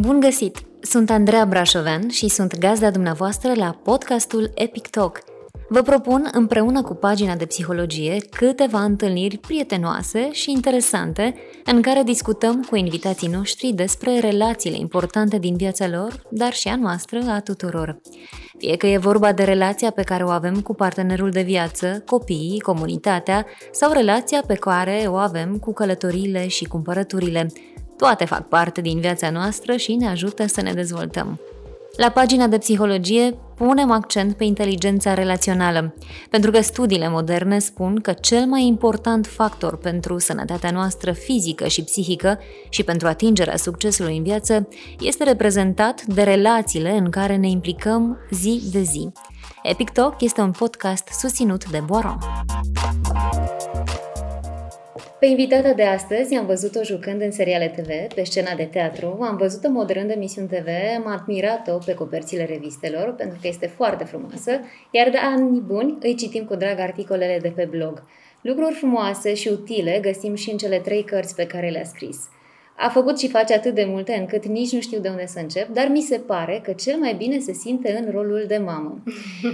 Bun 0.00 0.20
găsit! 0.20 0.58
Sunt 0.80 1.10
Andreea 1.10 1.46
Brașovean 1.46 2.08
și 2.08 2.28
sunt 2.28 2.58
gazda 2.58 2.90
dumneavoastră 2.90 3.52
la 3.54 3.80
podcastul 3.82 4.50
Epic 4.54 4.86
Talk. 4.88 5.18
Vă 5.68 5.82
propun 5.82 6.28
împreună 6.32 6.82
cu 6.82 6.94
pagina 6.94 7.36
de 7.36 7.46
psihologie 7.46 8.16
câteva 8.30 8.82
întâlniri 8.82 9.38
prietenoase 9.38 10.32
și 10.32 10.50
interesante 10.50 11.34
în 11.64 11.82
care 11.82 12.02
discutăm 12.02 12.62
cu 12.62 12.76
invitații 12.76 13.28
noștri 13.28 13.72
despre 13.72 14.18
relațiile 14.18 14.76
importante 14.76 15.38
din 15.38 15.56
viața 15.56 15.88
lor, 15.88 16.22
dar 16.30 16.52
și 16.52 16.68
a 16.68 16.76
noastră, 16.76 17.18
a 17.28 17.40
tuturor. 17.40 18.00
Fie 18.58 18.76
că 18.76 18.86
e 18.86 18.98
vorba 18.98 19.32
de 19.32 19.44
relația 19.44 19.90
pe 19.90 20.02
care 20.02 20.24
o 20.24 20.30
avem 20.30 20.60
cu 20.60 20.74
partenerul 20.74 21.30
de 21.30 21.42
viață, 21.42 22.02
copiii, 22.06 22.60
comunitatea 22.60 23.46
sau 23.72 23.92
relația 23.92 24.42
pe 24.46 24.54
care 24.54 25.04
o 25.06 25.14
avem 25.14 25.56
cu 25.56 25.72
călătoriile 25.72 26.48
și 26.48 26.64
cumpărăturile, 26.64 27.46
toate 27.98 28.24
fac 28.24 28.48
parte 28.48 28.80
din 28.80 29.00
viața 29.00 29.30
noastră 29.30 29.76
și 29.76 29.94
ne 29.94 30.08
ajută 30.08 30.46
să 30.46 30.60
ne 30.60 30.72
dezvoltăm. 30.72 31.40
La 31.96 32.08
pagina 32.08 32.46
de 32.46 32.58
psihologie 32.58 33.38
punem 33.56 33.90
accent 33.90 34.36
pe 34.36 34.44
inteligența 34.44 35.14
relațională, 35.14 35.94
pentru 36.30 36.50
că 36.50 36.60
studiile 36.60 37.08
moderne 37.08 37.58
spun 37.58 38.00
că 38.00 38.12
cel 38.12 38.46
mai 38.46 38.66
important 38.66 39.26
factor 39.26 39.76
pentru 39.76 40.18
sănătatea 40.18 40.70
noastră 40.70 41.12
fizică 41.12 41.66
și 41.66 41.84
psihică 41.84 42.38
și 42.68 42.82
pentru 42.82 43.08
atingerea 43.08 43.56
succesului 43.56 44.16
în 44.16 44.22
viață 44.22 44.68
este 45.00 45.24
reprezentat 45.24 46.02
de 46.02 46.22
relațiile 46.22 46.90
în 46.90 47.10
care 47.10 47.36
ne 47.36 47.48
implicăm 47.48 48.18
zi 48.30 48.62
de 48.72 48.82
zi. 48.82 49.08
Epic 49.62 49.90
Talk 49.90 50.20
este 50.20 50.40
un 50.40 50.50
podcast 50.50 51.08
susținut 51.18 51.70
de 51.70 51.82
Boaron. 51.86 52.18
Pe 55.18 55.26
invitata 55.26 55.72
de 55.72 55.82
astăzi 55.82 56.34
am 56.34 56.46
văzut-o 56.46 56.82
jucând 56.82 57.20
în 57.20 57.30
seriale 57.30 57.68
TV, 57.68 58.14
pe 58.14 58.22
scena 58.22 58.54
de 58.54 58.64
teatru, 58.64 59.18
am 59.20 59.36
văzut-o 59.36 59.70
moderând 59.70 60.10
emisiuni 60.10 60.48
TV, 60.48 60.66
am 60.96 61.06
admirat-o 61.06 61.78
pe 61.84 61.94
coperțile 61.94 62.44
revistelor, 62.44 63.14
pentru 63.14 63.38
că 63.40 63.48
este 63.48 63.66
foarte 63.66 64.04
frumoasă, 64.04 64.60
iar 64.90 65.10
de 65.10 65.16
ani 65.16 65.60
buni 65.60 65.98
îi 66.00 66.14
citim 66.14 66.44
cu 66.44 66.54
drag 66.54 66.78
articolele 66.78 67.38
de 67.42 67.52
pe 67.54 67.64
blog. 67.70 68.02
Lucruri 68.40 68.74
frumoase 68.74 69.34
și 69.34 69.48
utile 69.48 69.98
găsim 70.02 70.34
și 70.34 70.50
în 70.50 70.56
cele 70.56 70.78
trei 70.78 71.04
cărți 71.04 71.34
pe 71.34 71.46
care 71.46 71.68
le-a 71.68 71.84
scris– 71.84 72.18
a 72.80 72.88
făcut 72.88 73.18
și 73.18 73.28
face 73.28 73.54
atât 73.54 73.74
de 73.74 73.84
multe 73.84 74.12
încât 74.12 74.46
nici 74.46 74.72
nu 74.72 74.80
știu 74.80 75.00
de 75.00 75.08
unde 75.08 75.26
să 75.26 75.38
încep, 75.38 75.68
dar 75.68 75.88
mi 75.88 76.00
se 76.00 76.18
pare 76.18 76.60
că 76.62 76.72
cel 76.72 76.98
mai 76.98 77.14
bine 77.14 77.38
se 77.38 77.52
simte 77.52 77.92
în 77.92 78.10
rolul 78.10 78.44
de 78.46 78.56
mamă. 78.56 79.02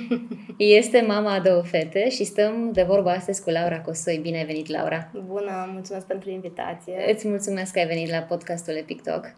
Este 0.57 1.05
mama 1.07 1.33
a 1.33 1.41
două 1.41 1.63
fete 1.63 2.09
și 2.09 2.25
stăm 2.25 2.71
de 2.73 2.83
vorba 2.83 3.13
astăzi 3.13 3.43
cu 3.43 3.51
Laura 3.51 3.81
Cosoi. 3.81 4.19
Bine 4.23 4.37
ai 4.37 4.45
venit, 4.45 4.69
Laura! 4.69 5.11
Bună, 5.27 5.71
mulțumesc 5.73 6.07
pentru 6.07 6.31
invitație! 6.31 7.13
Îți 7.15 7.29
mulțumesc 7.29 7.73
că 7.73 7.79
ai 7.79 7.87
venit 7.87 8.11
la 8.11 8.19
podcastul 8.19 8.75
Epic 8.75 9.03
Talk 9.03 9.35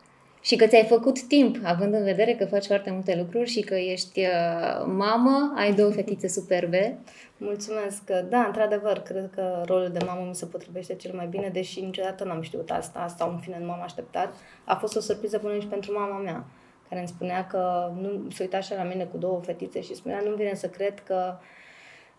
și 0.47 0.57
că 0.57 0.67
ți-ai 0.67 0.85
făcut 0.85 1.23
timp, 1.23 1.57
având 1.63 1.95
în 1.95 2.05
vedere 2.05 2.35
că 2.35 2.45
faci 2.45 2.67
foarte 2.67 2.91
multe 2.91 3.17
lucruri 3.17 3.51
și 3.51 3.61
că 3.61 3.75
ești 3.75 4.21
uh, 4.21 4.85
mamă, 4.87 5.53
ai 5.57 5.75
două 5.75 5.91
fetițe 5.91 6.29
superbe. 6.29 6.99
Mulțumesc! 7.37 8.03
Da, 8.29 8.45
într-adevăr, 8.47 8.99
cred 8.99 9.31
că 9.35 9.63
rolul 9.65 9.89
de 9.89 9.99
mamă 10.07 10.27
mi 10.29 10.35
se 10.35 10.47
potrivește 10.47 10.95
cel 10.95 11.15
mai 11.15 11.27
bine, 11.27 11.49
deși 11.49 11.81
niciodată 11.81 12.25
n-am 12.25 12.43
știut 12.43 12.71
asta, 12.71 12.99
asta 12.99 13.31
în 13.33 13.39
fine 13.39 13.57
nu 13.61 13.67
m-am 13.67 13.83
așteptat. 13.83 14.35
A 14.65 14.75
fost 14.75 14.97
o 14.97 15.01
surpriză 15.01 15.39
până 15.39 15.59
și 15.59 15.67
pentru 15.67 15.93
mama 15.93 16.19
mea, 16.19 16.45
care 16.89 17.01
îmi 17.01 17.09
spunea 17.09 17.47
că 17.47 17.93
nu 18.01 18.31
se 18.31 18.43
uita 18.43 18.57
așa 18.57 18.75
la 18.75 18.83
mine 18.83 19.05
cu 19.05 19.17
două 19.17 19.41
fetițe 19.41 19.81
și 19.81 19.95
spunea 19.95 20.21
nu 20.25 20.35
vine 20.35 20.55
să 20.55 20.69
cred 20.69 21.01
că 21.01 21.35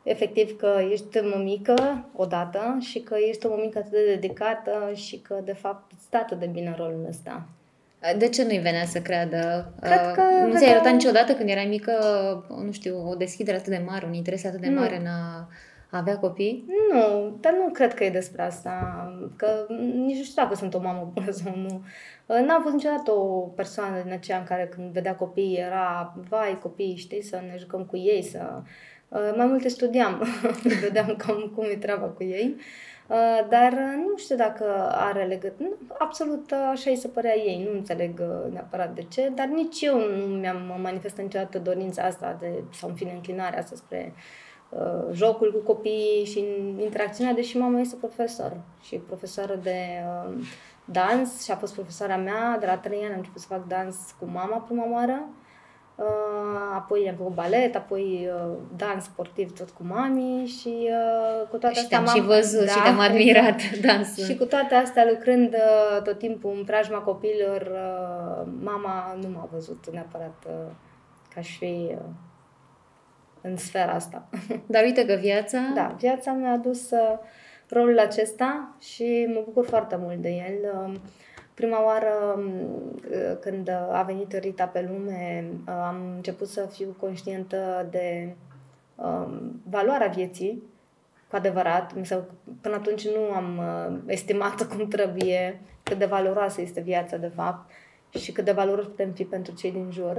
efectiv 0.03 0.55
că 0.57 0.79
ești 0.91 1.19
mămică 1.19 2.05
odată 2.15 2.77
și 2.79 2.99
că 2.99 3.15
ești 3.29 3.45
o 3.45 3.49
mămică 3.49 3.77
atât 3.77 3.91
de 3.91 4.05
dedicată 4.05 4.91
și 4.93 5.19
că 5.19 5.39
de 5.43 5.53
fapt 5.53 5.91
îți 5.91 6.03
stă 6.03 6.17
atât 6.17 6.39
de 6.39 6.45
bine 6.45 6.75
rolul 6.77 7.05
ăsta. 7.09 7.45
De 8.17 8.29
ce 8.29 8.43
nu-i 8.43 8.57
venea 8.57 8.85
să 8.85 8.99
creadă? 8.99 9.73
Cred 9.81 10.11
că 10.13 10.21
nu 10.47 10.57
ți-ai 10.57 10.71
arătat 10.71 10.91
niciodată 10.91 11.33
când 11.33 11.49
erai 11.49 11.65
mică, 11.65 11.93
nu 12.65 12.71
știu, 12.71 13.09
o 13.09 13.15
deschidere 13.15 13.57
atât 13.57 13.71
de 13.71 13.83
mare, 13.85 14.05
un 14.05 14.13
interes 14.13 14.45
atât 14.45 14.61
de 14.61 14.69
mare 14.69 14.95
nu. 14.95 15.01
în 15.01 15.07
a 15.07 15.47
avea 15.89 16.17
copii? 16.17 16.65
Nu, 16.93 17.37
dar 17.39 17.53
nu 17.53 17.69
cred 17.71 17.93
că 17.93 18.03
e 18.03 18.09
despre 18.09 18.41
asta. 18.41 18.71
Că 19.35 19.65
nici 20.05 20.17
nu 20.17 20.23
știu 20.23 20.41
dacă 20.43 20.55
sunt 20.55 20.73
o 20.73 20.79
mamă 20.79 21.11
bună 21.13 21.31
sau 21.31 21.55
nu. 21.55 21.83
N-am 22.45 22.61
fost 22.61 22.73
niciodată 22.73 23.11
o 23.11 23.39
persoană 23.39 24.01
din 24.03 24.11
aceea 24.11 24.37
în 24.37 24.43
care 24.43 24.67
când 24.75 24.91
vedea 24.91 25.15
copii 25.15 25.55
era, 25.55 26.15
vai, 26.29 26.59
copii, 26.61 26.95
știi, 26.95 27.23
să 27.23 27.39
ne 27.51 27.57
jucăm 27.57 27.85
cu 27.85 27.97
ei, 27.97 28.23
să... 28.23 28.61
Mai 29.35 29.45
multe 29.45 29.67
studiam, 29.67 30.23
vedeam 30.81 31.15
cam 31.17 31.51
cum 31.55 31.63
e 31.63 31.75
treaba 31.75 32.05
cu 32.05 32.23
ei. 32.23 32.55
Uh, 32.57 32.63
dar 33.49 33.71
uh, 33.71 34.03
nu 34.07 34.17
știu 34.17 34.35
dacă 34.35 34.89
are 34.91 35.23
legătură. 35.23 35.69
Absolut 35.97 36.51
uh, 36.51 36.69
așa 36.71 36.89
îi 36.89 36.95
se 36.95 37.07
părea 37.07 37.35
ei. 37.35 37.63
Nu 37.63 37.77
înțeleg 37.77 38.21
neapărat 38.51 38.93
de 38.93 39.01
ce, 39.01 39.31
dar 39.35 39.47
nici 39.47 39.81
eu 39.81 39.97
nu 39.97 40.25
mi-am 40.25 40.79
manifestat 40.81 41.23
niciodată 41.23 41.59
dorința 41.59 42.03
asta 42.03 42.37
de, 42.39 42.63
sau 42.73 42.89
în 42.89 42.95
fine 42.95 43.11
înclinarea 43.11 43.59
asta 43.59 43.75
spre 43.75 44.13
uh, 44.69 45.13
jocul 45.13 45.51
cu 45.51 45.73
copiii 45.73 46.25
și 46.25 46.45
interacțiunea, 46.79 47.33
deși 47.33 47.57
mama 47.57 47.79
este 47.79 47.95
profesor 47.95 48.57
și 48.81 48.95
profesoră 48.95 49.55
de 49.63 49.79
uh, 50.05 50.45
dans 50.85 51.43
și 51.43 51.51
a 51.51 51.55
fost 51.55 51.73
profesoara 51.73 52.17
mea. 52.17 52.57
De 52.59 52.65
la 52.65 52.77
trei 52.77 53.03
ani 53.03 53.11
am 53.11 53.17
început 53.17 53.41
să 53.41 53.47
fac 53.47 53.67
dans 53.67 54.15
cu 54.19 54.25
mama 54.25 54.57
prima 54.57 54.91
oară. 54.91 55.23
Uh, 55.27 55.45
Uh, 55.46 55.46
apoi 56.75 57.09
am 57.09 57.15
făcut 57.15 57.33
balet, 57.33 57.75
apoi 57.75 58.29
uh, 58.33 58.57
dans 58.75 59.03
sportiv 59.03 59.57
tot 59.57 59.69
cu 59.69 59.83
mami 59.83 60.45
și 60.45 60.89
uh, 60.89 61.47
cu 61.49 61.57
toate 61.57 61.75
și 61.75 61.81
astea... 61.81 62.03
Și 62.05 62.15
și 62.15 62.21
văzut 62.21 62.65
da, 62.65 62.71
și 62.71 62.81
te-am 62.81 62.99
admirat 63.09 63.61
dansul. 63.81 64.23
Și 64.23 64.35
cu 64.35 64.45
toate 64.45 64.75
astea, 64.75 65.07
lucrând 65.09 65.53
uh, 65.53 66.01
tot 66.01 66.17
timpul 66.17 66.53
în 66.57 66.63
preajma 66.63 66.97
copilor, 66.97 67.61
uh, 67.61 68.47
mama 68.63 69.17
nu 69.21 69.29
m-a 69.29 69.49
văzut 69.51 69.89
neapărat 69.91 70.45
uh, 70.47 70.53
ca 71.33 71.41
și 71.41 71.57
fi 71.57 71.87
uh, 71.89 71.97
în 73.41 73.57
sfera 73.57 73.91
asta. 73.91 74.27
Dar 74.73 74.83
uite 74.83 75.05
că 75.05 75.13
viața... 75.13 75.59
Da, 75.75 75.95
viața 75.97 76.31
mi-a 76.31 76.51
adus 76.51 76.91
uh, 76.91 77.17
rolul 77.69 77.99
acesta 77.99 78.75
și 78.79 79.27
mă 79.33 79.41
bucur 79.45 79.65
foarte 79.65 79.95
mult 79.99 80.17
de 80.17 80.29
el. 80.29 80.89
Uh, 81.57 81.63
Prima 81.63 81.85
oară 81.85 82.39
când 83.39 83.69
a 83.91 84.01
venit 84.01 84.37
Rita 84.37 84.65
pe 84.65 84.89
lume, 84.91 85.51
am 85.65 86.13
început 86.15 86.47
să 86.47 86.65
fiu 86.71 86.95
conștientă 86.99 87.87
de 87.89 88.35
um, 88.95 89.61
valoarea 89.69 90.07
vieții, 90.07 90.63
cu 91.29 91.35
adevărat. 91.35 91.93
Până 92.61 92.75
atunci 92.75 93.07
nu 93.07 93.21
am 93.35 93.57
uh, 93.57 93.97
estimat 94.05 94.67
cum 94.67 94.87
trebuie 94.87 95.61
cât 95.83 95.97
de 95.97 96.05
valoroasă 96.05 96.61
este 96.61 96.81
viața, 96.81 97.17
de 97.17 97.31
fapt, 97.35 97.71
și 98.09 98.31
cât 98.31 98.45
de 98.45 98.51
valoros 98.51 98.85
putem 98.85 99.11
fi 99.11 99.23
pentru 99.23 99.53
cei 99.53 99.71
din 99.71 99.91
jur. 99.91 100.17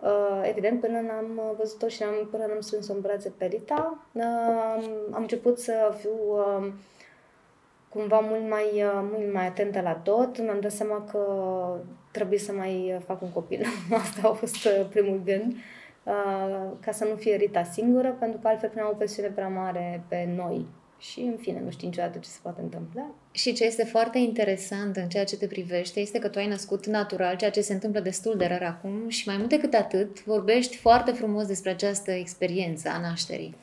Uh, 0.00 0.40
evident, 0.42 0.80
până 0.80 1.00
n-am 1.00 1.54
văzut-o 1.58 1.88
și 1.88 2.02
am, 2.02 2.28
până 2.30 2.44
n-am 2.46 2.60
strâns-o 2.60 2.92
în 2.92 3.00
brațe 3.00 3.32
pe 3.38 3.46
Rita, 3.46 3.98
uh, 4.12 4.22
am 5.12 5.20
început 5.20 5.58
să 5.58 5.94
fiu 5.98 6.10
uh, 6.30 6.72
cumva 7.96 8.18
mult 8.18 8.48
mai, 8.48 8.68
uh, 8.74 9.08
mult 9.12 9.32
mai 9.32 9.46
atentă 9.46 9.80
la 9.80 9.92
tot. 9.92 10.42
Mi-am 10.42 10.60
dat 10.60 10.72
seama 10.72 11.04
că 11.10 11.20
trebuie 12.10 12.38
să 12.38 12.52
mai 12.52 13.00
fac 13.06 13.22
un 13.22 13.30
copil. 13.32 13.64
Asta 14.02 14.28
a 14.28 14.32
fost 14.32 14.64
uh, 14.64 14.86
primul 14.90 15.20
gând. 15.24 15.54
Uh, 16.02 16.76
ca 16.80 16.92
să 16.92 17.04
nu 17.04 17.14
fie 17.14 17.36
Rita 17.36 17.62
singură, 17.62 18.16
pentru 18.18 18.38
că 18.38 18.48
altfel 18.48 18.68
puneam 18.68 18.90
o 18.92 18.96
presiune 18.96 19.28
prea 19.28 19.48
mare 19.48 20.04
pe 20.08 20.28
noi. 20.36 20.66
Și, 20.98 21.20
în 21.20 21.36
fine, 21.36 21.60
nu 21.64 21.70
știi 21.70 21.86
niciodată 21.86 22.18
ce 22.18 22.28
se 22.28 22.38
poate 22.42 22.60
întâmpla. 22.60 23.14
Și 23.30 23.52
ce 23.52 23.64
este 23.64 23.84
foarte 23.84 24.18
interesant 24.18 24.96
în 24.96 25.08
ceea 25.08 25.24
ce 25.24 25.36
te 25.36 25.46
privește 25.46 26.00
este 26.00 26.18
că 26.18 26.28
tu 26.28 26.38
ai 26.38 26.46
născut 26.46 26.86
natural, 26.86 27.36
ceea 27.36 27.50
ce 27.50 27.60
se 27.60 27.72
întâmplă 27.72 28.00
destul 28.00 28.36
de 28.36 28.46
rar 28.46 28.62
acum 28.62 29.08
și 29.08 29.28
mai 29.28 29.36
mult 29.36 29.48
decât 29.48 29.74
atât, 29.74 30.24
vorbești 30.24 30.76
foarte 30.76 31.12
frumos 31.12 31.46
despre 31.46 31.70
această 31.70 32.10
experiență 32.10 32.88
a 32.88 33.00
nașterii. 33.00 33.56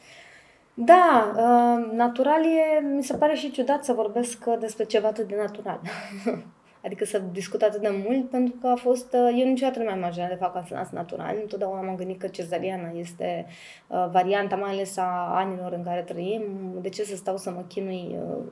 Da, 0.73 1.33
uh, 1.35 1.91
natural 1.91 2.43
e, 2.43 2.79
mi 2.79 3.03
se 3.03 3.17
pare 3.17 3.33
și 3.33 3.51
ciudat 3.51 3.83
să 3.83 3.93
vorbesc 3.93 4.45
despre 4.59 4.83
ceva 4.83 5.07
atât 5.07 5.27
de 5.27 5.35
natural. 5.35 5.81
adică 6.85 7.05
să 7.05 7.19
discut 7.31 7.61
atât 7.61 7.81
de 7.81 8.03
mult, 8.07 8.29
pentru 8.29 8.55
că 8.61 8.67
a 8.67 8.75
fost, 8.75 9.13
uh, 9.13 9.39
eu 9.39 9.47
niciodată 9.47 9.79
nu 9.79 9.85
mi-am 9.85 9.97
imaginat 9.97 10.29
de 10.29 10.35
fapt 10.35 10.69
că 10.69 10.87
natural. 10.91 11.37
Întotdeauna 11.41 11.81
m-am 11.81 11.95
gândit 11.95 12.19
că 12.19 12.27
cezariana 12.27 12.89
este 12.89 13.45
uh, 13.87 14.07
varianta, 14.11 14.55
mai 14.55 14.71
ales 14.71 14.97
a 14.97 15.31
anilor 15.35 15.71
în 15.71 15.83
care 15.83 16.01
trăim. 16.01 16.43
De 16.81 16.89
ce 16.89 17.03
să 17.03 17.15
stau 17.15 17.37
să 17.37 17.51
mă 17.51 17.63
chinui 17.67 18.17
uh, 18.19 18.43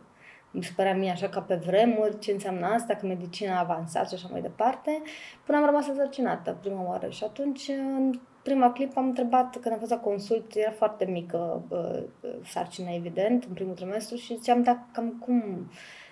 mi 0.51 0.63
se 0.63 0.71
părea 0.75 0.95
mie 0.95 1.11
așa 1.11 1.27
ca 1.27 1.41
pe 1.41 1.55
vremuri 1.55 2.19
ce 2.19 2.31
înseamnă 2.31 2.65
asta, 2.65 2.95
că 2.95 3.05
medicina 3.05 3.55
a 3.55 3.59
avansat 3.59 4.07
și 4.09 4.15
așa 4.15 4.27
mai 4.31 4.41
departe, 4.41 5.01
până 5.45 5.57
am 5.57 5.65
rămas 5.65 5.87
însărcinată 5.87 6.57
prima 6.61 6.87
oară. 6.87 7.09
Și 7.09 7.23
atunci, 7.23 7.67
în 7.67 8.19
prima 8.43 8.71
clip 8.71 8.97
am 8.97 9.05
întrebat, 9.05 9.57
când 9.57 9.73
am 9.73 9.79
fost 9.79 9.91
la 9.91 9.97
consult, 9.97 10.55
era 10.55 10.71
foarte 10.71 11.05
mică 11.05 11.63
uh, 11.69 12.03
sarcina, 12.45 12.93
evident, 12.93 13.43
în 13.43 13.53
primul 13.53 13.73
trimestru 13.73 14.15
și 14.15 14.35
ziceam, 14.35 14.63
da, 14.63 14.85
cam 14.93 15.17
cum 15.25 15.69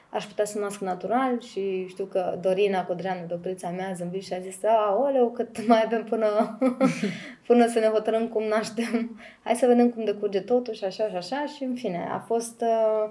aș 0.10 0.26
putea 0.26 0.46
să 0.46 0.60
nasc 0.60 0.80
natural 0.80 1.42
și 1.42 1.86
știu 1.88 2.06
că 2.06 2.38
Dorina 2.42 2.86
Codreanu, 2.86 3.28
dobrița 3.28 3.70
mea, 3.70 3.94
zâmbit 3.96 4.24
și 4.24 4.34
a 4.34 4.40
zis, 4.40 4.64
a, 4.64 4.98
oleu, 5.02 5.32
cât 5.32 5.68
mai 5.68 5.84
avem 5.86 6.04
până, 6.04 6.58
până 7.48 7.68
să 7.68 7.80
ne 7.80 7.86
hotărâm 7.86 8.28
cum 8.28 8.44
naștem. 8.44 9.20
Hai 9.44 9.56
să 9.56 9.68
vedem 9.68 9.90
cum 9.90 10.04
decurge 10.04 10.40
totul 10.42 10.74
și 10.74 10.84
așa 10.84 11.08
și 11.08 11.16
așa 11.16 11.46
și 11.46 11.64
în 11.64 11.76
fine, 11.76 12.08
a 12.12 12.20
fost, 12.20 12.62
uh, 12.62 13.10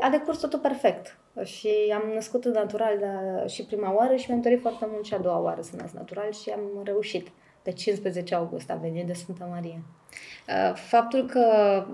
a 0.00 0.08
decurs 0.10 0.38
totul 0.38 0.58
perfect. 0.58 1.18
Și 1.44 1.68
am 1.94 2.10
născut 2.14 2.44
natural 2.44 2.98
de, 2.98 3.46
și 3.46 3.64
prima 3.64 3.94
oară 3.94 4.16
și 4.16 4.24
mi-am 4.28 4.40
dorit 4.40 4.60
foarte 4.60 4.86
mult 4.90 5.04
și 5.04 5.14
a 5.14 5.18
doua 5.18 5.38
oară 5.38 5.60
să 5.60 5.76
nasc 5.76 5.94
natural 5.94 6.32
și 6.32 6.50
am 6.50 6.60
reușit. 6.84 7.28
Pe 7.70 7.76
15 7.76 8.34
august 8.34 8.70
a 8.70 8.74
venit 8.74 9.06
de 9.06 9.12
Sfânta 9.12 9.44
Maria. 9.44 9.78
Uh, 10.48 10.74
faptul 10.74 11.26
că 11.26 11.44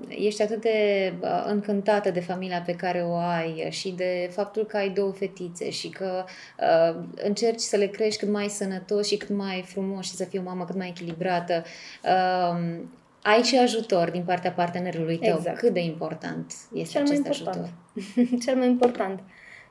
ești 0.08 0.43
atât 0.43 0.61
de 0.61 1.12
uh, 1.20 1.44
încântată 1.46 2.11
de 2.11 2.20
familia 2.20 2.62
pe 2.67 2.73
care 2.73 3.02
o 3.02 3.14
ai 3.14 3.67
și 3.70 3.90
de 3.90 4.31
faptul 4.32 4.64
că 4.64 4.76
ai 4.76 4.88
două 4.88 5.12
fetițe 5.12 5.70
și 5.70 5.88
că 5.88 6.25
uh, 6.61 7.02
încerci 7.14 7.61
să 7.61 7.76
le 7.76 7.87
crești 7.87 8.19
cât 8.19 8.28
mai 8.28 8.49
sănătos 8.49 9.06
și 9.06 9.17
cât 9.17 9.28
mai 9.37 9.64
frumos 9.67 10.05
și 10.05 10.14
să 10.14 10.25
fii 10.25 10.38
o 10.38 10.43
mamă 10.43 10.64
cât 10.64 10.76
mai 10.76 10.88
echilibrată, 10.88 11.64
uh, 12.05 12.78
ai 13.23 13.43
și 13.43 13.58
ajutor 13.58 14.11
din 14.11 14.23
partea 14.23 14.52
partenerului 14.52 15.19
tău. 15.19 15.37
Exact. 15.37 15.58
Cât 15.58 15.73
de 15.73 15.81
important 15.81 16.52
este 16.75 16.93
Cel 16.93 17.02
acest 17.02 17.20
mai 17.20 17.31
important. 17.37 17.73
ajutor? 17.96 18.38
Cel 18.44 18.56
mai 18.56 18.67
important. 18.67 19.20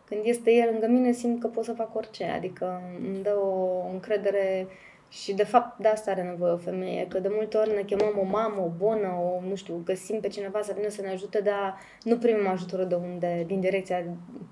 Când 0.08 0.22
este 0.24 0.52
el 0.52 0.70
lângă 0.72 0.88
mine, 0.88 1.12
simt 1.12 1.40
că 1.40 1.48
pot 1.48 1.64
să 1.64 1.74
fac 1.74 1.96
orice. 1.96 2.24
Adică 2.24 2.82
îmi 3.08 3.24
dă 3.24 3.38
o 3.44 3.90
încredere 3.92 4.68
și 5.10 5.34
de 5.34 5.44
fapt 5.44 5.80
de 5.80 5.88
asta 5.88 6.12
are 6.12 6.22
nevoie 6.22 6.52
o 6.52 6.58
femeie, 6.58 7.08
că 7.08 7.20
de 7.20 7.30
multe 7.32 7.58
ori 7.58 7.76
ne 7.76 7.82
chemăm 7.82 8.18
o 8.20 8.24
mamă, 8.24 8.62
o 8.62 8.70
bună, 8.78 9.08
o, 9.08 9.48
nu 9.48 9.56
știu, 9.56 9.82
găsim 9.86 10.20
pe 10.20 10.28
cineva 10.28 10.62
să 10.62 10.74
vină 10.76 10.90
să 10.90 11.02
ne 11.02 11.10
ajute, 11.10 11.40
dar 11.40 11.78
nu 12.04 12.18
primim 12.18 12.48
ajutorul 12.48 12.88
de 12.88 12.96
unde, 12.96 13.44
din 13.48 13.60
direcția 13.60 14.04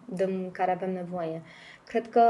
de 0.05 0.49
care 0.51 0.71
avem 0.71 0.93
nevoie. 0.93 1.41
Cred 1.85 2.09
că 2.09 2.21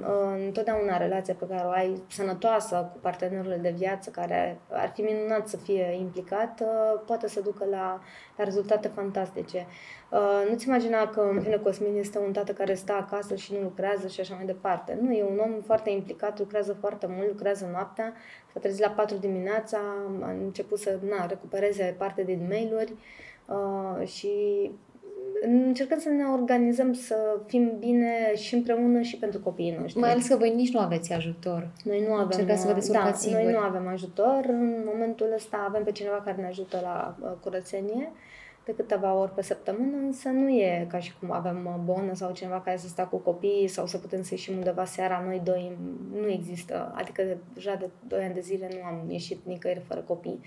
uh, 0.00 0.42
întotdeauna 0.46 0.96
relația 0.96 1.34
pe 1.34 1.46
care 1.46 1.66
o 1.66 1.70
ai 1.70 2.02
sănătoasă 2.08 2.90
cu 2.92 2.98
partenerul 2.98 3.58
de 3.60 3.74
viață, 3.76 4.10
care 4.10 4.60
ar 4.70 4.90
fi 4.94 5.00
minunat 5.00 5.48
să 5.48 5.56
fie 5.56 5.96
implicat, 5.98 6.60
uh, 6.60 7.00
poate 7.06 7.28
să 7.28 7.40
ducă 7.40 7.64
la, 7.70 8.00
la 8.36 8.44
rezultate 8.44 8.88
fantastice. 8.88 9.66
Uh, 10.10 10.46
nu-ți 10.50 10.66
imagina 10.66 11.08
că 11.08 11.20
în 11.32 11.40
fine 11.40 11.56
Cosmin 11.56 11.96
este 11.98 12.18
un 12.18 12.32
tată 12.32 12.52
care 12.52 12.74
stă 12.74 12.92
acasă 12.92 13.34
și 13.34 13.52
nu 13.52 13.60
lucrează 13.60 14.06
și 14.06 14.20
așa 14.20 14.34
mai 14.34 14.44
departe. 14.44 14.98
Nu, 15.00 15.12
e 15.12 15.22
un 15.22 15.38
om 15.38 15.60
foarte 15.60 15.90
implicat, 15.90 16.38
lucrează 16.38 16.76
foarte 16.80 17.06
mult, 17.16 17.28
lucrează 17.28 17.68
noaptea, 17.72 18.12
s-a 18.52 18.60
trezit 18.60 18.84
la 18.84 18.90
4 18.90 19.16
dimineața, 19.16 19.78
a 20.20 20.30
început 20.30 20.78
să 20.78 20.98
na, 21.08 21.26
recupereze 21.26 21.94
parte 21.98 22.22
din 22.22 22.46
mail-uri 22.48 22.94
uh, 23.46 24.06
și 24.06 24.30
încercăm 25.42 25.98
să 25.98 26.08
ne 26.08 26.24
organizăm 26.24 26.92
să 26.92 27.40
fim 27.46 27.72
bine 27.78 28.34
și 28.34 28.54
împreună 28.54 29.00
și 29.00 29.16
pentru 29.16 29.40
copiii 29.40 29.76
noștri. 29.80 30.00
Mai 30.00 30.10
ales 30.10 30.28
că 30.28 30.36
voi 30.36 30.54
nici 30.54 30.72
nu 30.72 30.80
aveți 30.80 31.12
ajutor. 31.12 31.68
Noi 31.84 32.04
nu 32.08 32.12
avem, 32.12 32.26
Încercați 32.30 32.60
să 32.60 32.66
vă 32.66 32.92
da, 32.92 33.12
singuri. 33.12 33.44
noi 33.44 33.52
nu 33.52 33.58
avem 33.58 33.86
ajutor. 33.86 34.44
În 34.48 34.82
momentul 34.92 35.32
ăsta 35.34 35.64
avem 35.68 35.84
pe 35.84 35.92
cineva 35.92 36.20
care 36.24 36.36
ne 36.40 36.46
ajută 36.46 36.78
la 36.82 37.16
uh, 37.20 37.30
curățenie 37.40 38.12
de 38.70 38.82
câteva 38.82 39.14
ori 39.14 39.34
pe 39.34 39.42
săptămână, 39.42 39.96
însă 39.96 40.28
nu 40.28 40.48
e 40.48 40.86
ca 40.88 40.98
și 40.98 41.12
cum 41.20 41.32
avem 41.32 41.66
uh, 41.66 41.74
bonă 41.84 42.14
sau 42.14 42.32
cineva 42.32 42.60
care 42.60 42.76
să 42.76 42.88
stea 42.88 43.04
cu 43.04 43.16
copiii 43.16 43.68
sau 43.68 43.86
să 43.86 43.98
putem 43.98 44.22
să 44.22 44.28
ieșim 44.32 44.56
undeva 44.56 44.84
seara, 44.84 45.22
noi 45.26 45.40
doi, 45.44 45.76
nu 46.20 46.28
există. 46.28 46.92
Adică 46.94 47.22
deja 47.54 47.74
de 47.74 47.88
2 48.08 48.24
ani 48.24 48.34
de 48.34 48.40
zile 48.40 48.68
nu 48.72 48.84
am 48.84 49.10
ieșit 49.10 49.38
nicăieri 49.44 49.82
fără 49.86 50.00
copii. 50.00 50.40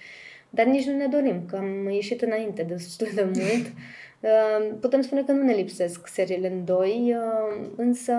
Dar 0.49 0.65
nici 0.65 0.85
nu 0.85 0.97
ne 0.97 1.07
dorim, 1.07 1.45
că 1.45 1.55
am 1.55 1.89
ieșit 1.89 2.21
înainte 2.21 2.63
destul 2.63 3.07
de 3.15 3.23
mult. 3.23 3.71
Uh, 4.23 4.75
putem 4.79 5.01
spune 5.01 5.23
că 5.23 5.31
nu 5.31 5.43
ne 5.43 5.53
lipsesc 5.53 6.07
seriile 6.07 6.51
în 6.51 6.65
doi, 6.65 7.15
uh, 7.17 7.67
însă 7.75 8.13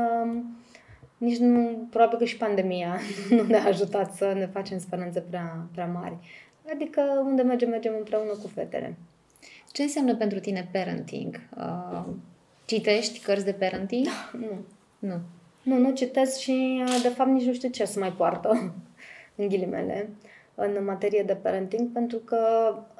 nici 1.18 1.38
nu, 1.38 1.86
probabil 1.90 2.18
că 2.18 2.24
și 2.24 2.36
pandemia 2.36 2.98
nu 3.30 3.42
ne-a 3.42 3.64
ajutat 3.64 4.14
să 4.14 4.32
ne 4.34 4.46
facem 4.46 4.78
speranțe 4.78 5.20
prea, 5.20 5.66
prea 5.72 5.86
mari. 5.86 6.16
Adică 6.72 7.22
unde 7.24 7.42
mergem, 7.42 7.68
mergem 7.68 7.94
împreună 7.98 8.30
cu 8.30 8.46
fetele. 8.54 8.96
Ce 9.74 9.82
înseamnă 9.82 10.16
pentru 10.16 10.38
tine 10.38 10.68
parenting? 10.72 11.40
Uh, 11.56 12.04
citești 12.64 13.18
cărți 13.18 13.44
de 13.44 13.52
parenting? 13.52 14.06
Nu. 14.32 14.64
Nu. 14.98 15.20
Nu, 15.62 15.78
nu 15.78 15.92
citesc 15.92 16.38
și 16.38 16.82
de 17.02 17.08
fapt 17.08 17.30
nici 17.30 17.44
nu 17.44 17.52
știu 17.52 17.68
ce 17.68 17.84
să 17.84 17.98
mai 17.98 18.12
poartă, 18.12 18.74
în 19.36 19.48
ghilimele. 19.48 20.08
Uh, 20.54 20.64
în 20.76 20.84
materie 20.84 21.22
de 21.22 21.34
parenting, 21.34 21.92
pentru 21.92 22.18
că 22.18 22.38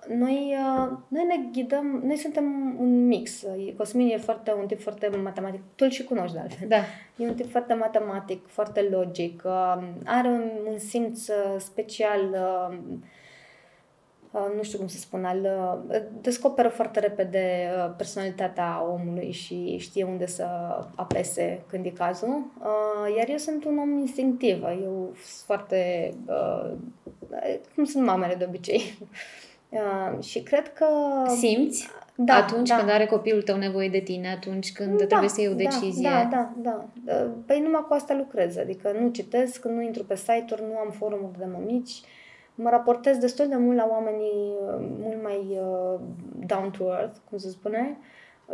noi, 0.09 0.57
uh, 0.59 0.99
noi 1.09 1.25
ne 1.25 1.49
ghidăm, 1.53 2.03
noi 2.05 2.17
suntem 2.17 2.77
un 2.81 3.07
mix. 3.07 3.45
Cosmin 3.77 4.11
e 4.11 4.17
foarte, 4.17 4.53
un 4.61 4.67
tip 4.67 4.81
foarte 4.81 5.09
matematic, 5.23 5.61
tu 5.61 5.85
îl 5.85 5.91
și 5.91 6.05
cunoști 6.05 6.35
de 6.35 6.41
altfel. 6.41 6.69
Da. 6.69 6.81
E 7.17 7.29
un 7.29 7.35
tip 7.35 7.51
foarte 7.51 7.75
matematic, 7.75 8.47
foarte 8.47 8.89
logic, 8.91 9.43
uh, 9.45 9.83
are 10.05 10.29
un, 10.29 10.51
un 10.71 10.79
simț 10.79 11.29
uh, 11.29 11.57
special 11.59 12.21
Uh, 12.33 12.77
nu 14.57 14.63
știu 14.63 14.79
cum 14.79 14.87
să 14.87 14.99
spun, 14.99 15.25
al, 15.25 15.39
uh, 15.89 16.01
descoperă 16.21 16.69
foarte 16.69 17.01
repede 17.01 17.71
uh, 17.77 17.95
personalitatea 17.97 18.85
omului 18.93 19.33
și 19.33 19.77
știe 19.79 20.05
unde 20.05 20.27
să 20.27 20.47
apese 20.95 21.65
când 21.69 21.85
e 21.87 21.91
cazul. 21.91 22.45
Iar 23.17 23.29
eu 23.29 23.37
sunt 23.37 23.65
un 23.65 23.79
om 23.79 23.99
instinctiv. 23.99 24.63
Eu 24.63 25.13
sunt 25.25 25.45
foarte... 25.45 26.11
cum 27.75 27.85
sunt 27.85 28.05
mamele 28.05 28.35
de 28.35 28.45
obicei. 28.49 28.83
Și 30.21 30.43
cred 30.43 30.73
că... 30.73 30.87
Simți? 31.37 31.89
Da, 32.17 32.35
atunci 32.35 32.69
da. 32.69 32.77
când 32.77 32.91
are 32.91 33.07
copilul 33.07 33.43
tău 33.43 33.57
nevoie 33.57 33.89
de 33.89 33.99
tine, 33.99 34.31
atunci 34.31 34.73
când 34.73 34.99
da, 34.99 35.07
trebuie 35.07 35.29
să 35.29 35.41
iei 35.41 35.51
o 35.51 35.55
da, 35.55 35.63
decizie. 35.63 36.09
Da, 36.09 36.29
da, 36.31 36.53
da. 37.05 37.31
Păi 37.47 37.61
numai 37.61 37.85
cu 37.89 37.95
asta 37.95 38.15
lucrez. 38.15 38.57
Adică 38.57 38.97
nu 39.01 39.09
citesc, 39.09 39.65
nu 39.65 39.83
intru 39.83 40.05
pe 40.05 40.17
site-uri, 40.17 40.63
nu 40.63 40.79
am 40.79 40.91
forumuri 40.91 41.39
de 41.39 41.45
mămici. 41.53 41.91
Uh, 41.91 42.24
mă 42.55 42.71
raportez 42.71 43.17
destul 43.17 43.49
de 43.49 43.57
mult 43.57 43.77
la 43.77 43.89
oamenii 43.91 44.53
uh, 44.67 44.87
mult 44.99 45.23
mai 45.23 45.59
uh, 45.61 46.01
down 46.47 46.71
to 46.71 46.85
earth, 46.85 47.17
cum 47.29 47.39
se 47.39 47.49
spune, 47.49 47.97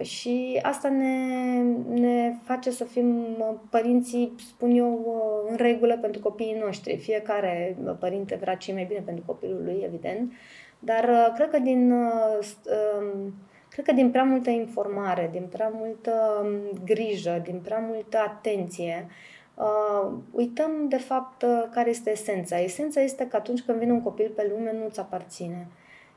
și 0.00 0.58
asta 0.62 0.88
ne, 0.88 1.62
ne 2.00 2.35
face 2.43 2.70
să 2.70 2.85
fim 2.85 3.25
uh, 3.38 3.55
părinții, 3.70 4.32
spun 4.49 4.70
eu, 4.70 5.14
în 5.50 5.56
regulă 5.56 5.99
pentru 5.99 6.20
copiii 6.20 6.62
noștri. 6.64 6.97
Fiecare 6.97 7.76
părinte 7.99 8.38
vrea 8.41 8.56
ce 8.56 8.73
mai 8.73 8.85
bine 8.85 9.02
pentru 9.05 9.25
copilul 9.26 9.62
lui, 9.64 9.82
evident, 9.85 10.32
dar 10.79 11.32
cred 11.35 11.50
că 11.50 11.58
din 11.58 11.93
um, 11.93 13.35
cred 13.69 13.85
că 13.85 13.93
din 13.93 14.11
prea 14.11 14.23
multă 14.25 14.50
informare, 14.50 15.29
din 15.32 15.47
prea 15.50 15.73
multă 15.75 16.12
um, 16.43 16.81
grijă, 16.85 17.41
din 17.44 17.61
prea 17.64 17.79
multă 17.79 18.19
atenție, 18.19 19.06
uh, 19.06 19.39
uităm 20.30 20.88
de 20.88 20.96
fapt 20.96 21.42
uh, 21.42 21.64
care 21.70 21.90
este 21.90 22.10
esența. 22.10 22.58
Esența 22.58 23.00
este 23.00 23.26
că 23.26 23.36
atunci 23.36 23.60
când 23.60 23.78
vine 23.78 23.92
un 23.92 24.02
copil 24.02 24.32
pe 24.36 24.52
lume, 24.56 24.72
nu-ți 24.82 25.00
aparține. 25.00 25.66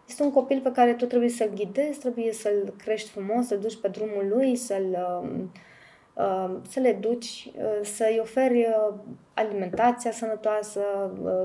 Este 0.08 0.24
un 0.24 0.32
copil 0.32 0.60
pe 0.62 0.72
care 0.72 0.94
tu 0.94 1.06
trebuie 1.06 1.30
să-l 1.30 1.52
ghidezi, 1.56 2.00
trebuie 2.00 2.34
să-l 2.34 2.74
crești 2.78 3.10
frumos, 3.10 3.48
să-l 3.48 3.60
duci 3.60 3.80
pe 3.80 3.88
drumul 3.88 4.28
lui, 4.30 4.56
să-l 4.56 5.20
uh, 5.24 5.30
Uh, 5.30 5.50
să 6.68 6.80
le 6.80 6.98
duci, 7.02 7.52
uh, 7.58 7.64
să-i 7.82 8.20
oferi 8.22 8.60
uh, 8.60 8.94
alimentația 9.34 10.12
sănătoasă, 10.12 10.82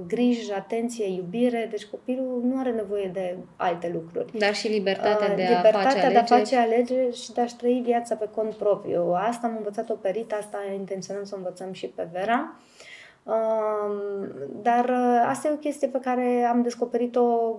grijă, 0.06 0.54
atenție, 0.56 1.14
iubire. 1.14 1.66
Deci 1.70 1.84
copilul 1.84 2.40
nu 2.44 2.58
are 2.58 2.70
nevoie 2.70 3.10
de 3.12 3.36
alte 3.56 3.90
lucruri. 3.94 4.38
Dar 4.38 4.54
și 4.54 4.68
libertatea 4.68 5.34
de 5.34 5.42
libertatea 5.42 5.78
a 5.78 5.82
face 5.82 5.98
alegeri. 5.98 6.12
de 6.12 6.18
a 6.18 6.36
face 6.36 6.56
alegeri 6.56 7.16
și 7.16 7.32
de 7.32 7.40
a-și 7.40 7.56
trăi 7.56 7.82
viața 7.84 8.14
pe 8.14 8.28
cont 8.34 8.54
propriu. 8.54 9.12
Asta 9.12 9.46
am 9.46 9.54
învățat-o 9.56 9.94
pe 9.94 10.10
Rita, 10.10 10.36
asta 10.36 10.58
intenționăm 10.74 11.24
să 11.24 11.34
învățăm 11.36 11.72
și 11.72 11.86
pe 11.86 12.08
Vera. 12.12 12.56
Dar 14.62 14.90
asta 15.26 15.48
e 15.48 15.52
o 15.52 15.56
chestie 15.56 15.88
pe 15.88 15.98
care 16.00 16.46
am 16.50 16.62
descoperit-o 16.62 17.56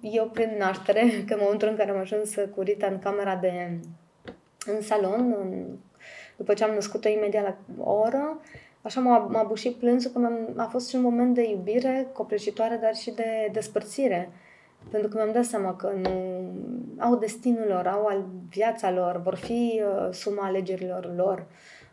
eu 0.00 0.26
prin 0.32 0.56
naștere, 0.58 1.00
că 1.26 1.34
în 1.34 1.40
momentul 1.42 1.68
în 1.68 1.76
care 1.76 1.90
am 1.90 1.98
ajuns 1.98 2.34
cu 2.54 2.60
Rita 2.60 2.86
în 2.86 2.98
camera 2.98 3.36
de 3.36 3.78
în 4.66 4.82
salon, 4.82 5.36
în 5.40 5.64
după 6.40 6.54
ce 6.54 6.64
am 6.64 6.74
născut-o 6.74 7.08
imediat 7.08 7.44
la 7.44 7.56
o 7.84 7.92
oră, 7.92 8.40
așa 8.82 9.00
m-a, 9.00 9.18
m-a 9.18 9.42
bușit 9.42 9.74
plânsul 9.74 10.10
că 10.10 10.28
a 10.56 10.64
fost 10.64 10.88
și 10.88 10.96
un 10.96 11.02
moment 11.02 11.34
de 11.34 11.50
iubire 11.50 12.08
copleșitoare, 12.12 12.78
dar 12.82 12.94
și 12.94 13.10
de 13.10 13.48
despărțire. 13.52 14.30
Pentru 14.90 15.08
că 15.08 15.16
mi-am 15.16 15.32
dat 15.32 15.44
seama 15.44 15.76
că 15.76 15.92
nu 16.02 16.44
au 16.98 17.16
destinul 17.16 17.66
lor, 17.68 17.86
au 17.86 18.06
al 18.06 18.24
viața 18.48 18.90
lor, 18.90 19.22
vor 19.22 19.34
fi 19.34 19.82
uh, 19.84 20.12
suma 20.12 20.46
alegerilor 20.46 21.12
lor. 21.16 21.46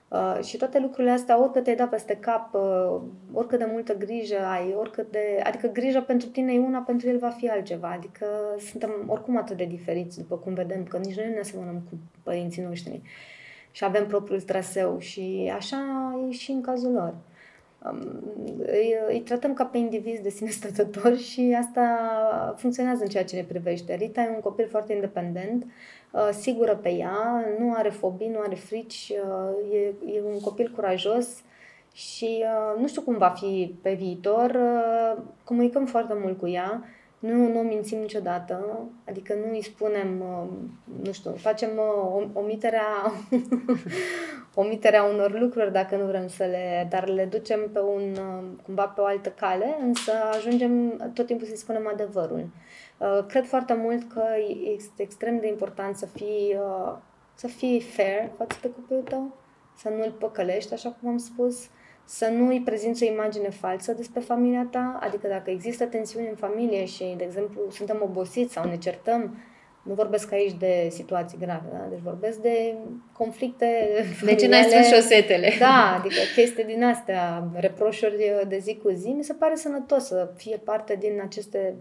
Uh, 0.07 0.43
și 0.43 0.57
toate 0.57 0.79
lucrurile 0.79 1.11
astea, 1.11 1.41
oricât 1.41 1.63
te-ai 1.63 1.75
dat 1.75 1.89
peste 1.89 2.15
cap, 2.15 2.53
uh, 2.53 3.01
oricât 3.33 3.59
de 3.59 3.67
multă 3.71 3.97
grijă 3.97 4.39
ai, 4.45 4.75
oricât 4.77 5.11
de... 5.11 5.41
Adică 5.43 5.67
grija 5.67 6.01
pentru 6.01 6.27
tine 6.27 6.53
e 6.53 6.59
una, 6.59 6.79
pentru 6.79 7.09
el 7.09 7.17
va 7.17 7.29
fi 7.29 7.49
altceva. 7.49 7.91
Adică 7.91 8.25
suntem 8.69 8.91
oricum 9.07 9.37
atât 9.37 9.57
de 9.57 9.65
diferiți, 9.65 10.17
după 10.17 10.35
cum 10.35 10.53
vedem, 10.53 10.83
că 10.83 10.97
nici 10.97 11.15
noi 11.15 11.27
nu 11.27 11.33
ne 11.33 11.39
asemănăm 11.39 11.81
cu 11.89 11.97
părinții 12.23 12.63
noștri. 12.63 13.01
Uh, 13.03 13.35
și 13.77 13.83
avem 13.83 14.07
propriul 14.07 14.41
traseu 14.41 14.99
și 14.99 15.51
așa 15.55 15.77
e 16.29 16.31
și 16.31 16.51
în 16.51 16.61
cazul 16.61 16.91
lor. 16.91 17.13
Îi, 18.57 18.95
îi 19.07 19.19
tratăm 19.19 19.53
ca 19.53 19.65
pe 19.65 19.77
indivizi 19.77 20.21
de 20.21 20.29
sine 20.29 20.49
stătători 20.49 21.19
și 21.19 21.55
asta 21.59 21.85
funcționează 22.57 23.03
în 23.03 23.09
ceea 23.09 23.23
ce 23.23 23.35
ne 23.35 23.43
privește. 23.43 23.95
Rita 23.95 24.21
e 24.21 24.33
un 24.33 24.39
copil 24.39 24.67
foarte 24.67 24.93
independent, 24.93 25.65
uh, 26.11 26.29
sigură 26.31 26.75
pe 26.75 26.89
ea, 26.89 27.45
nu 27.59 27.73
are 27.73 27.89
fobii, 27.89 28.29
nu 28.29 28.39
are 28.39 28.55
frici, 28.55 29.13
uh, 29.23 29.73
e, 29.73 30.13
e 30.15 30.21
un 30.33 30.39
copil 30.39 30.71
curajos 30.75 31.27
și 31.93 32.43
uh, 32.43 32.79
nu 32.81 32.87
știu 32.87 33.01
cum 33.01 33.17
va 33.17 33.29
fi 33.29 33.75
pe 33.81 33.93
viitor. 33.93 34.57
Comunicăm 35.43 35.85
foarte 35.85 36.13
mult 36.21 36.39
cu 36.39 36.47
ea, 36.47 36.83
nu, 37.27 37.51
nu 37.51 37.59
o 37.59 37.61
mințim 37.61 37.99
niciodată, 37.99 38.79
adică 39.07 39.33
nu 39.33 39.51
îi 39.51 39.63
spunem, 39.63 40.21
uh, 40.21 40.47
nu 41.03 41.11
știu, 41.11 41.31
facem 41.31 41.69
uh, 41.77 42.27
omiterea, 42.33 42.87
omiterea 44.63 45.03
unor 45.03 45.39
lucruri 45.39 45.71
dacă 45.71 45.95
nu 45.95 46.05
vrem 46.05 46.27
să 46.27 46.43
le, 46.43 46.87
dar 46.89 47.07
le 47.07 47.25
ducem 47.25 47.69
pe 47.73 47.79
un, 47.79 48.11
uh, 48.11 48.43
cumva 48.63 48.85
pe 48.85 49.01
o 49.01 49.05
altă 49.05 49.29
cale, 49.29 49.77
însă 49.81 50.11
ajungem 50.31 50.97
tot 51.13 51.25
timpul 51.25 51.47
să-i 51.47 51.57
spunem 51.57 51.87
adevărul. 51.93 52.49
Cred 53.27 53.45
foarte 53.45 53.73
mult 53.73 54.11
că 54.11 54.23
este 54.75 55.01
extrem 55.01 55.39
de 55.39 55.47
important 55.47 55.95
să 55.95 56.05
fii, 56.05 56.57
să 57.33 57.47
fii 57.47 57.81
fair 57.81 58.29
față 58.37 58.57
de 58.61 58.71
copilul 58.71 59.03
tău, 59.03 59.35
să 59.75 59.89
nu-l 59.89 60.11
păcălești, 60.19 60.73
așa 60.73 60.95
cum 60.99 61.09
am 61.09 61.17
spus, 61.17 61.69
să 62.09 62.27
nu 62.27 62.47
îi 62.47 62.61
prezinți 62.61 63.03
o 63.03 63.11
imagine 63.11 63.49
falsă 63.49 63.93
despre 63.93 64.19
familia 64.19 64.67
ta, 64.71 64.99
adică 65.01 65.27
dacă 65.27 65.49
există 65.49 65.85
tensiuni 65.85 66.27
în 66.29 66.35
familie 66.35 66.85
și, 66.85 67.13
de 67.17 67.23
exemplu, 67.23 67.61
suntem 67.71 67.99
obosiți 68.03 68.53
sau 68.53 68.69
ne 68.69 68.77
certăm, 68.77 69.37
nu 69.81 69.93
vorbesc 69.93 70.31
aici 70.31 70.53
de 70.53 70.87
situații 70.89 71.37
grave, 71.37 71.67
da? 71.71 71.87
deci 71.89 71.99
vorbesc 72.03 72.37
de 72.37 72.75
conflicte 73.11 73.89
De 74.25 74.35
ce 74.35 74.47
n-ai 74.47 74.63
spus 74.63 74.85
șosetele? 74.85 75.51
Da, 75.59 75.95
adică 75.99 76.15
chestii 76.35 76.63
din 76.63 76.83
astea, 76.83 77.47
reproșuri 77.53 78.45
de 78.47 78.57
zi 78.57 78.79
cu 78.83 78.89
zi, 78.89 79.07
mi 79.07 79.23
se 79.23 79.33
pare 79.33 79.55
sănătos 79.55 80.05
să 80.05 80.29
fie 80.35 80.57
parte 80.63 80.95
din 80.99 81.21
aceste 81.23 81.75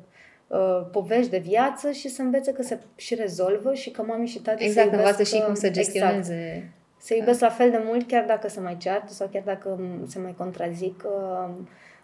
uh, 0.46 0.86
povești 0.92 1.30
de 1.30 1.38
viață 1.38 1.90
și 1.90 2.08
să 2.08 2.22
învețe 2.22 2.52
că 2.52 2.62
se 2.62 2.78
și 2.96 3.14
rezolvă 3.14 3.74
și 3.74 3.90
că 3.90 4.02
mami 4.02 4.26
și 4.26 4.38
tati 4.38 4.64
exact, 4.64 4.90
se 4.90 4.96
învață 4.96 5.22
și 5.22 5.42
cum 5.46 5.54
să 5.54 5.66
exact. 5.66 5.74
gestioneze 5.74 6.52
exact 6.56 6.75
se 7.06 7.16
iubesc 7.16 7.40
la 7.40 7.48
fel 7.48 7.70
de 7.70 7.82
mult, 7.84 8.08
chiar 8.08 8.24
dacă 8.24 8.48
se 8.48 8.60
mai 8.60 8.76
ceartă 8.76 9.12
sau 9.12 9.28
chiar 9.32 9.42
dacă 9.42 9.80
se 10.06 10.18
mai 10.18 10.34
contrazic. 10.36 11.04
Uh, 11.04 11.54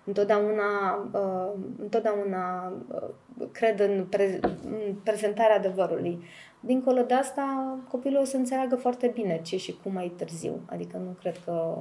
întotdeauna, 0.04 0.94
uh, 1.12 1.60
întotdeauna 1.80 2.72
uh, 2.88 3.48
cred 3.52 3.80
în, 3.80 4.06
pre- 4.10 4.40
în 4.64 4.94
prezentarea 5.02 5.56
adevărului. 5.56 6.24
Dincolo 6.60 7.02
de 7.02 7.14
asta, 7.14 7.78
copilul 7.88 8.20
o 8.20 8.24
să 8.24 8.36
înțeleagă 8.36 8.76
foarte 8.76 9.06
bine 9.14 9.40
ce 9.42 9.56
și 9.56 9.76
cum 9.82 9.92
mai 9.92 10.12
târziu. 10.16 10.60
Adică 10.66 10.96
nu 10.96 11.16
cred 11.20 11.36
că 11.44 11.78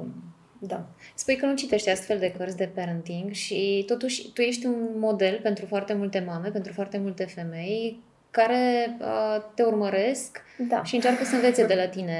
da. 0.58 0.86
Spui 1.14 1.36
că 1.36 1.46
nu 1.46 1.54
citești 1.54 1.90
astfel 1.90 2.18
de 2.18 2.32
cărți 2.32 2.56
de 2.56 2.70
parenting 2.74 3.30
și 3.30 3.84
totuși 3.86 4.32
tu 4.32 4.40
ești 4.40 4.66
un 4.66 4.98
model 4.98 5.40
pentru 5.42 5.66
foarte 5.66 5.94
multe 5.94 6.24
mame, 6.26 6.48
pentru 6.48 6.72
foarte 6.72 6.98
multe 6.98 7.24
femei 7.24 8.02
care 8.32 8.96
uh, 9.00 9.42
te 9.54 9.62
urmăresc 9.62 10.42
da. 10.68 10.82
și 10.82 10.94
încearcă 10.94 11.24
să 11.24 11.34
învețe 11.34 11.66
de 11.66 11.74
la 11.74 11.88
tine 11.88 12.18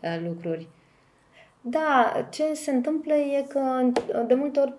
uh, 0.00 0.20
lucruri. 0.26 0.68
Da, 1.60 2.26
ce 2.30 2.54
se 2.54 2.70
întâmplă 2.70 3.14
e 3.14 3.44
că 3.48 3.60
de 4.26 4.34
multe 4.34 4.60
ori 4.60 4.74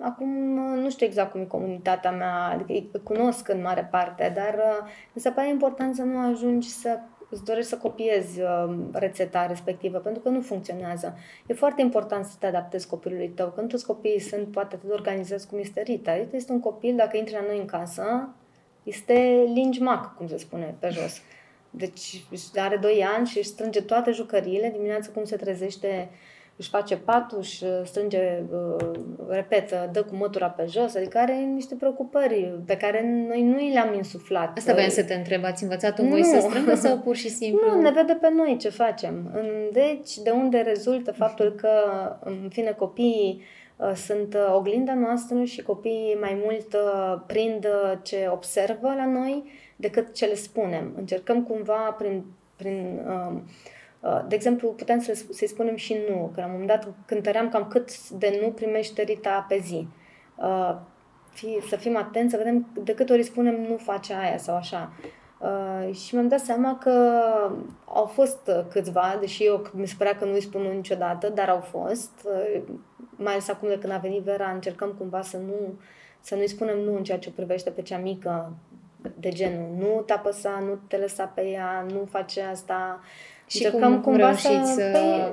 acum 0.00 0.28
nu 0.74 0.90
știu 0.90 1.06
exact 1.06 1.30
cum 1.30 1.40
e 1.40 1.44
comunitatea 1.44 2.10
mea, 2.10 2.34
adică 2.34 2.72
îi 2.72 2.90
cunosc 3.02 3.48
în 3.48 3.60
mare 3.60 3.88
parte, 3.90 4.32
dar 4.34 4.54
uh, 4.54 4.88
mi 5.12 5.20
se 5.20 5.30
pare 5.30 5.48
important 5.48 5.94
să 5.94 6.02
nu 6.02 6.18
ajungi 6.18 6.68
să 6.68 6.98
îți 7.30 7.44
dorești 7.44 7.68
să 7.68 7.76
copiezi 7.76 8.40
uh, 8.40 8.74
rețeta 8.92 9.46
respectivă, 9.46 9.98
pentru 9.98 10.22
că 10.22 10.28
nu 10.28 10.40
funcționează. 10.40 11.16
E 11.46 11.54
foarte 11.54 11.80
important 11.80 12.24
să 12.24 12.36
te 12.38 12.46
adaptezi 12.46 12.88
copilului 12.88 13.28
tău, 13.28 13.48
că 13.48 13.60
nu 13.60 13.66
toți 13.66 13.86
copiii 13.86 14.20
sunt 14.20 14.50
poate 14.50 14.74
atât 14.74 14.88
de 14.88 14.94
organizați 14.94 15.48
cum 15.48 15.58
este 15.58 15.82
Rita. 15.82 16.14
Rita 16.14 16.36
este 16.36 16.52
un 16.52 16.60
copil, 16.60 16.96
dacă 16.96 17.16
intri 17.16 17.34
la 17.34 17.44
noi 17.46 17.58
în 17.58 17.64
casă, 17.64 18.28
este 18.88 19.44
lingi 19.54 19.80
mac, 19.80 20.16
cum 20.16 20.28
se 20.28 20.36
spune 20.36 20.74
pe 20.78 20.88
jos. 20.90 21.22
Deci 21.70 22.24
are 22.54 22.76
2 22.76 23.04
ani 23.16 23.26
și 23.26 23.38
își 23.38 23.48
strânge 23.48 23.82
toate 23.82 24.10
jucăriile, 24.10 24.70
dimineața 24.74 25.10
cum 25.14 25.24
se 25.24 25.36
trezește, 25.36 26.10
își 26.56 26.68
face 26.68 26.96
patul, 26.96 27.38
își 27.38 27.64
strânge, 27.84 28.42
uh, 28.52 28.90
repetă, 29.28 29.88
dă 29.92 30.02
cu 30.02 30.14
mătura 30.14 30.46
pe 30.46 30.64
jos, 30.68 30.94
adică 30.94 31.18
are 31.18 31.34
niște 31.34 31.74
preocupări 31.74 32.60
pe 32.66 32.76
care 32.76 33.26
noi 33.28 33.42
nu 33.42 33.60
i 33.60 33.72
le-am 33.72 33.94
insuflat. 33.94 34.56
Asta 34.56 34.72
voiam 34.72 34.90
să 34.90 35.04
te 35.04 35.14
întreb, 35.14 35.44
ați 35.44 35.62
învățat 35.62 36.00
voi 36.00 36.24
să 36.24 36.40
strângă 36.40 36.74
sau 36.74 36.98
pur 36.98 37.16
și 37.16 37.28
simplu? 37.40 37.70
Nu, 37.70 37.80
ne 37.80 37.90
vede 37.90 38.12
pe 38.12 38.30
noi 38.30 38.56
ce 38.56 38.68
facem. 38.68 39.40
Deci, 39.72 40.16
de 40.16 40.30
unde 40.30 40.58
rezultă 40.58 41.12
faptul 41.12 41.52
că, 41.52 41.70
în 42.20 42.48
fine, 42.52 42.70
copiii 42.70 43.40
Uh, 43.40 43.44
sunt 43.94 44.34
uh, 44.34 44.54
oglinda 44.54 44.94
noastră 44.94 45.44
și 45.44 45.62
copiii 45.62 46.16
mai 46.20 46.40
mult 46.44 46.72
uh, 46.72 47.20
prind 47.26 47.66
ce 48.02 48.28
observă 48.30 48.94
la 48.94 49.06
noi 49.06 49.44
decât 49.76 50.14
ce 50.14 50.26
le 50.26 50.34
spunem. 50.34 50.92
Încercăm 50.96 51.42
cumva 51.42 51.90
prin, 51.98 52.24
prin 52.56 53.00
de 54.28 54.34
exemplu, 54.34 54.68
putem 54.68 55.00
să, 55.00 55.24
să-i 55.30 55.48
spunem 55.48 55.76
și 55.76 55.96
nu, 56.08 56.30
că 56.34 56.40
la 56.40 56.46
un 56.46 56.52
moment 56.52 56.68
dat 56.68 56.88
cântăream 57.06 57.48
cam 57.48 57.66
cât 57.66 58.08
de 58.10 58.38
nu 58.42 58.50
primește 58.50 59.02
Rita 59.02 59.46
pe 59.48 59.58
zi. 59.58 59.88
Fi, 61.32 61.58
să 61.68 61.76
fim 61.76 61.96
atenți, 61.96 62.30
să 62.30 62.36
vedem 62.36 62.66
de 62.82 62.94
câte 62.94 63.12
ori 63.12 63.22
spunem 63.22 63.62
nu 63.68 63.76
face 63.76 64.14
aia 64.14 64.36
sau 64.36 64.56
așa. 64.56 64.92
Uh, 65.38 65.94
și 65.94 66.14
mi-am 66.14 66.28
dat 66.28 66.40
seama 66.40 66.78
că 66.78 67.22
au 67.84 68.04
fost 68.04 68.50
câțiva, 68.70 69.16
deși 69.20 69.44
eu 69.44 69.70
mi 69.72 69.86
se 69.86 69.94
părea 69.98 70.16
că 70.16 70.24
nu 70.24 70.32
îi 70.32 70.42
spun 70.42 70.62
niciodată, 70.62 71.28
dar 71.28 71.48
au 71.48 71.60
fost. 71.60 72.10
Uh, 72.24 72.62
mai 73.10 73.32
ales 73.32 73.48
acum 73.48 73.68
de 73.68 73.78
când 73.78 73.92
a 73.92 73.96
venit 73.96 74.22
Vera, 74.22 74.50
încercăm 74.50 74.94
cumva 74.98 75.22
să 75.22 75.36
nu 75.36 75.78
să 76.20 76.34
nu-i 76.34 76.48
spunem 76.48 76.78
nu 76.78 76.96
în 76.96 77.02
ceea 77.02 77.18
ce 77.18 77.30
privește 77.30 77.70
pe 77.70 77.82
cea 77.82 77.98
mică, 77.98 78.52
de 79.20 79.28
genul 79.28 79.68
nu 79.78 80.02
te 80.06 80.12
apăsa, 80.12 80.62
nu 80.66 80.78
te 80.88 80.96
lăsa 80.96 81.24
pe 81.24 81.46
ea, 81.46 81.86
nu 81.90 82.08
face 82.10 82.42
asta. 82.42 83.00
Și 83.46 83.64
încercăm 83.64 83.92
cum, 83.92 84.12
cumva 84.12 84.32
să... 84.32 84.62
să... 84.64 84.90
Pe, 84.92 85.32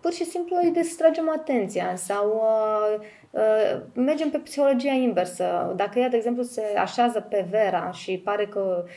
pur 0.00 0.12
și 0.12 0.24
simplu 0.24 0.56
îi 0.62 0.70
distragem 0.70 1.30
atenția 1.30 1.96
sau 1.96 2.26
uh, 2.26 3.06
uh, 3.30 3.80
mergem 3.92 4.30
pe 4.30 4.38
psihologia 4.38 4.92
inversă. 4.92 5.72
Dacă 5.76 5.98
ea, 5.98 6.08
de 6.08 6.16
exemplu, 6.16 6.42
se 6.42 6.62
așează 6.78 7.20
pe 7.20 7.46
Vera 7.50 7.90
și 7.90 8.18
pare 8.24 8.46
că 8.46 8.84
uh, 8.84 8.90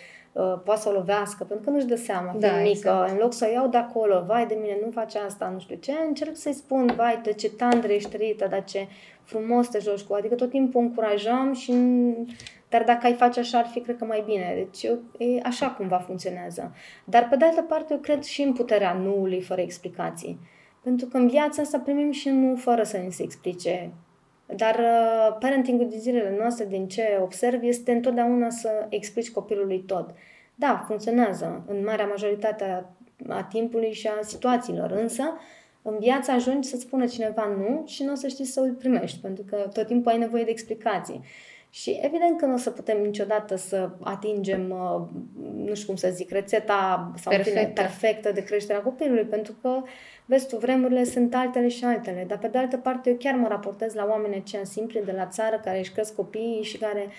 poate 0.64 0.82
să 0.82 0.90
o 0.90 0.92
lovească, 0.92 1.44
pentru 1.44 1.66
că 1.66 1.72
nu-și 1.72 1.86
dă 1.86 1.96
seama, 1.96 2.36
da, 2.40 2.48
mică, 2.48 2.68
exact. 2.70 3.12
în 3.12 3.18
loc 3.18 3.34
să 3.34 3.46
o 3.50 3.52
iau 3.52 3.68
de 3.68 3.78
acolo, 3.78 4.24
vai 4.28 4.46
de 4.46 4.58
mine, 4.62 4.78
nu 4.86 4.92
face 4.92 5.20
asta, 5.20 5.50
nu 5.54 5.60
știu 5.60 5.76
ce, 5.76 5.92
încerc 6.08 6.36
să-i 6.36 6.54
spun, 6.54 6.94
vai, 6.96 7.20
te 7.24 7.34
ce 7.34 7.50
tandre 7.50 7.94
ești 7.94 8.18
Rita, 8.18 8.48
dar 8.48 8.64
ce 8.64 8.88
frumos 9.24 9.68
te 9.68 9.80
joci 9.80 10.02
cu, 10.02 10.14
adică 10.14 10.36
tot 10.36 10.50
timpul 10.50 10.82
încurajăm 10.82 11.54
și 11.54 11.74
dar 12.70 12.84
dacă 12.84 13.06
ai 13.06 13.14
face 13.14 13.40
așa, 13.40 13.58
ar 13.58 13.66
fi, 13.66 13.80
cred 13.80 13.98
că, 13.98 14.06
mai 14.06 14.24
bine. 14.26 14.54
Deci, 14.56 14.84
e 15.18 15.40
așa 15.44 15.70
cumva 15.70 15.98
funcționează. 15.98 16.74
Dar, 17.06 17.28
pe 17.30 17.36
de 17.36 17.46
altă 17.46 17.62
parte, 17.62 17.94
eu 17.94 18.00
cred 18.00 18.24
și 18.24 18.42
în 18.42 18.54
puterea 18.54 18.94
nuului 18.94 19.42
fără 19.42 19.62
explicații. 19.62 20.40
Pentru 20.84 21.06
că 21.08 21.18
în 21.18 21.28
viața 21.28 21.62
asta 21.62 21.80
primim 21.80 22.12
și 22.12 22.30
nu 22.30 22.56
fără 22.56 22.84
să 22.84 22.98
ne 22.98 23.10
se 23.10 23.24
explice. 23.24 23.92
Dar 24.56 24.76
uh, 24.80 25.38
parenting-ul 25.40 25.90
din 25.90 26.00
zilele 26.00 26.36
noastre, 26.38 26.66
din 26.66 26.88
ce 26.88 27.20
observ, 27.22 27.64
este 27.64 27.92
întotdeauna 27.92 28.50
să 28.50 28.86
explici 28.90 29.32
copilului 29.32 29.80
tot. 29.80 30.10
Da, 30.56 30.84
funcționează 30.88 31.64
în 31.68 31.84
marea 31.84 32.06
majoritate 32.06 32.64
a, 32.64 32.84
a 33.36 33.44
timpului 33.44 33.94
și 33.94 34.08
a 34.08 34.22
situațiilor, 34.22 34.92
însă 34.92 35.24
în 35.82 35.98
viață 36.00 36.32
ajungi 36.32 36.70
să 36.70 36.78
spună 36.78 37.06
cineva 37.06 37.46
nu 37.46 37.84
și 37.86 38.04
nu 38.04 38.12
o 38.12 38.16
să 38.16 38.28
știi 38.28 38.46
să 38.46 38.60
îl 38.60 38.72
primești, 38.72 39.20
pentru 39.20 39.44
că 39.50 39.56
tot 39.74 39.88
timpul 39.88 40.12
ai 40.12 40.18
nevoie 40.18 40.44
de 40.44 40.50
explicații. 40.50 41.22
Și 41.70 42.00
evident 42.02 42.40
că 42.40 42.46
nu 42.46 42.54
o 42.54 42.58
să 42.58 42.70
putem 42.70 43.02
niciodată 43.02 43.56
să 43.56 43.90
atingem, 44.00 44.70
uh, 44.70 45.08
nu 45.56 45.74
știu 45.74 45.88
cum 45.88 45.96
să 45.96 46.10
zic, 46.10 46.32
rețeta 46.32 47.12
sau 47.16 47.32
perfectă, 47.32 47.60
fine, 47.60 47.72
perfectă 47.74 48.32
de 48.32 48.44
creșterea 48.44 48.82
copilului, 48.82 49.24
pentru 49.24 49.54
că, 49.62 49.82
vezi 50.26 50.48
tu, 50.48 50.58
vremurile 50.58 51.04
sunt 51.04 51.36
altele 51.36 51.68
și 51.68 51.84
altele. 51.84 52.26
Dar, 52.28 52.38
pe 52.38 52.48
de 52.48 52.58
altă 52.58 52.78
parte, 52.78 53.10
eu 53.10 53.16
chiar 53.16 53.36
mă 53.36 53.48
raportez 53.48 53.94
la 53.94 54.06
oameni 54.10 54.36
aceia 54.36 54.64
simpli 54.64 55.02
de 55.06 55.12
la 55.12 55.26
țară 55.26 55.60
care 55.64 55.80
își 55.80 55.92
cresc 55.92 56.16
copiii 56.16 56.64
și 56.64 56.78
care 56.78 57.06
uh, 57.06 57.12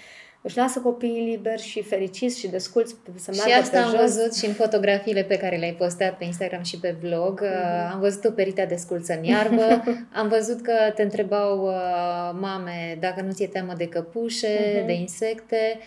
își 0.43 0.57
lasă 0.57 0.81
copiii 0.81 1.31
liberi 1.31 1.63
și 1.63 1.83
fericiți 1.83 2.39
și 2.39 2.49
desculți 2.49 2.95
să 3.17 3.31
meargă 3.35 3.51
Și 3.51 3.59
asta 3.61 3.79
pe 3.79 3.85
am 3.85 3.91
jos. 3.91 4.01
văzut 4.01 4.35
și 4.37 4.47
în 4.47 4.53
fotografiile 4.53 5.23
pe 5.23 5.37
care 5.37 5.57
le-ai 5.57 5.73
postat 5.73 6.19
pe 6.19 6.25
Instagram 6.25 6.63
și 6.63 6.79
pe 6.79 6.95
blog. 7.01 7.45
Mm-hmm. 7.45 7.93
Am 7.93 8.01
văzut 8.01 8.25
o 8.25 8.31
perită 8.31 8.65
desculță 8.69 9.13
în 9.13 9.25
iarbă. 9.25 9.85
am 10.21 10.29
văzut 10.29 10.63
că 10.63 10.73
te 10.95 11.03
întrebau 11.03 11.67
uh, 11.67 12.31
mame 12.41 12.97
dacă 13.01 13.21
nu 13.21 13.33
ți-e 13.33 13.47
teamă 13.47 13.73
de 13.77 13.89
căpușe, 13.89 14.83
mm-hmm. 14.83 14.87
de 14.87 14.93
insecte. 14.93 15.79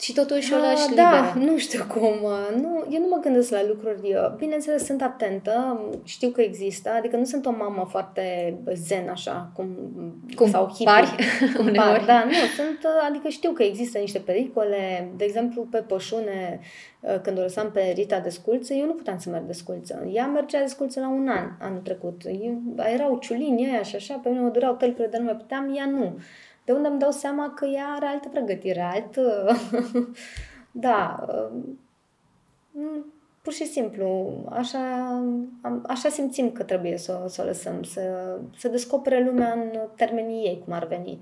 Și 0.00 0.12
totuși 0.12 0.52
o 0.52 0.56
ah, 0.56 0.62
lași 0.62 0.94
Da, 0.94 1.34
nu 1.38 1.58
știu 1.58 1.84
cum. 1.88 2.18
Nu, 2.60 2.84
eu 2.90 3.00
nu 3.00 3.06
mă 3.08 3.18
gândesc 3.20 3.50
la 3.50 3.64
lucruri. 3.66 4.14
Bineînțeles, 4.36 4.84
sunt 4.84 5.02
atentă, 5.02 5.80
știu 6.04 6.28
că 6.28 6.40
există, 6.40 6.90
adică 6.98 7.16
nu 7.16 7.24
sunt 7.24 7.46
o 7.46 7.50
mamă 7.50 7.86
foarte 7.90 8.56
zen 8.72 9.08
așa, 9.08 9.50
cum, 9.54 9.68
cum 10.34 10.50
sau 10.50 10.66
hippie. 10.66 10.84
Pari, 10.84 11.14
cum 11.56 11.72
par, 11.82 12.04
da, 12.06 12.24
nu, 12.24 12.32
sunt, 12.56 12.86
adică 13.08 13.28
știu 13.28 13.50
că 13.50 13.62
există 13.62 13.98
niște 13.98 14.18
pericole. 14.18 15.10
De 15.16 15.24
exemplu, 15.24 15.62
pe 15.62 15.78
pășune, 15.78 16.60
când 17.22 17.38
o 17.38 17.40
lăsam 17.40 17.70
pe 17.70 17.92
Rita 17.94 18.18
de 18.18 18.28
sculță, 18.28 18.74
eu 18.74 18.86
nu 18.86 18.92
puteam 18.92 19.18
să 19.18 19.30
merg 19.30 19.44
de 19.44 19.52
sculță. 19.52 20.08
Ea 20.12 20.26
mergea 20.26 20.60
de 20.60 20.66
sculță 20.66 21.00
la 21.00 21.08
un 21.08 21.28
an, 21.28 21.48
anul 21.58 21.80
trecut. 21.80 22.22
Eu, 22.40 22.62
erau 22.94 23.18
ciulini 23.18 23.66
aia 23.70 23.82
și 23.82 23.96
așa, 23.96 24.20
pe 24.22 24.28
mine 24.28 24.40
mă 24.40 24.48
dureau 24.48 24.74
tălpile 24.74 25.06
de 25.06 25.18
nu 25.18 25.24
mai 25.24 25.36
puteam, 25.36 25.74
ea 25.76 25.86
nu. 25.86 26.18
De 26.64 26.72
unde 26.72 26.88
îmi 26.88 26.98
dau 26.98 27.10
seama 27.10 27.52
că 27.54 27.66
ea 27.66 27.86
are 27.86 28.06
altă 28.06 28.28
pregătire, 28.28 28.80
alt... 28.80 29.18
da, 30.86 31.26
um, 32.72 33.04
pur 33.42 33.52
și 33.52 33.66
simplu, 33.66 34.30
așa, 34.50 34.78
așa 35.82 36.08
simțim 36.08 36.52
că 36.52 36.62
trebuie 36.62 36.96
să, 36.96 37.24
să 37.26 37.42
o 37.42 37.44
lăsăm, 37.44 37.82
să, 37.82 38.36
să 38.56 38.68
descopere 38.68 39.24
lumea 39.24 39.52
în 39.52 39.78
termenii 39.96 40.46
ei, 40.46 40.62
cum 40.64 40.72
ar 40.72 40.86
veni. 40.86 41.20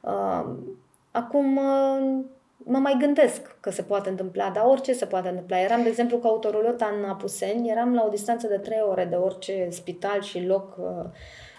Um, 0.00 0.76
Acum 1.16 1.56
uh, 1.56 2.24
mă 2.56 2.78
mai 2.78 2.96
gândesc 2.98 3.60
că 3.60 3.70
se 3.70 3.82
poate 3.82 4.08
întâmpla, 4.08 4.50
dar 4.50 4.64
orice 4.66 4.92
se 4.92 5.04
poate 5.04 5.28
întâmpla. 5.28 5.60
Eram, 5.60 5.82
de 5.82 5.88
exemplu, 5.88 6.18
cu 6.18 6.26
autorolota 6.26 6.94
în 6.98 7.08
Apuseni, 7.08 7.70
eram 7.70 7.94
la 7.94 8.04
o 8.04 8.08
distanță 8.08 8.46
de 8.46 8.58
3 8.58 8.78
ore 8.88 9.04
de 9.04 9.16
orice 9.16 9.66
spital 9.70 10.22
și 10.22 10.46
loc 10.46 10.76
uh, 10.78 11.04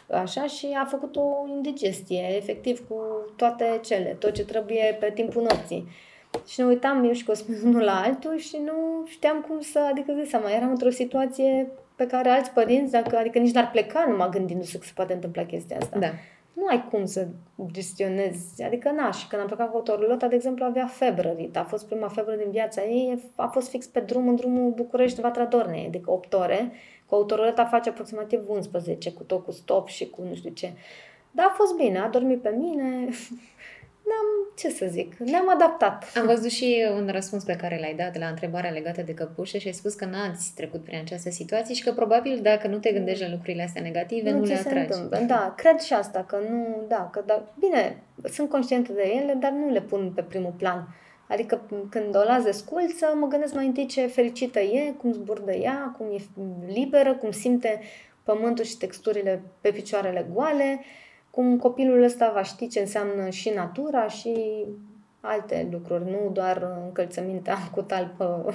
așa 0.10 0.46
și 0.46 0.68
a 0.82 0.86
făcut 0.86 1.16
o 1.16 1.48
indigestie, 1.48 2.36
efectiv, 2.36 2.88
cu 2.88 2.96
toate 3.36 3.80
cele, 3.84 4.16
tot 4.20 4.32
ce 4.32 4.46
trebuie 4.46 4.98
pe 5.00 5.12
timpul 5.14 5.42
nopții. 5.42 5.88
Și 6.48 6.60
ne 6.60 6.66
uitam 6.66 7.04
eu 7.04 7.12
și 7.12 7.26
Cosmin 7.26 7.62
unul 7.66 7.82
la 7.82 8.02
altul 8.02 8.38
și 8.38 8.58
nu 8.66 9.06
știam 9.06 9.46
cum 9.48 9.60
să, 9.60 9.80
adică 9.92 10.12
de 10.12 10.24
seama, 10.24 10.52
eram 10.52 10.70
într-o 10.70 10.90
situație 10.90 11.72
pe 11.96 12.08
care 12.08 12.30
alți 12.30 12.52
părinți, 12.52 12.92
dacă, 12.92 13.18
adică 13.18 13.40
nici 13.40 13.54
n-ar 13.54 13.70
pleca 13.72 14.06
numai 14.10 14.30
gândindu-se 14.30 14.78
că 14.78 14.86
se 14.86 14.92
poate 14.96 15.14
întâmpla 15.14 15.46
chestia 15.46 15.78
asta. 15.78 16.00
Da. 16.00 16.08
Nu 16.54 16.66
ai 16.66 16.88
cum 16.92 17.06
să 17.06 17.28
gestionezi, 17.72 18.64
adică 18.64 18.92
na, 18.92 19.12
și 19.12 19.28
când 19.28 19.42
am 19.42 19.48
plecat 19.48 19.70
cu 19.70 19.76
autorulota, 19.76 20.28
de 20.28 20.36
exemplu, 20.36 20.66
avea 20.66 20.86
febră, 20.86 21.34
Rita. 21.38 21.60
A 21.60 21.64
fost 21.64 21.88
prima 21.88 22.08
febră 22.08 22.36
din 22.36 22.52
viața 22.52 22.84
ei, 22.84 23.32
a 23.36 23.48
fost 23.48 23.70
fix 23.70 23.86
pe 23.86 24.00
drum, 24.00 24.28
în 24.28 24.36
drumul 24.36 24.72
București-Vatra 24.72 25.46
Dornei, 25.46 25.86
adică 25.88 26.12
8 26.12 26.34
ore. 26.34 26.72
Cu 27.08 27.16
autorulota 27.16 27.66
face 27.66 27.90
aproximativ 27.90 28.50
11, 28.50 29.12
cu 29.12 29.24
tot 29.24 29.44
cu 29.44 29.52
stop 29.52 29.88
și 29.88 30.10
cu 30.10 30.24
nu 30.30 30.36
știu 30.36 30.50
ce. 30.50 30.72
Dar 31.32 31.46
a 31.46 31.54
fost 31.56 31.76
bine, 31.76 32.00
a 32.00 32.08
dormit 32.08 32.42
pe 32.42 32.50
mine, 32.50 32.84
n-am, 34.10 34.28
ce 34.58 34.70
să 34.70 34.86
zic, 34.90 35.16
ne-am 35.18 35.50
adaptat. 35.50 36.12
Am 36.16 36.26
văzut 36.26 36.50
și 36.50 36.86
un 36.96 37.10
răspuns 37.12 37.44
pe 37.44 37.56
care 37.56 37.78
l-ai 37.80 37.94
dat 37.94 38.18
la 38.18 38.28
întrebarea 38.28 38.70
legată 38.70 39.02
de 39.02 39.14
căpușe 39.14 39.60
și 39.60 39.68
ai 39.68 39.74
spus 39.74 39.94
că 39.94 40.06
n-ați 40.06 40.52
trecut 40.56 40.84
prin 40.84 40.98
această 40.98 41.30
situație 41.30 41.76
și 41.76 41.84
că 41.84 41.92
probabil 41.92 42.40
dacă 42.42 42.68
nu 42.68 42.78
te 42.78 42.92
gândești 42.92 43.24
la 43.24 43.30
lucrurile 43.30 43.64
astea 43.64 43.82
negative, 43.82 44.32
nu, 44.32 44.38
nu 44.38 44.46
le 44.46 44.54
atragi. 44.54 44.94
Se 44.94 45.26
Da, 45.26 45.54
cred 45.58 45.80
și 45.80 45.94
asta, 45.94 46.24
că 46.28 46.38
nu, 46.50 46.86
da, 46.88 47.10
că 47.12 47.24
da, 47.26 47.44
bine, 47.60 48.04
sunt 48.24 48.50
conștientă 48.50 48.92
de 48.94 49.14
ele, 49.22 49.34
dar 49.34 49.52
nu 49.52 49.70
le 49.70 49.82
pun 49.82 50.12
pe 50.16 50.22
primul 50.22 50.54
plan. 50.58 50.96
Adică 51.28 51.62
când 51.90 52.16
o 52.16 52.24
las 52.24 52.44
de 52.44 52.52
sculță, 52.52 53.06
mă 53.20 53.28
gândesc 53.28 53.54
mai 53.54 53.66
întâi 53.66 53.86
ce 53.86 54.06
fericită 54.06 54.60
e, 54.60 54.94
cum 54.98 55.12
zburdă 55.12 55.52
ea, 55.52 55.96
cum 55.98 56.06
e 56.12 56.22
liberă, 56.74 57.16
cum 57.16 57.32
simte 57.32 57.82
pământul 58.24 58.64
și 58.64 58.78
texturile 58.78 59.44
pe 59.62 59.72
picioarele 59.72 60.28
goale, 60.34 60.80
cum 61.30 61.58
copilul 61.58 62.04
ăsta 62.04 62.32
va 62.34 62.44
ști 62.44 62.68
ce 62.68 62.80
înseamnă 62.80 63.30
și 63.30 63.50
natura 63.50 64.08
și 64.08 64.66
alte 65.22 65.68
lucruri, 65.72 66.04
nu 66.04 66.30
doar 66.34 66.68
încălțămintea 66.86 67.58
cu 67.76 67.82
talpă 67.82 68.54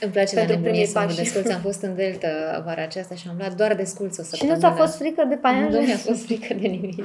Îmi 0.00 0.12
place 0.12 0.34
pentru 0.34 0.54
la 0.54 0.60
nebunie 0.60 0.86
să 0.86 0.98
mă 0.98 1.12
desculț. 1.16 1.50
Am 1.50 1.60
fost 1.68 1.82
în 1.82 1.94
Delta 1.94 2.62
vara 2.64 2.82
aceasta 2.82 3.14
și 3.14 3.28
am 3.28 3.34
luat 3.38 3.54
doar 3.54 3.74
desculț 3.74 4.18
o 4.18 4.22
săptămână. 4.22 4.56
Și 4.56 4.62
nu 4.62 4.68
ți-a 4.68 4.76
fost 4.76 4.96
frică 4.96 5.24
de 5.24 5.34
paianjen? 5.34 5.80
Nu 5.80 5.86
mi-a 5.86 5.96
fost 5.96 6.24
frică 6.24 6.54
de 6.54 6.66
nimic. 6.66 6.98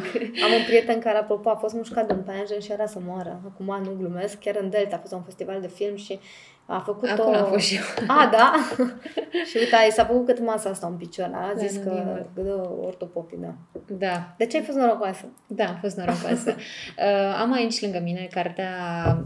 Am 0.44 0.52
un 0.58 0.64
prieten 0.68 1.00
care, 1.00 1.18
apropo, 1.18 1.50
a 1.50 1.56
fost 1.56 1.74
mușcat 1.74 2.08
de 2.08 2.14
un 2.14 2.22
paianjen 2.22 2.60
și 2.60 2.72
era 2.72 2.86
să 2.86 3.00
moară. 3.06 3.42
Acum 3.46 3.84
nu 3.84 3.96
glumesc. 4.00 4.40
Chiar 4.40 4.58
în 4.62 4.70
Delta 4.70 4.96
a 4.96 5.00
fost 5.00 5.14
un 5.14 5.22
festival 5.22 5.62
de 5.62 5.68
film 5.68 5.96
și 5.96 6.20
a 6.66 6.80
făcut 6.80 7.10
Acolo 7.10 7.38
o... 7.38 7.40
am 7.40 7.46
fost 7.46 7.66
și 7.66 7.76
eu. 7.76 8.06
A, 8.08 8.30
da? 8.32 8.54
și 9.50 9.58
uite, 9.58 9.76
i 9.88 9.92
s-a 9.92 10.06
făcut 10.06 10.26
cât 10.26 10.40
masa 10.40 10.70
asta 10.70 10.86
un 10.86 10.96
picior. 10.96 11.30
A 11.34 11.54
zis 11.58 11.78
da, 11.78 11.92
că 11.92 12.26
dă 12.34 12.70
ortopopii, 12.86 13.38
da. 13.42 13.54
Da. 13.88 14.34
De 14.38 14.46
ce 14.46 14.58
ai 14.58 14.64
fost 14.64 14.78
norocoasă? 14.78 15.26
Da, 15.48 15.66
am 15.66 15.78
fost 15.82 15.98
norocoasă. 15.98 16.50
uh, 16.56 17.40
am 17.42 17.54
aici 17.54 17.82
lângă 17.82 18.00
mine 18.04 18.28
cartea, 18.32 18.72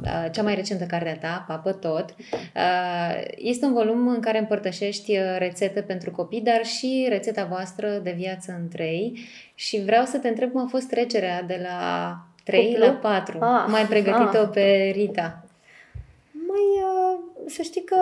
uh, 0.03 0.31
cea 0.31 0.43
mai 0.43 0.55
recentă 0.55 0.85
carte 0.85 1.09
a 1.09 1.27
ta, 1.27 1.45
Papă 1.47 1.71
Tot. 1.71 2.15
Uh, 2.55 3.21
este 3.35 3.65
un 3.65 3.73
volum 3.73 4.07
în 4.07 4.19
care 4.19 4.37
împărtășești 4.37 5.17
uh, 5.17 5.35
rețete 5.37 5.81
pentru 5.81 6.11
copii, 6.11 6.41
dar 6.41 6.65
și 6.65 7.05
rețeta 7.09 7.43
voastră 7.43 7.89
de 8.03 8.11
viață 8.17 8.55
în 8.59 8.67
trei. 8.67 9.19
Și 9.55 9.81
vreau 9.83 10.05
să 10.05 10.17
te 10.17 10.27
întreb 10.27 10.51
cum 10.51 10.61
a 10.61 10.67
fost 10.69 10.87
trecerea 10.87 11.41
de 11.43 11.59
la 11.63 12.17
3 12.43 12.65
Cuplu? 12.65 12.85
la 12.85 12.91
4. 12.91 13.37
Ah, 13.39 13.63
cum 13.63 13.73
ai 13.73 13.85
pregătit-o 13.85 14.41
ah. 14.41 14.49
pe 14.53 14.91
Rita? 14.93 15.41
Mai, 16.31 16.67
uh, 16.83 16.86
să 17.49 17.61
știi 17.61 17.83
că 17.83 17.95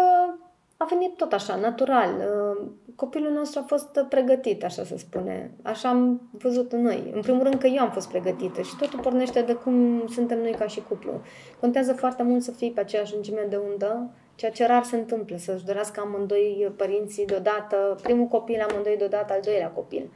a 0.77 0.85
venit 0.89 1.15
tot 1.15 1.33
așa, 1.33 1.55
natural. 1.55 2.09
Uh, 2.17 2.67
copilul 2.95 3.31
nostru 3.31 3.59
a 3.59 3.65
fost 3.67 3.99
pregătit, 4.09 4.63
așa 4.63 4.83
să 4.83 4.97
spune. 4.97 5.51
Așa 5.61 5.89
am 5.89 6.21
văzut 6.31 6.73
noi. 6.73 7.11
În 7.13 7.21
primul 7.21 7.43
rând 7.43 7.55
că 7.55 7.67
eu 7.67 7.81
am 7.81 7.91
fost 7.91 8.09
pregătită 8.09 8.61
și 8.61 8.75
totul 8.79 8.99
pornește 8.99 9.41
de 9.41 9.53
cum 9.53 10.07
suntem 10.07 10.39
noi 10.41 10.51
ca 10.51 10.67
și 10.67 10.83
cuplu. 10.87 11.21
Contează 11.59 11.93
foarte 11.93 12.23
mult 12.23 12.43
să 12.43 12.51
fii 12.51 12.71
pe 12.71 12.79
aceeași 12.79 13.13
lungime 13.13 13.45
de 13.49 13.59
undă, 13.71 14.09
ceea 14.35 14.51
ce 14.51 14.65
rar 14.65 14.83
se 14.83 14.95
întâmplă, 14.95 15.37
să-și 15.37 15.65
dorească 15.65 15.99
amândoi 15.99 16.73
părinții 16.77 17.25
deodată, 17.25 17.97
primul 18.01 18.27
copil 18.27 18.65
amândoi 18.69 18.97
deodată, 18.97 19.33
al 19.33 19.39
doilea 19.43 19.69
copil. 19.69 20.09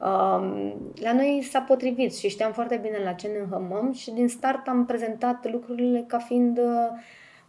Um, 0.00 0.74
la 0.94 1.12
noi 1.12 1.48
s-a 1.50 1.60
potrivit 1.60 2.16
și 2.16 2.28
știam 2.28 2.52
foarte 2.52 2.76
bine 2.82 2.98
la 3.04 3.12
ce 3.12 3.26
ne 3.26 3.38
înhămăm 3.38 3.92
și 3.92 4.10
din 4.10 4.28
start 4.28 4.68
am 4.68 4.84
prezentat 4.84 5.50
lucrurile 5.50 6.04
ca 6.06 6.18
fiind 6.18 6.58
uh, 6.58 6.88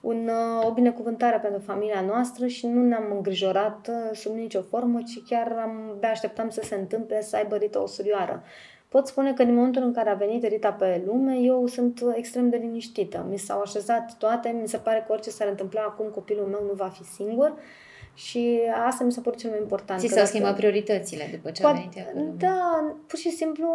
un, 0.05 0.29
uh, 0.29 0.65
o 0.65 0.71
binecuvântare 0.71 1.37
pentru 1.37 1.61
familia 1.65 2.01
noastră 2.01 2.47
și 2.47 2.67
nu 2.67 2.81
ne-am 2.81 3.11
îngrijorat 3.15 3.89
uh, 3.89 4.17
sub 4.17 4.35
nicio 4.35 4.61
formă, 4.61 5.01
ci 5.01 5.23
chiar 5.29 5.51
am, 5.51 5.97
de 5.99 6.07
așteptam 6.07 6.49
să 6.49 6.61
se 6.63 6.75
întâmple 6.75 7.21
să 7.21 7.35
aibă 7.35 7.55
Rita 7.55 7.81
o 7.81 7.85
surioară. 7.85 8.43
Pot 8.89 9.07
spune 9.07 9.33
că 9.33 9.43
din 9.43 9.53
momentul 9.55 9.83
în 9.83 9.93
care 9.93 10.09
a 10.09 10.13
venit 10.13 10.47
Rita 10.47 10.71
pe 10.71 11.03
lume, 11.05 11.37
eu 11.37 11.67
sunt 11.67 12.03
extrem 12.15 12.49
de 12.49 12.57
liniștită. 12.57 13.25
Mi 13.29 13.37
s-au 13.37 13.61
așezat 13.61 14.17
toate, 14.17 14.49
mi 14.61 14.67
se 14.67 14.77
pare 14.77 15.03
că 15.07 15.11
orice 15.11 15.29
s-ar 15.29 15.47
întâmpla 15.47 15.81
acum, 15.81 16.05
copilul 16.05 16.45
meu 16.45 16.63
nu 16.67 16.73
va 16.73 16.87
fi 16.87 17.03
singur. 17.03 17.53
Și 18.13 18.59
asta 18.87 19.03
mi 19.03 19.11
s-a 19.11 19.21
părut 19.21 19.39
cel 19.39 19.49
mai 19.49 19.59
important. 19.59 19.99
Ți 19.99 20.07
s-au 20.07 20.25
schimbat 20.25 20.55
prioritățile 20.55 21.29
după 21.31 21.51
ce 21.51 21.61
Poate, 21.61 21.77
a 21.77 21.81
venit 21.81 21.97
ea 21.97 22.05
Da, 22.37 22.95
pur 23.07 23.19
și 23.19 23.29
simplu, 23.29 23.67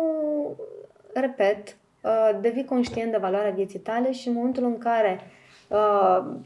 repet, 1.12 1.76
uh, 2.02 2.38
devii 2.40 2.64
conștient 2.64 3.10
de 3.10 3.16
valoarea 3.16 3.50
vieții 3.50 3.78
tale 3.78 4.12
și 4.12 4.28
în 4.28 4.34
momentul 4.34 4.64
în 4.64 4.78
care 4.78 5.20
Uh, 5.20 5.38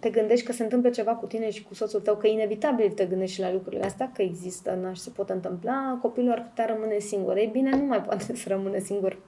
te 0.01 0.11
gândești 0.11 0.47
că 0.47 0.53
se 0.53 0.63
întâmplă 0.63 0.91
ceva 0.91 1.15
cu 1.15 1.27
tine 1.27 1.51
și 1.51 1.63
cu 1.63 1.75
soțul 1.75 2.01
tău, 2.01 2.17
că 2.17 2.27
inevitabil 2.27 2.91
te 2.91 3.05
gândești 3.05 3.35
și 3.35 3.41
la 3.41 3.53
lucrurile 3.53 3.85
astea, 3.85 4.11
că 4.15 4.23
există, 4.23 4.79
nu 4.83 4.95
și 4.95 5.01
se 5.01 5.11
pot 5.11 5.31
întâmpla, 5.31 5.99
copilul 6.03 6.31
ar 6.31 6.43
putea 6.49 6.67
rămâne 6.67 6.99
singur. 6.99 7.37
Ei 7.37 7.47
bine, 7.53 7.71
nu 7.71 7.85
mai 7.85 8.03
poate 8.03 8.37
să 8.37 8.49
rămână 8.49 8.79
singur 8.79 9.19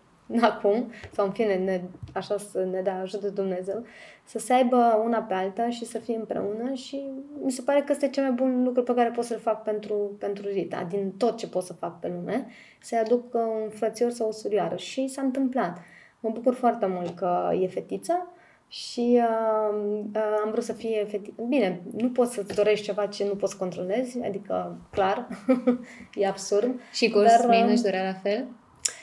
acum, 0.40 0.90
sau 1.12 1.26
în 1.26 1.32
fine, 1.32 1.54
ne, 1.54 1.82
așa 2.12 2.36
să 2.38 2.64
ne 2.70 2.80
dea 2.80 3.00
ajută 3.00 3.28
Dumnezeu, 3.28 3.84
să 4.24 4.38
se 4.38 4.52
aibă 4.52 5.02
una 5.04 5.18
pe 5.18 5.34
alta 5.34 5.70
și 5.70 5.84
să 5.84 5.98
fie 5.98 6.16
împreună 6.16 6.72
și 6.72 7.10
mi 7.42 7.50
se 7.50 7.62
pare 7.62 7.80
că 7.80 7.92
este 7.92 8.08
cel 8.08 8.22
mai 8.22 8.32
bun 8.32 8.64
lucru 8.64 8.82
pe 8.82 8.94
care 8.94 9.10
pot 9.10 9.24
să-l 9.24 9.38
fac 9.38 9.62
pentru, 9.62 10.16
pentru 10.18 10.48
Rita, 10.48 10.86
din 10.90 11.12
tot 11.16 11.36
ce 11.36 11.48
pot 11.48 11.62
să 11.62 11.72
fac 11.72 12.00
pe 12.00 12.08
lume, 12.08 12.46
să-i 12.80 12.98
aduc 12.98 13.34
un 13.34 13.68
frățior 13.68 14.10
sau 14.10 14.28
o 14.28 14.32
surioară. 14.32 14.76
Și 14.76 15.08
s-a 15.08 15.22
întâmplat. 15.22 15.78
Mă 16.20 16.30
bucur 16.30 16.54
foarte 16.54 16.86
mult 16.86 17.16
că 17.16 17.50
e 17.60 17.66
fetiță, 17.66 18.30
și 18.68 19.20
uh, 19.22 19.78
uh, 20.14 20.40
am 20.44 20.50
vrut 20.50 20.64
să 20.64 20.72
fie 20.72 21.06
fetiță. 21.10 21.42
Bine, 21.48 21.80
nu 21.96 22.10
poți 22.10 22.34
să-ți 22.34 22.54
dorești 22.54 22.84
ceva 22.84 23.06
ce 23.06 23.24
nu 23.24 23.34
poți 23.34 23.56
controlezi, 23.56 24.18
adică, 24.24 24.78
clar, 24.90 25.28
e 26.14 26.26
absurd. 26.26 26.80
Și 26.92 27.10
Cosmin 27.10 27.64
uh, 27.64 27.70
își 27.70 27.82
dorea 27.82 28.04
la 28.04 28.14
fel? 28.22 28.46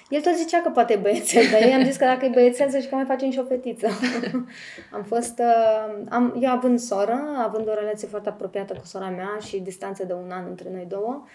El 0.09 0.21
tot 0.21 0.35
zicea 0.35 0.61
că 0.61 0.69
poate 0.69 0.93
e 0.93 0.97
băiețel, 0.97 1.43
dar 1.51 1.61
eu 1.61 1.73
am 1.73 1.83
zis 1.83 1.95
că 1.95 2.05
dacă 2.05 2.25
e 2.25 2.29
băiețel, 2.29 2.69
să 2.69 2.87
că 2.89 2.95
mai 2.95 3.05
facem 3.05 3.31
și 3.31 3.39
o 3.39 3.43
fetiță. 3.43 3.87
am 4.97 5.03
fost, 5.03 5.39
uh, 5.39 6.03
am, 6.09 6.37
eu 6.41 6.51
având 6.51 6.79
soră, 6.79 7.19
având 7.37 7.69
o 7.69 7.73
relație 7.73 8.07
foarte 8.07 8.29
apropiată 8.29 8.73
cu 8.73 8.85
sora 8.85 9.09
mea 9.09 9.37
și 9.45 9.59
distanță 9.59 10.05
de 10.05 10.13
un 10.13 10.31
an 10.31 10.45
între 10.49 10.69
noi 10.71 10.85
două, 10.89 11.23
uh, 11.23 11.29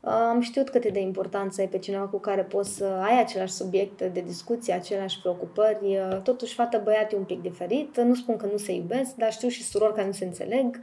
am 0.00 0.40
știut 0.40 0.68
cât 0.68 0.84
e 0.84 0.88
de 0.88 1.00
importanță 1.00 1.62
e 1.62 1.66
pe 1.66 1.78
cineva 1.78 2.04
cu 2.04 2.18
care 2.18 2.42
poți 2.42 2.76
să 2.76 2.84
ai 2.84 3.20
același 3.20 3.52
subiect 3.52 4.02
de 4.02 4.20
discuție, 4.20 4.72
aceleași 4.72 5.20
preocupări. 5.20 5.98
Totuși, 6.22 6.54
fată-băiat 6.54 7.12
e 7.12 7.16
un 7.16 7.24
pic 7.24 7.42
diferit. 7.42 8.00
Nu 8.00 8.14
spun 8.14 8.36
că 8.36 8.46
nu 8.46 8.56
se 8.56 8.72
iubesc, 8.72 9.14
dar 9.14 9.32
știu 9.32 9.48
și 9.48 9.64
surori 9.64 9.94
care 9.94 10.06
nu 10.06 10.12
se 10.12 10.24
înțeleg. 10.24 10.80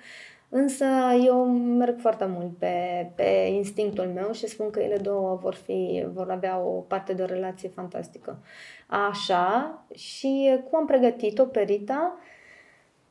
Însă 0.50 0.86
eu 1.26 1.46
merg 1.54 2.00
foarte 2.00 2.26
mult 2.26 2.58
pe, 2.58 3.08
pe 3.16 3.50
instinctul 3.52 4.06
meu 4.06 4.32
și 4.32 4.48
spun 4.48 4.70
că 4.70 4.80
ele 4.80 4.98
două 4.98 5.36
vor, 5.42 5.54
fi, 5.54 6.06
vor 6.14 6.32
avea 6.32 6.60
o 6.60 6.70
parte 6.70 7.14
de 7.14 7.22
o 7.22 7.26
relație 7.26 7.70
fantastică. 7.70 8.38
Așa, 8.88 9.86
și 9.94 10.60
cum 10.70 10.80
am 10.80 10.86
pregătit-o 10.86 11.46
pe 11.46 11.62
Rita? 11.62 12.18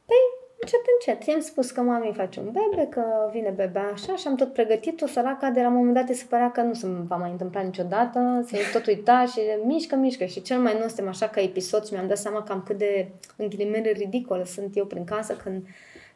Păi, 0.04 0.45
încet, 0.66 0.84
încet. 0.98 1.28
I-am 1.28 1.40
spus 1.40 1.70
că 1.70 1.80
mami 1.80 2.12
face 2.16 2.40
un 2.40 2.50
bebe, 2.52 2.86
că 2.88 3.02
vine 3.32 3.52
bebe 3.56 3.78
așa 3.92 4.16
și 4.16 4.26
am 4.26 4.34
tot 4.34 4.52
pregătit-o, 4.52 5.06
săraca, 5.06 5.50
de 5.50 5.60
la 5.60 5.68
un 5.68 5.74
moment 5.74 5.94
dat 5.94 6.16
se 6.16 6.24
părea 6.28 6.50
că 6.50 6.60
nu 6.60 6.74
se 6.74 6.86
va 6.86 7.16
mai 7.16 7.30
întâmpla 7.30 7.60
niciodată, 7.60 8.44
se 8.46 8.58
tot 8.72 8.86
uita 8.86 9.24
și 9.24 9.40
mișcă, 9.64 9.96
mișcă. 9.96 10.24
Și 10.24 10.42
cel 10.42 10.58
mai 10.58 10.78
nostem 10.80 11.08
așa 11.08 11.28
ca 11.28 11.40
episod 11.40 11.86
și 11.86 11.92
mi-am 11.92 12.06
dat 12.06 12.18
seama 12.18 12.42
cam 12.42 12.62
cât 12.66 12.78
de, 12.78 13.08
în 13.36 13.48
ghilimele, 13.48 13.90
ridicol 13.90 14.44
sunt 14.44 14.76
eu 14.76 14.84
prin 14.84 15.04
casă 15.04 15.34
când 15.34 15.62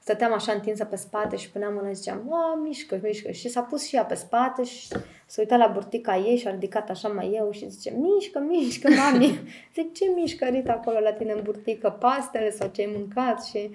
stăteam 0.03 0.33
așa 0.33 0.53
întinsă 0.53 0.85
pe 0.85 0.97
spate 0.97 1.37
și 1.37 1.51
puneam 1.51 1.75
mâna 1.75 1.89
și 1.89 1.95
ziceam, 1.95 2.33
a, 2.33 2.61
mișcă, 2.63 3.01
mișcă. 3.03 3.31
Și 3.31 3.49
s-a 3.49 3.61
pus 3.61 3.87
și 3.87 3.97
ea 3.97 4.05
pe 4.05 4.15
spate 4.15 4.65
și 4.65 4.89
s-a 5.27 5.37
uitat 5.39 5.59
la 5.59 5.67
burtica 5.67 6.17
ei 6.17 6.37
și 6.37 6.47
a 6.47 6.51
ridicat 6.51 6.91
așa 6.91 7.09
mai 7.09 7.33
eu 7.35 7.51
și 7.53 7.71
zice, 7.71 7.97
mișcă, 7.97 8.39
mișcă, 8.39 8.89
mami. 8.91 9.39
Zic, 9.75 9.95
ce 9.95 10.05
mișcă, 10.15 10.45
Rita, 10.45 10.73
acolo 10.73 10.99
la 10.99 11.13
tine 11.13 11.33
în 11.33 11.41
burtică? 11.43 11.97
Pastele 12.01 12.51
sau 12.51 12.71
ce 12.73 12.81
ai 12.81 12.95
mâncat? 12.97 13.45
Și 13.45 13.71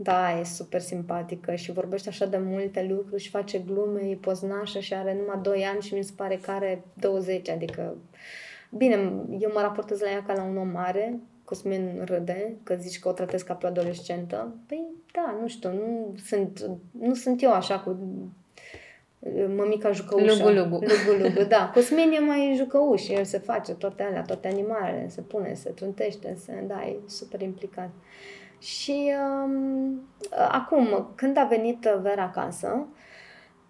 da, 0.00 0.38
e 0.38 0.44
super 0.44 0.80
simpatică 0.80 1.54
și 1.54 1.72
vorbește 1.72 2.08
așa 2.08 2.26
de 2.26 2.36
multe 2.36 2.86
lucruri 2.90 3.22
și 3.22 3.30
face 3.30 3.58
glume, 3.58 4.00
e 4.00 4.14
poznașă 4.14 4.78
și 4.78 4.94
are 4.94 5.16
numai 5.20 5.38
2 5.42 5.64
ani 5.64 5.82
și 5.82 5.94
mi 5.94 6.04
se 6.04 6.12
pare 6.16 6.36
că 6.36 6.50
are 6.50 6.82
20, 6.94 7.48
adică... 7.48 7.96
Bine, 8.70 8.94
eu 9.38 9.50
mă 9.54 9.60
raportez 9.60 10.00
la 10.00 10.10
ea 10.10 10.22
ca 10.26 10.32
la 10.32 10.42
un 10.42 10.56
om 10.56 10.68
mare, 10.68 11.18
Cosmin 11.44 12.02
râde 12.04 12.54
că 12.62 12.74
zici 12.74 12.98
că 12.98 13.08
o 13.08 13.12
tratez 13.12 13.42
ca 13.42 13.54
pe 13.54 13.66
o 13.66 13.68
adolescentă. 13.68 14.54
Păi 14.66 14.84
da, 15.12 15.38
nu 15.40 15.48
știu, 15.48 15.72
nu 15.72 16.14
sunt, 16.24 16.70
nu 16.90 17.14
sunt 17.14 17.42
eu 17.42 17.52
așa 17.52 17.78
cu 17.78 17.96
mămica 19.56 19.92
jucăușă. 19.92 20.34
Lugu, 20.34 20.48
lugu. 20.48 20.84
Lugu, 20.84 21.22
lugu, 21.22 21.48
da. 21.48 21.70
Cosmin 21.74 22.10
e 22.12 22.18
mai 22.18 22.54
jucăuș, 22.56 23.08
el 23.08 23.24
se 23.24 23.38
face 23.38 23.74
toate 23.74 24.02
alea, 24.02 24.22
toate 24.22 24.48
animalele, 24.48 25.08
se 25.08 25.20
pune, 25.20 25.54
se 25.54 25.70
trântește, 25.70 26.36
se, 26.44 26.64
da, 26.66 26.82
e 26.86 26.96
super 27.06 27.40
implicat. 27.40 27.90
Și 28.58 29.12
um, 29.44 30.00
acum, 30.48 31.12
când 31.14 31.36
a 31.36 31.44
venit 31.44 31.88
Vera 32.02 32.22
acasă, 32.22 32.86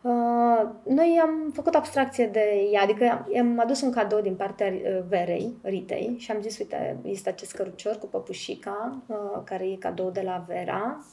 Uh, 0.02 0.68
noi 0.84 1.20
am 1.22 1.50
făcut 1.54 1.74
abstracție 1.74 2.26
de 2.26 2.68
ea, 2.72 2.82
adică 2.82 3.26
i-am 3.32 3.58
adus 3.60 3.80
un 3.80 3.90
cadou 3.90 4.20
din 4.20 4.34
partea 4.34 4.66
uh, 4.66 5.02
Verei, 5.08 5.56
Ritei, 5.62 6.14
și 6.18 6.30
am 6.30 6.40
zis, 6.40 6.58
uite, 6.58 6.98
este 7.02 7.28
acest 7.28 7.54
cărucior 7.54 7.96
cu 7.96 8.06
păpușica, 8.06 9.02
uh, 9.06 9.40
care 9.44 9.70
e 9.70 9.76
cadou 9.76 10.10
de 10.10 10.20
la 10.20 10.44
Vera. 10.46 11.04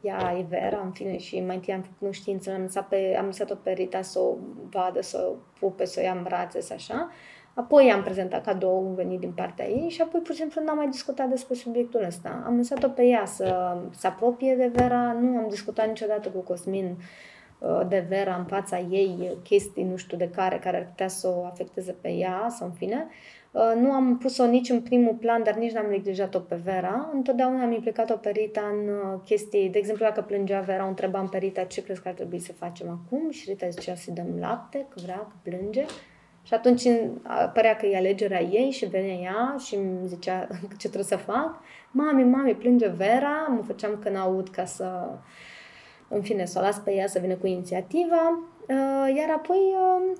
Ea 0.00 0.36
e 0.38 0.46
Vera, 0.48 0.80
în 0.84 0.90
fine, 0.90 1.16
și 1.16 1.40
mai 1.40 1.54
întâi 1.54 1.74
am 1.74 1.80
făcut 1.80 1.98
cunoștință, 1.98 2.50
am 2.50 2.60
lăsat, 2.62 2.88
pe, 2.88 3.16
am 3.18 3.24
lăsat-o 3.24 3.54
pe 3.54 3.70
Rita 3.70 4.02
să 4.02 4.18
o 4.18 4.36
vadă, 4.70 5.00
să 5.00 5.28
o 5.30 5.34
pupe, 5.58 5.84
să 5.84 6.00
o 6.00 6.04
ia 6.04 6.12
în 6.12 6.22
brațe, 6.22 6.60
să 6.60 6.72
așa. 6.72 7.10
Apoi 7.54 7.90
am 7.90 8.02
prezentat 8.02 8.44
cadou 8.44 8.92
venit 8.96 9.20
din 9.20 9.32
partea 9.32 9.68
ei 9.68 9.88
și 9.88 10.00
apoi, 10.00 10.20
pur 10.20 10.34
și 10.34 10.40
simplu, 10.40 10.62
n-am 10.64 10.76
mai 10.76 10.88
discutat 10.88 11.28
despre 11.28 11.54
subiectul 11.54 12.04
ăsta. 12.06 12.42
Am 12.46 12.56
lăsat-o 12.56 12.88
pe 12.88 13.02
ea 13.02 13.24
să 13.24 13.76
se 13.90 14.06
apropie 14.06 14.54
de 14.56 14.70
Vera, 14.74 15.12
nu 15.12 15.36
am 15.36 15.46
discutat 15.48 15.86
niciodată 15.86 16.28
cu 16.28 16.38
Cosmin 16.38 16.86
uh, 16.86 17.04
Uh, 17.62 17.80
de 17.88 18.04
Vera 18.08 18.36
în 18.36 18.44
fața 18.44 18.78
ei 18.78 19.38
chestii, 19.42 19.84
nu 19.84 19.96
știu 19.96 20.16
de 20.16 20.30
care, 20.30 20.58
care 20.58 20.76
ar 20.76 20.86
putea 20.86 21.08
să 21.08 21.28
o 21.28 21.44
afecteze 21.44 21.92
pe 22.00 22.08
ea 22.08 22.46
sau 22.50 22.66
în 22.66 22.72
fine. 22.72 23.06
Uh, 23.50 23.72
nu 23.80 23.92
am 23.92 24.18
pus-o 24.18 24.46
nici 24.46 24.68
în 24.68 24.80
primul 24.80 25.14
plan, 25.14 25.42
dar 25.42 25.54
nici 25.54 25.72
n-am 25.72 25.86
neglijat-o 25.90 26.38
pe 26.38 26.54
Vera. 26.54 27.10
Întotdeauna 27.12 27.62
am 27.62 27.72
implicat-o 27.72 28.16
pe 28.16 28.30
Rita 28.30 28.60
în 28.72 28.88
uh, 28.88 29.20
chestii, 29.24 29.68
de 29.68 29.78
exemplu, 29.78 30.04
dacă 30.04 30.20
plângea 30.20 30.60
Vera, 30.60 30.84
o 30.84 30.88
întrebam 30.88 31.28
pe 31.28 31.38
Rita 31.38 31.64
ce 31.64 31.82
crezi 31.82 32.02
că 32.02 32.08
ar 32.08 32.14
trebui 32.14 32.38
să 32.38 32.52
facem 32.52 32.88
acum 32.88 33.30
și 33.30 33.50
Rita 33.50 33.68
zicea 33.68 33.94
să-i 33.94 34.14
dăm 34.14 34.38
lapte, 34.40 34.86
că 34.88 35.00
vrea, 35.02 35.18
că 35.18 35.34
plânge. 35.42 35.84
Și 36.42 36.54
atunci 36.54 36.82
părea 37.54 37.76
că 37.76 37.86
e 37.86 37.96
alegerea 37.96 38.42
ei 38.42 38.70
și 38.70 38.86
venea 38.86 39.14
ea 39.14 39.56
și 39.58 39.74
îmi 39.74 40.06
zicea 40.06 40.46
ce 40.80 40.88
trebuie 40.88 41.04
să 41.04 41.16
fac. 41.16 41.60
Mami, 41.90 42.24
mami, 42.24 42.54
plânge 42.54 42.88
Vera, 42.88 43.46
mă 43.48 43.62
făceam 43.62 43.98
că 44.02 44.08
n-aud 44.08 44.48
ca 44.48 44.64
să 44.64 45.08
în 46.08 46.22
fine, 46.22 46.44
să 46.44 46.58
o 46.58 46.62
las 46.62 46.78
pe 46.78 46.94
ea 46.94 47.06
să 47.06 47.18
vină 47.18 47.34
cu 47.34 47.46
inițiativa, 47.46 48.38
uh, 48.60 49.16
iar 49.16 49.30
apoi 49.36 49.56
uh, 49.56 50.18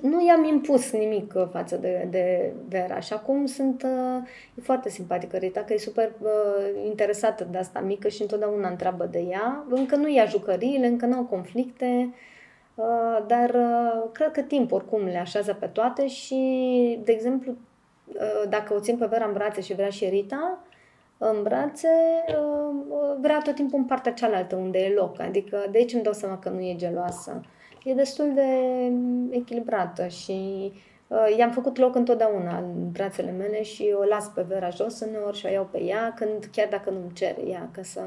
nu 0.00 0.26
i-am 0.26 0.44
impus 0.44 0.92
nimic 0.92 1.32
uh, 1.36 1.48
față 1.50 1.76
de, 1.76 2.06
de 2.10 2.52
Vera 2.68 3.00
și 3.00 3.12
acum 3.12 3.46
sunt 3.46 3.82
e 4.54 4.60
foarte 4.60 4.88
simpatică 4.88 5.36
Rita, 5.36 5.60
că 5.60 5.72
e 5.72 5.78
super 5.78 6.12
uh, 6.20 6.84
interesată 6.84 7.48
de 7.50 7.58
asta 7.58 7.80
mică 7.80 8.08
și 8.08 8.22
întotdeauna 8.22 8.68
întreabă 8.68 9.04
de 9.04 9.18
ea. 9.18 9.64
Încă 9.68 9.96
nu 9.96 10.08
ia 10.08 10.24
jucăriile, 10.24 10.86
încă 10.86 11.06
nu 11.06 11.16
au 11.16 11.24
conflicte, 11.24 12.08
uh, 12.08 12.14
dar 13.26 13.50
uh, 13.50 14.10
cred 14.12 14.30
că 14.30 14.40
timp 14.40 14.72
oricum 14.72 15.04
le 15.04 15.18
așează 15.18 15.54
pe 15.54 15.66
toate 15.66 16.06
și, 16.06 16.34
de 17.04 17.12
exemplu, 17.12 17.52
uh, 18.06 18.48
dacă 18.48 18.74
o 18.74 18.80
țin 18.80 18.96
pe 18.96 19.06
Vera 19.06 19.24
în 19.24 19.32
brațe 19.32 19.60
și 19.60 19.74
vrea 19.74 19.88
și 19.88 20.04
Rita, 20.04 20.58
în 21.18 21.42
brațe, 21.42 21.88
uh, 22.28 23.16
vrea 23.20 23.40
tot 23.44 23.54
timpul 23.54 23.78
în 23.78 23.84
partea 23.84 24.12
cealaltă, 24.12 24.56
unde 24.56 24.78
e 24.78 24.94
loc. 24.94 25.20
Adică 25.20 25.64
de 25.70 25.78
aici 25.78 25.92
îmi 25.92 26.02
dau 26.02 26.12
seama 26.12 26.38
că 26.38 26.48
nu 26.48 26.60
e 26.60 26.74
geloasă. 26.76 27.40
E 27.84 27.94
destul 27.94 28.34
de 28.34 28.48
echilibrată 29.30 30.06
și 30.06 30.72
uh, 31.06 31.36
i-am 31.38 31.50
făcut 31.50 31.78
loc 31.78 31.94
întotdeauna 31.94 32.58
în 32.58 32.90
brațele 32.90 33.30
mele 33.30 33.62
și 33.62 33.94
o 34.00 34.04
las 34.04 34.28
pe 34.28 34.44
Vera 34.48 34.70
jos 34.70 35.00
uneori 35.00 35.36
și 35.36 35.46
o 35.46 35.50
iau 35.50 35.68
pe 35.70 35.82
ea, 35.82 36.12
când, 36.16 36.48
chiar 36.52 36.68
dacă 36.70 36.90
nu-mi 36.90 37.12
cere 37.12 37.42
ea, 37.46 37.68
ca 37.72 37.82
să 37.82 38.00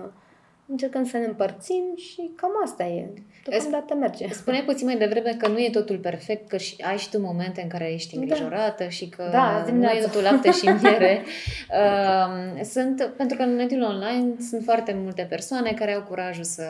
încercăm 0.67 1.06
să 1.06 1.17
ne 1.17 1.25
împărțim 1.25 1.84
și 1.95 2.32
cam 2.36 2.51
asta 2.63 2.84
e. 2.84 3.10
Deocamdată 3.49 3.95
merge. 3.95 4.28
Spune 4.28 4.62
puțin 4.65 4.86
mai 4.86 4.97
devreme 4.97 5.36
că 5.38 5.47
nu 5.47 5.60
e 5.60 5.69
totul 5.69 5.97
perfect, 5.97 6.49
că 6.49 6.58
și, 6.58 6.75
ai 6.82 6.97
și 6.97 7.10
tu 7.10 7.21
momente 7.21 7.62
în 7.62 7.67
care 7.67 7.93
ești 7.93 8.15
da. 8.15 8.21
îngrijorată 8.21 8.84
da. 8.84 8.89
și 8.89 9.10
că 9.10 9.30
da, 9.32 9.65
nu 9.73 9.84
e 9.84 10.01
totul 10.01 10.21
lapte 10.21 10.51
și 10.51 10.65
miere. 10.82 11.23
uh, 11.69 12.62
sunt, 12.73 13.13
pentru 13.17 13.38
că 13.38 13.43
în 13.43 13.56
mediul 13.56 13.82
online 13.82 14.34
sunt 14.49 14.63
foarte 14.63 14.95
multe 15.04 15.25
persoane 15.30 15.71
care 15.71 15.93
au 15.93 16.01
curajul 16.01 16.43
să 16.43 16.63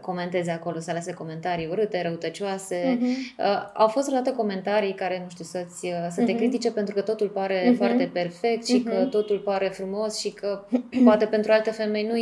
comenteze 0.00 0.50
acolo, 0.50 0.78
să 0.78 0.92
lase 0.92 1.12
comentarii 1.12 1.68
urâte, 1.70 2.02
răutăcioase. 2.02 2.98
Uh-huh. 2.98 3.38
Uh, 3.38 3.70
au 3.74 3.88
fost 3.88 4.06
vreodată 4.06 4.36
comentarii 4.36 4.94
care, 4.94 5.20
nu 5.22 5.28
știu, 5.30 5.44
să-ți, 5.44 5.92
să 6.10 6.22
te 6.24 6.32
uh-huh. 6.32 6.36
critique 6.36 6.70
pentru 6.70 6.94
că 6.94 7.00
totul 7.00 7.28
pare 7.28 7.70
uh-huh. 7.70 7.76
foarte 7.76 8.10
perfect 8.12 8.66
și 8.66 8.84
uh-huh. 8.86 8.90
că 8.90 9.04
totul 9.04 9.38
pare 9.38 9.68
frumos 9.68 10.18
și 10.18 10.30
că 10.30 10.64
poate 11.04 11.24
pentru 11.24 11.52
alte 11.52 11.70
femei 11.70 12.06
nu, 12.06 12.14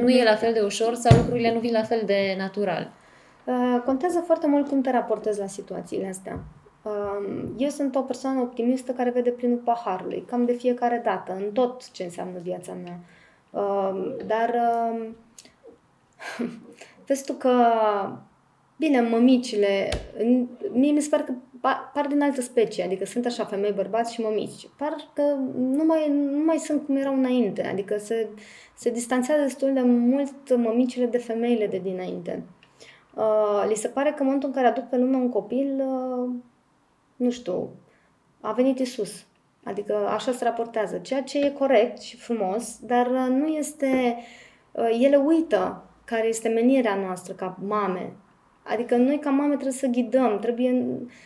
nu 0.00 0.08
uh-huh. 0.08 0.20
e 0.20 0.24
la 0.24 0.36
fel 0.36 0.52
de 0.52 0.60
ușor 0.62 0.94
sau 0.94 1.16
lucrurile 1.16 1.52
nu 1.52 1.60
vin 1.60 1.72
la 1.72 1.82
fel 1.82 2.02
de 2.06 2.34
natural. 2.38 2.90
Uh, 3.44 3.82
contează 3.84 4.22
foarte 4.26 4.46
mult 4.46 4.68
cum 4.68 4.80
te 4.80 4.90
raportezi 4.90 5.38
la 5.38 5.46
situațiile 5.46 6.08
astea. 6.08 6.40
Uh, 6.82 7.44
eu 7.56 7.68
sunt 7.68 7.94
o 7.94 8.00
persoană 8.00 8.40
optimistă 8.40 8.92
care 8.92 9.10
vede 9.10 9.30
plinul 9.30 9.56
paharului, 9.56 10.24
cam 10.26 10.44
de 10.44 10.52
fiecare 10.52 11.00
dată, 11.04 11.32
în 11.32 11.52
tot 11.52 11.90
ce 11.90 12.02
înseamnă 12.02 12.38
viața 12.38 12.72
mea. 12.72 12.98
Uh, 13.50 14.16
dar 14.26 14.54
vezi 17.06 17.24
tu 17.24 17.32
că, 17.32 17.54
bine, 18.76 19.00
mămicile, 19.00 19.88
mie 20.72 20.92
mi 20.92 21.00
se 21.00 21.08
pare 21.08 21.22
că 21.22 21.32
par 21.70 22.06
din 22.06 22.22
altă 22.22 22.40
specie, 22.40 22.84
adică 22.84 23.04
sunt 23.04 23.26
așa 23.26 23.44
femei, 23.44 23.72
bărbați 23.72 24.12
și 24.12 24.20
mămici. 24.20 24.68
Par 24.76 24.96
că 25.12 25.22
nu 25.56 25.84
mai, 25.84 26.10
nu 26.10 26.44
mai 26.44 26.56
sunt 26.56 26.84
cum 26.86 26.96
erau 26.96 27.14
înainte, 27.14 27.66
adică 27.66 27.98
se, 27.98 28.28
se 28.74 28.90
distanțează 28.90 29.42
destul 29.42 29.72
de 29.72 29.80
mult 29.80 30.56
mămicile 30.56 31.06
de 31.06 31.18
femeile 31.18 31.66
de 31.66 31.78
dinainte. 31.78 32.42
Uh, 33.14 33.64
li 33.68 33.74
se 33.74 33.88
pare 33.88 34.10
că 34.10 34.16
în 34.18 34.24
momentul 34.24 34.48
în 34.48 34.54
care 34.54 34.66
aduc 34.66 34.84
pe 34.84 34.96
lume 34.96 35.16
un 35.16 35.28
copil, 35.28 35.82
uh, 35.86 36.30
nu 37.16 37.30
știu, 37.30 37.70
a 38.40 38.52
venit 38.52 38.78
Isus. 38.78 39.26
Adică 39.64 40.08
așa 40.08 40.32
se 40.32 40.44
raportează, 40.44 40.98
ceea 40.98 41.22
ce 41.22 41.38
e 41.38 41.50
corect 41.50 42.00
și 42.00 42.16
frumos, 42.16 42.78
dar 42.80 43.06
uh, 43.06 43.26
nu 43.28 43.46
este... 43.46 44.16
Uh, 44.72 44.98
ele 45.00 45.16
uită 45.16 45.84
care 46.04 46.26
este 46.26 46.48
menirea 46.48 46.94
noastră 46.94 47.32
ca 47.32 47.58
mame, 47.66 48.16
Adică 48.64 48.96
noi 48.96 49.18
ca 49.18 49.30
mame 49.30 49.52
trebuie 49.52 49.72
să 49.72 49.86
ghidăm, 49.86 50.38
trebuie 50.38 50.84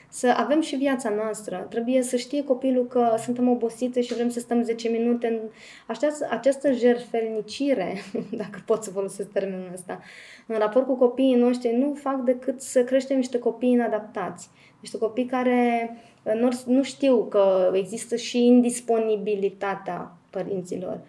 să 0.09 0.35
avem 0.37 0.61
și 0.61 0.77
viața 0.77 1.11
noastră, 1.11 1.67
trebuie 1.71 2.03
să 2.03 2.17
știe 2.17 2.45
copilul 2.45 2.87
că 2.87 3.15
suntem 3.19 3.49
obosite 3.49 4.01
și 4.01 4.15
vrem 4.15 4.29
să 4.29 4.41
stăm 4.41 4.63
10 4.63 4.89
minute 4.89 5.27
în 5.27 5.39
această, 5.87 6.27
această 6.31 6.73
jerfelnicire, 6.73 7.97
dacă 8.41 8.63
pot 8.67 8.83
să 8.83 8.91
folosesc 8.91 9.33
termenul 9.33 9.71
ăsta, 9.73 10.01
în 10.47 10.59
raport 10.59 10.87
cu 10.87 10.97
copiii 10.97 11.35
noștri, 11.35 11.77
nu 11.77 11.95
fac 11.95 12.21
decât 12.21 12.61
să 12.61 12.85
creștem 12.85 13.17
niște 13.17 13.39
copii 13.39 13.71
inadaptați, 13.71 14.51
niște 14.81 14.99
copii 14.99 15.25
care 15.25 15.91
nu, 16.23 16.49
nu 16.67 16.83
știu 16.83 17.25
că 17.25 17.71
există 17.75 18.17
și 18.17 18.45
indisponibilitatea 18.45 20.17
părinților. 20.31 21.01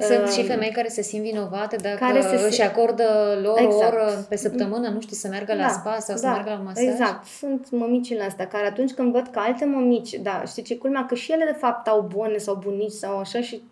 Sunt 0.00 0.30
și 0.30 0.44
femei 0.44 0.70
care 0.70 0.88
se 0.88 1.02
simt 1.02 1.22
vinovate 1.22 1.76
dacă 1.76 1.96
care 1.96 2.20
se 2.20 2.46
își 2.46 2.62
acordă 2.62 3.38
lor 3.42 3.58
exact. 3.58 3.82
o 3.82 3.86
oră 3.86 4.26
pe 4.28 4.36
săptămână, 4.36 4.88
nu 4.88 5.00
știu, 5.00 5.16
să 5.16 5.28
meargă 5.28 5.54
la 5.54 5.62
da, 5.62 5.68
spa 5.68 5.98
sau 5.98 6.14
da, 6.14 6.20
să 6.20 6.26
meargă 6.26 6.50
la 6.50 6.56
masaj. 6.64 6.84
Exact. 6.84 7.26
Sunt 7.26 7.70
mămicile 7.70 8.22
astea 8.22 8.46
care 8.46 8.66
atunci 8.66 8.92
când 8.92 9.12
văd 9.12 9.26
că 9.26 9.38
alte 9.38 9.64
mămici, 9.64 10.14
da, 10.14 10.42
știi 10.46 10.62
ce 10.62 10.76
culmea, 10.76 11.06
că 11.06 11.14
și 11.14 11.32
ele 11.32 11.44
de 11.44 11.56
fapt 11.58 11.88
au 11.88 12.08
bune 12.14 12.36
sau 12.36 12.54
bunici 12.54 12.92
sau 12.92 13.18
așa 13.18 13.40
și 13.40 13.62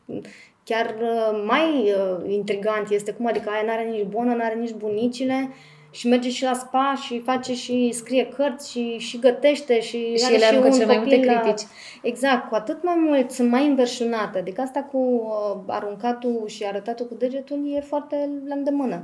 chiar 0.65 0.95
uh, 1.01 1.45
mai 1.47 1.93
uh, 1.93 2.33
intrigant 2.33 2.91
este 2.91 3.13
cum 3.13 3.27
adică 3.27 3.51
aia 3.51 3.63
n-are 3.67 3.85
nici 3.91 4.07
bună, 4.07 4.35
n-are 4.35 4.55
nici 4.55 4.75
bunicile 4.75 5.49
și 5.91 6.09
merge 6.09 6.31
și 6.31 6.43
la 6.43 6.53
spa 6.53 6.95
și 7.05 7.21
face 7.21 7.55
și 7.55 7.91
scrie 7.93 8.27
cărți 8.27 8.71
și, 8.71 8.99
și 8.99 9.19
gătește 9.19 9.81
și, 9.81 10.17
și 10.17 10.35
ele 10.35 10.45
aruncă 10.45 10.69
cele 10.69 10.85
mai 10.85 10.97
multe 10.97 11.21
critici. 11.21 11.63
La... 11.63 11.69
Exact, 12.03 12.49
cu 12.49 12.55
atât 12.55 12.85
mai 12.85 12.95
mult 12.97 13.31
sunt 13.31 13.51
mai 13.51 13.67
înverșunate. 13.67 14.39
Adică 14.39 14.61
asta 14.61 14.81
cu 14.81 14.99
uh, 14.99 15.61
aruncatul 15.67 16.45
și 16.47 16.65
arătatul 16.65 17.07
cu 17.07 17.15
degetul 17.15 17.75
e 17.75 17.81
foarte 17.81 18.31
la 18.47 18.55
îndemână 18.55 19.03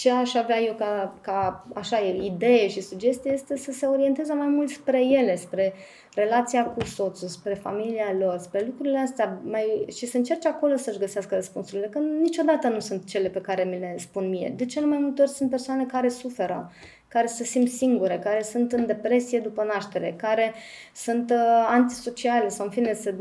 ce 0.00 0.10
aș 0.10 0.34
avea 0.34 0.60
eu 0.60 0.74
ca, 0.74 1.14
ca 1.20 1.66
așa, 1.74 1.98
idee 2.20 2.68
și 2.68 2.80
sugestie 2.80 3.32
este 3.32 3.56
să 3.56 3.72
se 3.72 3.86
orienteze 3.86 4.32
mai 4.32 4.46
mult 4.46 4.68
spre 4.68 5.04
ele, 5.04 5.36
spre 5.36 5.72
relația 6.14 6.64
cu 6.64 6.84
soțul, 6.84 7.28
spre 7.28 7.54
familia 7.54 8.16
lor, 8.18 8.38
spre 8.38 8.64
lucrurile 8.66 8.98
astea 8.98 9.40
mai, 9.44 9.84
și 9.96 10.06
să 10.06 10.16
încerce 10.16 10.48
acolo 10.48 10.76
să-și 10.76 10.98
găsească 10.98 11.34
răspunsurile, 11.34 11.86
că 11.86 11.98
niciodată 11.98 12.68
nu 12.68 12.78
sunt 12.78 13.06
cele 13.06 13.28
pe 13.28 13.40
care 13.40 13.64
mi 13.64 13.78
le 13.78 13.94
spun 13.98 14.28
mie. 14.28 14.52
De 14.56 14.66
cele 14.66 14.86
mai 14.86 14.98
multe 14.98 15.22
ori 15.22 15.30
sunt 15.30 15.50
persoane 15.50 15.84
care 15.84 16.08
suferă, 16.08 16.72
care 17.08 17.26
se 17.26 17.44
simt 17.44 17.68
singure, 17.68 18.20
care 18.22 18.42
sunt 18.42 18.72
în 18.72 18.86
depresie 18.86 19.38
după 19.38 19.64
naștere, 19.64 20.14
care 20.16 20.52
sunt 20.94 21.30
uh, 21.30 21.66
antisociale 21.68 22.48
sau 22.48 22.66
în 22.66 22.72
fine 22.72 22.92
se 22.92 23.14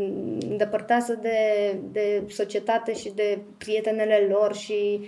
îndepărtează 0.50 1.20
de, 1.22 1.38
de 1.92 2.24
societate 2.30 2.94
și 2.94 3.12
de 3.16 3.40
prietenele 3.58 4.28
lor 4.30 4.56
și 4.56 5.00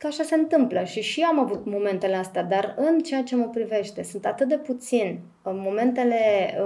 că 0.00 0.06
așa 0.06 0.22
se 0.22 0.34
întâmplă 0.34 0.84
și 0.84 1.00
și 1.00 1.20
eu 1.20 1.28
am 1.28 1.38
avut 1.38 1.64
momentele 1.64 2.16
astea, 2.16 2.42
dar 2.42 2.74
în 2.76 2.98
ceea 2.98 3.22
ce 3.22 3.36
mă 3.36 3.48
privește, 3.48 4.02
sunt 4.02 4.26
atât 4.26 4.48
de 4.48 4.56
puțin 4.56 5.20
momentele 5.42 6.18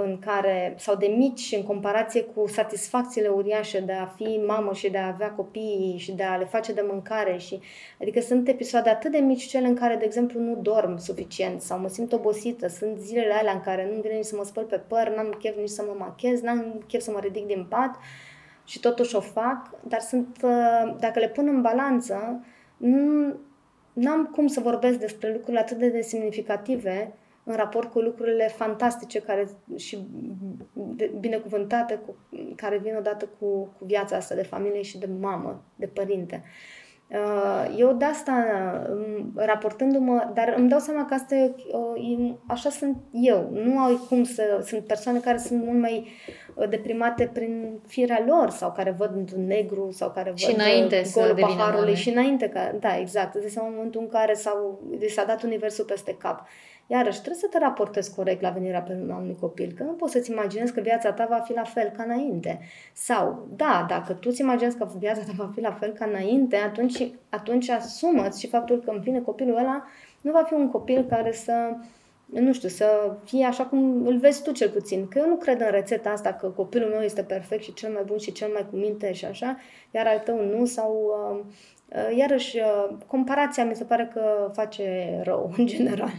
în 0.03 0.19
care, 0.19 0.75
sau 0.77 0.95
de 0.95 1.05
mici 1.17 1.53
în 1.55 1.63
comparație 1.63 2.21
cu 2.21 2.47
satisfacțiile 2.47 3.27
uriașe 3.27 3.79
de 3.79 3.91
a 3.91 4.05
fi 4.05 4.39
mamă 4.47 4.73
și 4.73 4.89
de 4.89 4.97
a 4.97 5.07
avea 5.07 5.31
copii 5.31 5.95
și 5.97 6.11
de 6.11 6.23
a 6.23 6.35
le 6.35 6.45
face 6.45 6.73
de 6.73 6.85
mâncare 6.89 7.37
și, 7.37 7.59
adică 8.01 8.19
sunt 8.19 8.47
episoade 8.47 8.89
atât 8.89 9.11
de 9.11 9.17
mici 9.17 9.47
cele 9.47 9.67
în 9.67 9.75
care, 9.75 9.95
de 9.95 10.05
exemplu, 10.05 10.39
nu 10.39 10.55
dorm 10.61 10.97
suficient 10.97 11.61
sau 11.61 11.79
mă 11.79 11.87
simt 11.87 12.13
obosită, 12.13 12.67
sunt 12.67 12.97
zilele 12.99 13.33
alea 13.33 13.53
în 13.53 13.61
care 13.61 13.89
nu 13.93 14.01
vine 14.01 14.13
nici 14.13 14.25
să 14.25 14.35
mă 14.35 14.43
spăl 14.43 14.63
pe 14.63 14.77
păr, 14.87 15.13
n-am 15.15 15.35
chef 15.39 15.57
nici 15.57 15.69
să 15.69 15.83
mă 15.87 15.95
machez, 15.97 16.41
n-am 16.41 16.83
chef 16.87 17.01
să 17.01 17.11
mă 17.11 17.19
ridic 17.19 17.45
din 17.45 17.65
pat 17.69 17.95
și 18.63 18.79
totuși 18.79 19.15
o 19.15 19.19
fac, 19.19 19.69
dar 19.87 19.99
sunt, 19.99 20.37
dacă 20.99 21.19
le 21.19 21.29
pun 21.29 21.47
în 21.47 21.61
balanță, 21.61 22.45
nu 23.93 24.11
am 24.11 24.25
cum 24.25 24.47
să 24.47 24.59
vorbesc 24.59 24.99
despre 24.99 25.31
lucrurile 25.31 25.59
atât 25.59 25.77
de 25.77 26.01
semnificative 26.01 27.13
în 27.43 27.55
raport 27.55 27.91
cu 27.91 27.99
lucrurile 27.99 28.47
fantastice 28.47 29.19
care, 29.19 29.49
și 29.75 30.07
binecuvântate 31.19 31.99
cu, 32.05 32.15
care 32.55 32.77
vin 32.77 32.95
odată 32.95 33.29
cu, 33.39 33.45
cu 33.77 33.85
viața 33.85 34.15
asta 34.15 34.35
de 34.35 34.43
familie 34.43 34.81
și 34.81 34.97
de 34.97 35.09
mamă, 35.19 35.63
de 35.75 35.85
părinte. 35.85 36.43
Uh, 37.07 37.75
eu 37.77 37.93
de 37.93 38.05
asta, 38.05 38.33
um, 38.89 39.31
raportându-mă, 39.35 40.31
dar 40.33 40.53
îmi 40.57 40.69
dau 40.69 40.79
seama 40.79 41.05
că 41.05 41.13
asta 41.13 41.35
e, 41.35 41.55
uh, 41.71 42.33
așa 42.47 42.69
sunt 42.69 42.97
eu. 43.11 43.49
Nu 43.51 43.79
au 43.79 44.05
cum 44.09 44.23
să... 44.23 44.63
Sunt 44.65 44.85
persoane 44.85 45.19
care 45.19 45.37
sunt 45.37 45.63
mult 45.63 45.79
mai 45.79 46.07
uh, 46.55 46.69
deprimate 46.69 47.29
prin 47.33 47.79
firea 47.87 48.23
lor 48.27 48.49
sau 48.49 48.71
care 48.71 48.95
văd 48.97 49.31
negru 49.31 49.91
sau 49.91 50.11
care 50.11 50.29
văd 50.29 50.37
și 50.37 50.53
înainte 50.53 51.01
golul 51.13 51.35
paharului 51.39 51.95
și 51.95 52.09
înainte. 52.09 52.49
Ca, 52.49 52.75
da, 52.79 52.97
exact. 52.97 53.35
Este 53.35 53.59
momentul 53.63 54.01
în 54.01 54.07
care 54.07 54.33
s-au, 54.33 54.81
s-a 55.07 55.23
dat 55.23 55.43
universul 55.43 55.85
peste 55.85 56.15
cap. 56.19 56.47
Iarăși, 56.87 57.21
trebuie 57.21 57.41
să 57.41 57.47
te 57.47 57.57
raportezi 57.57 58.15
corect 58.15 58.41
la 58.41 58.49
venirea 58.49 58.81
pe 58.81 58.97
lumea 58.99 59.15
unui 59.15 59.37
copil, 59.39 59.73
că 59.77 59.83
nu 59.83 59.91
poți 59.91 60.11
să-ți 60.11 60.31
imaginezi 60.31 60.73
că 60.73 60.81
viața 60.81 61.11
ta 61.11 61.25
va 61.29 61.39
fi 61.39 61.53
la 61.53 61.63
fel 61.63 61.91
ca 61.97 62.03
înainte. 62.03 62.59
Sau, 62.93 63.47
da, 63.55 63.85
dacă 63.89 64.13
tu 64.13 64.27
îți 64.31 64.41
imaginezi 64.41 64.77
că 64.77 64.87
viața 64.97 65.21
ta 65.21 65.31
va 65.35 65.51
fi 65.53 65.61
la 65.61 65.71
fel 65.71 65.91
ca 65.91 66.05
înainte, 66.05 66.55
atunci, 66.55 67.11
atunci 67.29 67.69
asumă 67.69 68.29
și 68.37 68.47
faptul 68.47 68.81
că 68.85 68.91
în 68.91 69.01
fine 69.01 69.21
copilul 69.21 69.57
ăla 69.57 69.83
nu 70.21 70.31
va 70.31 70.43
fi 70.43 70.53
un 70.53 70.69
copil 70.71 71.05
care 71.05 71.31
să 71.31 71.53
nu 72.25 72.53
știu, 72.53 72.69
să 72.69 73.15
fie 73.23 73.45
așa 73.45 73.63
cum 73.65 74.05
îl 74.05 74.17
vezi 74.17 74.43
tu 74.43 74.51
cel 74.51 74.69
puțin. 74.69 75.07
Că 75.07 75.19
eu 75.19 75.27
nu 75.27 75.35
cred 75.35 75.61
în 75.61 75.71
rețeta 75.71 76.09
asta 76.09 76.33
că 76.33 76.47
copilul 76.47 76.89
meu 76.89 77.01
este 77.01 77.23
perfect 77.23 77.63
și 77.63 77.73
cel 77.73 77.91
mai 77.91 78.03
bun 78.05 78.17
și 78.17 78.31
cel 78.31 78.49
mai 78.53 78.67
cu 78.69 78.75
minte 78.75 79.13
și 79.13 79.25
așa, 79.25 79.57
iar 79.91 80.07
al 80.07 80.19
tău 80.19 80.45
nu, 80.45 80.65
sau 80.65 81.15
uh, 81.31 81.39
uh, 81.97 82.17
iarăși 82.17 82.57
uh, 82.57 82.95
comparația 83.07 83.65
mi 83.65 83.75
se 83.75 83.83
pare 83.83 84.09
că 84.13 84.51
face 84.53 85.19
rău 85.23 85.51
în 85.57 85.65
general 85.65 86.13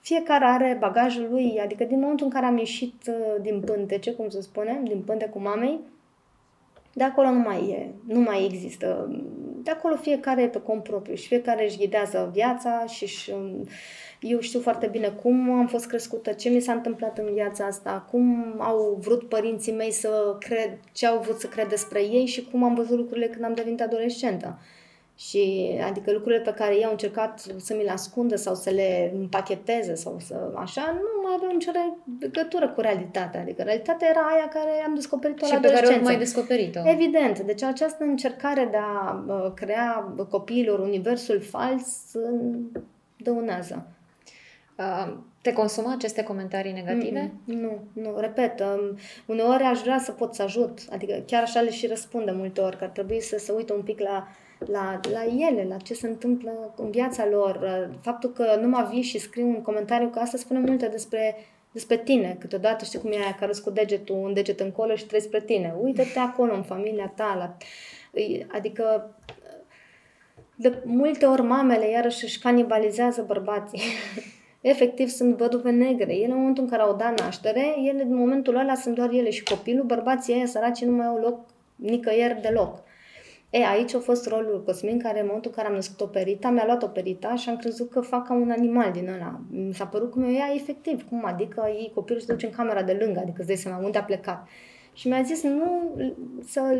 fiecare 0.00 0.44
are 0.44 0.76
bagajul 0.80 1.28
lui, 1.30 1.60
adică 1.62 1.84
din 1.84 2.00
momentul 2.00 2.26
în 2.26 2.32
care 2.32 2.46
am 2.46 2.56
ieșit 2.56 2.94
uh, 3.08 3.42
din 3.42 3.60
pântece, 3.60 4.12
cum 4.12 4.28
să 4.28 4.40
spunem, 4.40 4.84
din 4.84 5.02
pânte 5.02 5.26
cu 5.26 5.38
mamei, 5.38 5.80
de 6.92 7.04
acolo 7.04 7.30
nu 7.30 7.38
mai 7.38 7.68
e, 7.68 8.12
nu 8.14 8.20
mai 8.20 8.44
există. 8.44 9.10
De 9.62 9.70
acolo 9.70 9.96
fiecare 9.96 10.42
e 10.42 10.48
pe 10.48 10.60
cont 10.60 10.82
propriu 10.82 11.14
și 11.14 11.26
fiecare 11.26 11.64
își 11.64 11.78
ghidează 11.78 12.30
viața 12.32 12.84
și 12.86 13.02
își, 13.02 13.30
um, 13.30 13.66
eu 14.20 14.40
știu 14.40 14.60
foarte 14.60 14.86
bine 14.86 15.08
cum 15.08 15.50
am 15.50 15.66
fost 15.66 15.86
crescută, 15.86 16.32
ce 16.32 16.48
mi 16.48 16.60
s-a 16.60 16.72
întâmplat 16.72 17.18
în 17.18 17.32
viața 17.34 17.64
asta, 17.64 18.06
cum 18.10 18.54
au 18.58 18.98
vrut 19.00 19.28
părinții 19.28 19.72
mei 19.72 19.90
să 19.90 20.36
cred, 20.38 20.78
ce 20.92 21.06
au 21.06 21.18
vrut 21.18 21.40
să 21.40 21.46
cred 21.46 21.68
despre 21.68 22.00
ei 22.00 22.26
și 22.26 22.48
cum 22.50 22.64
am 22.64 22.74
văzut 22.74 22.96
lucrurile 22.96 23.26
când 23.26 23.44
am 23.44 23.54
devenit 23.54 23.80
adolescentă. 23.80 24.58
Și 25.28 25.70
adică 25.86 26.12
lucrurile 26.12 26.40
pe 26.40 26.52
care 26.52 26.74
ei 26.74 26.84
au 26.84 26.90
încercat 26.90 27.46
să 27.56 27.74
mi 27.74 27.82
le 27.82 27.90
ascundă 27.90 28.36
sau 28.36 28.54
să 28.54 28.70
le 28.70 29.12
împacheteze 29.14 29.94
sau 29.94 30.16
să 30.18 30.52
așa, 30.56 30.92
nu 30.92 31.22
mai 31.22 31.32
aveau 31.36 31.52
nicio 31.52 31.70
legătură 32.20 32.68
cu 32.68 32.80
realitatea. 32.80 33.40
Adică 33.40 33.62
realitatea 33.62 34.08
era 34.08 34.20
aia 34.20 34.48
care 34.48 34.82
am 34.86 34.94
descoperit-o 34.94 35.46
și 35.46 35.52
la 35.52 35.58
pe 35.58 35.70
care 35.70 36.00
mai 36.02 36.18
descoperit-o. 36.18 36.80
Evident. 36.84 37.38
Deci 37.38 37.62
această 37.62 38.04
încercare 38.04 38.68
de 38.70 38.76
a 38.76 39.52
crea 39.54 40.14
copiilor 40.28 40.78
universul 40.78 41.40
fals 41.40 42.12
dăunează. 43.16 43.86
Te 45.42 45.52
consumă 45.52 45.92
aceste 45.96 46.22
comentarii 46.22 46.72
negative? 46.72 47.32
Mm-mm, 47.44 47.60
nu, 47.60 47.78
nu. 47.92 48.14
Repet, 48.18 48.60
um, 48.60 48.96
uneori 49.26 49.62
aș 49.62 49.80
vrea 49.80 49.98
să 49.98 50.12
pot 50.12 50.34
să 50.34 50.42
ajut. 50.42 50.78
Adică 50.90 51.22
chiar 51.26 51.42
așa 51.42 51.60
le 51.60 51.70
și 51.70 51.86
răspunde 51.86 52.30
multe 52.30 52.60
ori, 52.60 52.76
că 52.76 52.84
ar 52.84 52.90
trebui 52.90 53.20
să 53.20 53.38
se 53.38 53.52
uită 53.52 53.72
un 53.72 53.82
pic 53.82 54.00
la 54.00 54.28
la, 54.66 55.00
la 55.12 55.24
ele, 55.24 55.66
la 55.68 55.76
ce 55.76 55.94
se 55.94 56.06
întâmplă 56.06 56.74
în 56.76 56.90
viața 56.90 57.26
lor. 57.26 57.88
Faptul 58.00 58.30
că 58.30 58.58
nu 58.60 58.68
mă 58.68 58.88
vii 58.92 59.02
și 59.02 59.18
scriu 59.18 59.46
un 59.46 59.62
comentariu, 59.62 60.08
că 60.08 60.18
asta 60.18 60.36
spune 60.36 60.58
multe 60.58 60.88
despre, 60.88 61.36
despre 61.72 61.96
tine. 61.96 62.36
Câteodată 62.40 62.84
știi 62.84 62.98
cum 62.98 63.12
e 63.12 63.16
aia 63.16 63.36
care 63.38 63.52
cu 63.64 63.70
degetul, 63.70 64.16
un 64.16 64.34
deget 64.34 64.60
încolo 64.60 64.94
și 64.94 65.06
treci 65.06 65.22
spre 65.22 65.40
tine. 65.40 65.74
Uită-te 65.80 66.18
acolo, 66.18 66.54
în 66.54 66.62
familia 66.62 67.12
ta. 67.16 67.34
La... 67.38 67.56
Adică 68.52 69.14
de 70.54 70.82
multe 70.84 71.26
ori 71.26 71.42
mamele 71.42 71.90
iarăși 71.90 72.24
își 72.24 72.38
canibalizează 72.38 73.24
bărbații. 73.26 73.80
Efectiv 74.60 75.08
sunt 75.08 75.36
văduve 75.36 75.70
negre. 75.70 76.14
Ele 76.14 76.32
în 76.32 76.38
momentul 76.38 76.62
în 76.62 76.68
care 76.68 76.82
au 76.82 76.96
dat 76.96 77.20
naștere, 77.20 77.74
ele 77.84 78.02
în 78.02 78.14
momentul 78.14 78.56
ăla 78.56 78.74
sunt 78.74 78.94
doar 78.94 79.10
ele 79.10 79.30
și 79.30 79.42
copilul, 79.42 79.84
bărbații 79.84 80.34
ăia 80.34 80.46
săraci 80.46 80.84
nu 80.84 80.92
mai 80.92 81.06
au 81.06 81.16
loc 81.16 81.40
nicăieri 81.76 82.40
deloc. 82.40 82.82
E, 83.50 83.64
aici 83.66 83.94
a 83.94 83.98
fost 83.98 84.28
rolul 84.28 84.62
Cosmin, 84.64 84.98
care 84.98 85.20
în 85.20 85.26
momentul 85.26 85.50
în 85.50 85.56
care 85.56 85.68
am 85.68 85.74
născut 85.74 86.00
o 86.00 86.06
perita, 86.06 86.50
mi-a 86.50 86.64
luat 86.64 86.82
o 86.82 86.86
perita 86.86 87.34
și 87.34 87.48
am 87.48 87.56
crezut 87.56 87.90
că 87.90 88.00
fac 88.00 88.26
ca 88.26 88.34
un 88.34 88.50
animal 88.50 88.92
din 88.92 89.08
ăla. 89.08 89.40
Mi 89.50 89.74
s-a 89.74 89.86
părut 89.86 90.10
cum 90.10 90.22
eu 90.22 90.30
ia 90.30 90.50
efectiv, 90.54 91.08
cum 91.08 91.24
adică 91.24 91.64
ei 91.68 91.92
copilul 91.94 92.20
se 92.20 92.32
duce 92.32 92.46
în 92.46 92.52
camera 92.52 92.82
de 92.82 92.96
lângă, 93.00 93.20
adică 93.20 93.36
îți 93.38 93.46
dai 93.46 93.56
seama 93.56 93.84
unde 93.84 93.98
a 93.98 94.04
plecat. 94.04 94.48
Și 94.92 95.08
mi-a 95.08 95.22
zis 95.22 95.42
nu, 95.42 95.96
să, 96.44 96.78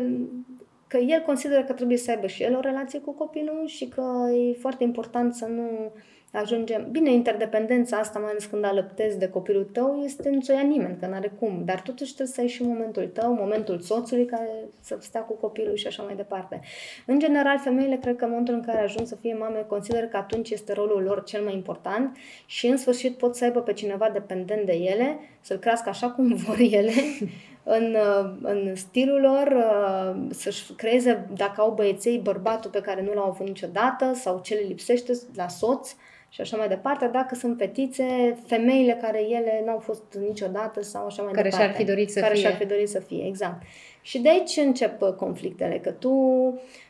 că 0.87 0.97
el 0.97 1.21
consideră 1.25 1.63
că 1.63 1.73
trebuie 1.73 1.97
să 1.97 2.11
aibă 2.11 2.27
și 2.27 2.43
el 2.43 2.55
o 2.55 2.59
relație 2.59 2.99
cu 2.99 3.11
copilul 3.11 3.63
și 3.65 3.87
că 3.87 4.03
e 4.33 4.59
foarte 4.59 4.83
important 4.83 5.33
să 5.33 5.45
nu 5.45 5.91
ajungem... 6.31 6.87
Bine, 6.91 7.11
interdependența 7.11 7.97
asta, 7.97 8.19
mai 8.19 8.29
ales 8.29 8.45
când 8.45 8.63
alăptezi 8.65 9.17
de 9.17 9.29
copilul 9.29 9.63
tău, 9.63 10.01
este 10.03 10.29
nu 10.29 10.41
ți-o 10.41 10.53
ia 10.53 10.61
nimeni, 10.61 10.97
că 10.99 11.05
n-are 11.05 11.31
cum. 11.39 11.61
Dar 11.65 11.81
totuși 11.81 12.13
trebuie 12.13 12.35
să 12.35 12.41
ai 12.41 12.47
și 12.47 12.63
momentul 12.63 13.07
tău, 13.07 13.33
momentul 13.33 13.79
soțului 13.79 14.25
care 14.25 14.49
să 14.79 14.97
stea 14.99 15.21
cu 15.21 15.33
copilul 15.33 15.75
și 15.75 15.87
așa 15.87 16.03
mai 16.03 16.15
departe. 16.15 16.59
În 17.05 17.19
general, 17.19 17.59
femeile 17.59 17.97
cred 17.97 18.15
că 18.15 18.23
în 18.23 18.29
momentul 18.29 18.53
în 18.53 18.61
care 18.61 18.81
ajung 18.81 19.07
să 19.07 19.15
fie 19.15 19.33
mame, 19.33 19.65
consider 19.67 20.07
că 20.07 20.17
atunci 20.17 20.49
este 20.49 20.73
rolul 20.73 21.03
lor 21.03 21.23
cel 21.23 21.43
mai 21.43 21.53
important 21.53 22.17
și 22.45 22.67
în 22.67 22.77
sfârșit 22.77 23.17
pot 23.17 23.35
să 23.35 23.43
aibă 23.43 23.61
pe 23.61 23.73
cineva 23.73 24.09
dependent 24.09 24.65
de 24.65 24.73
ele, 24.73 25.19
să-l 25.41 25.57
crească 25.57 25.89
așa 25.89 26.09
cum 26.09 26.33
vor 26.45 26.57
ele, 26.59 26.91
în, 27.63 27.95
în 28.41 28.75
stilul 28.75 29.21
lor, 29.21 29.55
să-și 30.29 30.73
creeze, 30.73 31.27
dacă 31.35 31.61
au 31.61 31.71
băieței, 31.71 32.17
bărbatul 32.17 32.71
pe 32.71 32.81
care 32.81 33.01
nu 33.01 33.13
l-au 33.13 33.29
avut 33.29 33.47
niciodată 33.47 34.13
sau 34.13 34.39
ce 34.43 34.53
le 34.53 34.65
lipsește 34.67 35.13
la 35.35 35.47
soț, 35.47 35.95
și 36.33 36.41
așa 36.41 36.57
mai 36.57 36.67
departe, 36.67 37.07
dacă 37.07 37.35
sunt 37.35 37.57
fetițe, 37.57 38.37
femeile 38.45 38.97
care 39.01 39.21
ele 39.29 39.63
n-au 39.65 39.79
fost 39.79 40.03
niciodată 40.27 40.81
sau 40.81 41.05
așa 41.05 41.23
mai 41.23 41.31
care 41.31 41.49
departe. 41.49 41.65
Care 41.65 41.77
și-ar 41.77 41.85
fi 41.85 41.93
dorit 41.93 42.11
să 42.11 42.19
care 42.19 42.33
fie. 42.33 42.41
și-ar 42.41 42.53
fi 42.53 42.65
dorit 42.65 42.89
să 42.89 42.99
fie, 42.99 43.25
exact. 43.25 43.61
Și 44.01 44.19
de 44.19 44.29
aici 44.29 44.57
încep 44.57 45.01
uh, 45.01 45.13
conflictele, 45.13 45.79
că 45.79 45.91
tu 45.91 46.13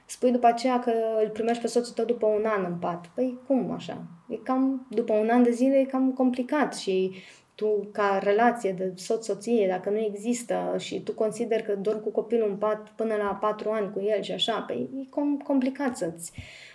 spui 0.06 0.32
după 0.32 0.48
aceea 0.48 0.80
că 0.80 0.92
îl 1.24 1.30
primești 1.30 1.62
pe 1.62 1.68
soțul 1.68 1.94
tău 1.94 2.06
după 2.06 2.26
un 2.26 2.46
an 2.46 2.66
în 2.66 2.76
pat. 2.76 3.06
Păi 3.16 3.40
cum 3.48 3.72
așa? 3.72 4.04
E 4.30 4.36
cam, 4.36 4.88
după 4.90 5.14
un 5.14 5.30
an 5.30 5.44
de 5.44 5.52
zile 5.52 5.78
e 5.78 5.84
cam 5.84 6.12
complicat 6.12 6.76
și 6.76 7.12
tu 7.56 7.88
ca 7.92 8.20
relație 8.24 8.72
de 8.72 8.92
soț-soție, 8.96 9.68
dacă 9.68 9.90
nu 9.90 9.98
există 10.00 10.76
și 10.78 11.02
tu 11.02 11.14
consideri 11.14 11.64
că 11.64 11.76
dormi 11.76 12.02
cu 12.02 12.10
copilul 12.10 12.50
în 12.50 12.56
pat 12.56 12.90
până 12.96 13.16
la 13.16 13.38
patru 13.42 13.70
ani 13.70 13.92
cu 13.94 14.02
el 14.02 14.22
și 14.22 14.32
așa, 14.32 14.64
păi 14.68 14.90
e 14.96 15.06
com- 15.06 15.44
complicat 15.44 15.98
să-ți 15.98 16.32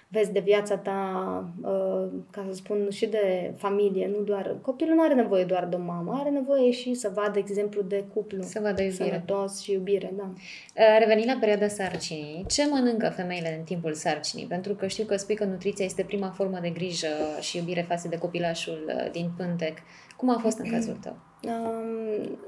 vezi 0.09 0.33
de 0.33 0.41
viața 0.41 0.77
ta, 0.77 1.45
uh, 1.63 2.07
ca 2.31 2.45
să 2.49 2.55
spun, 2.55 2.91
și 2.91 3.07
de 3.07 3.55
familie, 3.57 4.11
nu 4.17 4.25
doar... 4.25 4.57
Copilul 4.63 4.95
nu 4.95 5.03
are 5.03 5.15
nevoie 5.15 5.45
doar 5.45 5.67
de 5.67 5.77
o 5.77 5.79
mamă, 5.79 6.17
are 6.21 6.31
nevoie 6.31 6.71
și 6.71 6.95
să 6.95 7.11
vadă 7.15 7.39
exemplu 7.39 7.83
de 7.83 8.05
cuplu. 8.15 8.43
Să 8.43 8.61
vadă 8.63 8.83
iubire. 8.83 9.05
Sănătos 9.05 9.61
și 9.61 9.73
iubire, 9.73 10.13
da. 10.17 10.31
Uh, 10.33 10.97
revenind 10.99 11.27
la 11.29 11.37
perioada 11.41 11.69
sarcinii, 11.69 12.45
ce 12.49 12.69
mănâncă 12.71 13.09
femeile 13.09 13.57
în 13.59 13.65
timpul 13.65 13.95
sarcinii? 13.95 14.47
Pentru 14.47 14.75
că 14.75 14.87
știu 14.87 15.05
că 15.05 15.17
spui 15.17 15.35
că 15.35 15.45
nutriția 15.45 15.85
este 15.85 16.03
prima 16.03 16.29
formă 16.29 16.59
de 16.63 16.71
grijă 16.71 17.09
și 17.41 17.57
iubire 17.57 17.83
față 17.89 18.09
de 18.09 18.19
copilașul 18.19 18.85
uh, 18.87 19.11
din 19.11 19.31
pântec. 19.37 19.79
Cum 20.17 20.31
a 20.31 20.39
fost 20.39 20.59
în 20.59 20.71
cazul 20.71 20.99
tău? 21.03 21.17
Um, 21.43 22.39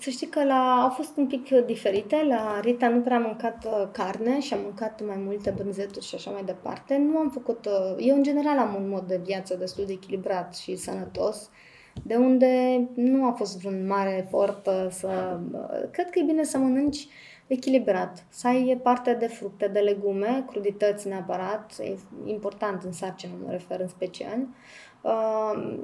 să 0.00 0.10
știi 0.10 0.26
că 0.26 0.44
la, 0.44 0.80
au 0.82 0.88
fost 0.88 1.16
un 1.16 1.26
pic 1.26 1.48
diferite. 1.48 2.24
La 2.28 2.60
Rita 2.60 2.88
nu 2.88 3.00
prea 3.00 3.16
am 3.16 3.22
mâncat 3.22 3.64
uh, 3.64 3.88
carne 3.92 4.40
și 4.40 4.54
am 4.54 4.60
mâncat 4.62 5.06
mai 5.06 5.16
multe 5.24 5.50
brânzeturi 5.50 6.04
și 6.04 6.14
așa 6.14 6.30
mai 6.30 6.44
departe. 6.44 6.96
Nu 6.96 7.18
am 7.18 7.30
făcut... 7.30 7.66
Uh, 7.66 7.94
eu, 7.98 8.16
în 8.16 8.22
general, 8.22 8.58
am 8.58 8.74
un 8.74 8.88
mod 8.88 9.02
de 9.02 9.20
viață 9.24 9.54
destul 9.56 9.84
de 9.86 9.92
echilibrat 9.92 10.56
și 10.56 10.76
sănătos, 10.76 11.50
de 12.02 12.14
unde 12.14 12.80
nu 12.94 13.26
a 13.26 13.32
fost 13.32 13.60
vreun 13.60 13.86
mare 13.86 14.24
efort 14.26 14.66
uh, 14.66 14.86
să... 14.90 15.40
Uh, 15.52 15.90
cred 15.90 16.10
că 16.10 16.18
e 16.18 16.22
bine 16.22 16.44
să 16.44 16.58
mănânci 16.58 17.08
echilibrat. 17.46 18.26
Să 18.28 18.46
ai 18.46 18.80
parte 18.82 19.14
de 19.14 19.26
fructe, 19.26 19.68
de 19.68 19.78
legume, 19.78 20.44
crudități 20.46 21.08
neapărat, 21.08 21.72
e 21.80 21.96
important 22.24 22.82
în 22.82 22.92
sarcină, 22.92 23.32
mă 23.44 23.50
refer 23.50 23.80
în 23.80 23.88
special. 23.88 24.46
Uh, 25.00 25.78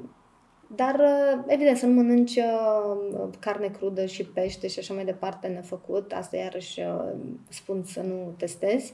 dar, 0.75 0.95
uh, 0.99 1.43
evident, 1.47 1.77
să 1.77 1.85
nu 1.85 1.93
mănânci 1.93 2.35
uh, 2.35 3.29
carne 3.39 3.67
crudă 3.67 4.05
și 4.05 4.25
pește 4.25 4.67
și 4.67 4.79
așa 4.79 4.93
mai 4.93 5.05
departe 5.05 5.47
nefăcut. 5.47 6.11
Asta 6.11 6.37
iarăși 6.37 6.79
uh, 6.79 7.13
spun 7.49 7.83
să 7.83 8.01
nu 8.01 8.33
testezi. 8.37 8.93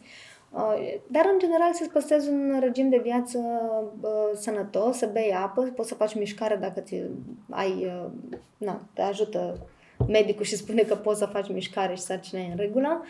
Dar, 1.07 1.29
în 1.31 1.39
general, 1.39 1.73
să-ți 1.73 1.89
păstrezi 1.89 2.29
un 2.29 2.57
regim 2.59 2.89
de 2.89 2.99
viață 3.03 3.39
sănătos, 4.33 4.97
să 4.97 5.09
bei 5.13 5.33
apă, 5.33 5.61
poți 5.61 5.89
să 5.89 5.95
faci 5.95 6.15
mișcare 6.15 6.55
dacă 6.55 6.79
ți 6.79 7.01
ai, 7.49 7.91
na, 8.57 8.81
te 8.93 9.01
ajută 9.01 9.57
medicul 10.07 10.45
și 10.45 10.55
spune 10.55 10.81
că 10.81 10.95
poți 10.95 11.19
să 11.19 11.25
faci 11.25 11.49
mișcare 11.49 11.95
și 11.95 12.01
sarcina 12.01 12.41
e 12.41 12.51
în 12.51 12.57
regulă. 12.57 13.03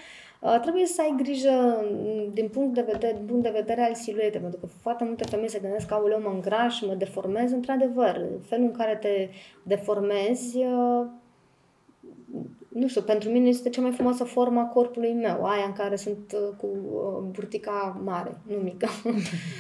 Uh, 0.46 0.60
trebuie 0.62 0.86
să 0.86 1.02
ai 1.02 1.14
grijă 1.18 1.86
mm, 1.92 2.34
din 2.34 2.48
punct 2.48 2.74
de 2.74 2.86
vedere, 2.92 3.14
din 3.14 3.26
punct 3.26 3.44
de 3.44 3.50
vedere 3.50 3.82
al 3.82 3.94
siluetei, 3.94 4.40
pentru 4.40 4.60
că 4.60 4.68
foarte 4.82 5.04
multe 5.04 5.24
femei 5.24 5.50
se 5.50 5.60
gândesc 5.60 5.88
că, 5.88 5.94
aoleu, 5.94 6.22
mă 6.22 6.30
îngraș, 6.30 6.82
mă 6.82 6.94
deformez. 6.94 7.52
Într-adevăr, 7.52 8.22
felul 8.48 8.66
în 8.66 8.72
care 8.72 8.96
te 8.96 9.30
deformezi, 9.64 10.58
uh, 10.58 11.06
nu 12.68 12.88
știu, 12.88 13.02
pentru 13.02 13.30
mine 13.30 13.48
este 13.48 13.70
cea 13.70 13.82
mai 13.82 13.92
frumoasă 13.92 14.24
formă 14.24 14.60
a 14.60 14.66
corpului 14.66 15.14
meu, 15.14 15.46
aia 15.46 15.66
în 15.66 15.74
care 15.74 15.96
sunt 15.96 16.34
uh, 16.34 16.56
cu 16.58 16.68
burtica 17.32 18.02
mare, 18.04 18.38
nu 18.48 18.56
mică. 18.56 18.88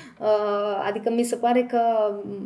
adică 0.87 1.09
mi 1.09 1.23
se 1.23 1.35
pare 1.35 1.63
că 1.63 1.81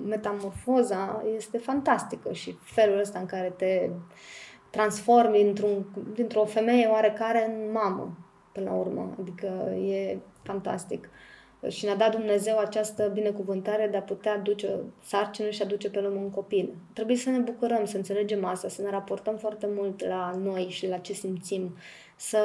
metamorfoza 0.08 1.24
este 1.36 1.58
fantastică 1.58 2.34
și 2.34 2.56
felul 2.62 3.00
ăsta 3.00 3.20
în 3.20 3.26
care 3.26 3.54
te 3.58 3.90
transformi 4.70 5.44
dintr-un, 5.44 5.86
dintr-o 6.14 6.46
femeie 6.46 6.88
oarecare 6.88 7.46
în 7.48 7.72
mamă 7.72 8.18
până 8.60 8.72
la 8.72 8.78
urmă. 8.78 9.16
Adică 9.20 9.48
e 9.76 10.18
fantastic. 10.44 11.10
Și 11.68 11.86
ne-a 11.86 11.96
dat 11.96 12.12
Dumnezeu 12.12 12.58
această 12.58 13.12
binecuvântare 13.14 13.88
de 13.92 13.98
a 13.98 14.02
putea 14.02 14.38
duce 14.38 14.68
sarcină 15.04 15.50
și 15.50 15.62
a 15.62 15.66
duce 15.66 15.90
pe 15.90 16.02
lume 16.02 16.20
un 16.20 16.30
copil. 16.30 16.76
Trebuie 16.94 17.16
să 17.16 17.30
ne 17.30 17.38
bucurăm, 17.38 17.86
să 17.86 17.98
înțelegem 17.98 18.46
asta, 18.46 18.68
să 18.68 18.82
ne 18.82 18.90
raportăm 18.90 19.38
foarte 19.38 19.68
mult 19.76 20.06
la 20.06 20.36
noi 20.44 20.68
și 20.70 20.88
la 20.88 20.98
ce 20.98 21.14
simțim, 21.14 21.76
să 22.22 22.40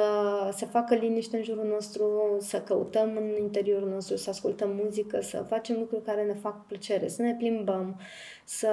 se 0.55 0.65
facă 0.65 0.95
liniște 0.95 1.37
în 1.37 1.43
jurul 1.43 1.67
nostru, 1.67 2.37
să 2.39 2.61
căutăm 2.61 3.09
în 3.15 3.41
interiorul 3.41 3.89
nostru, 3.89 4.15
să 4.15 4.29
ascultăm 4.29 4.81
muzică, 4.83 5.21
să 5.21 5.45
facem 5.47 5.75
lucruri 5.79 6.03
care 6.03 6.23
ne 6.23 6.33
fac 6.33 6.65
plăcere, 6.65 7.07
să 7.07 7.21
ne 7.21 7.33
plimbăm, 7.33 7.99
să 8.43 8.69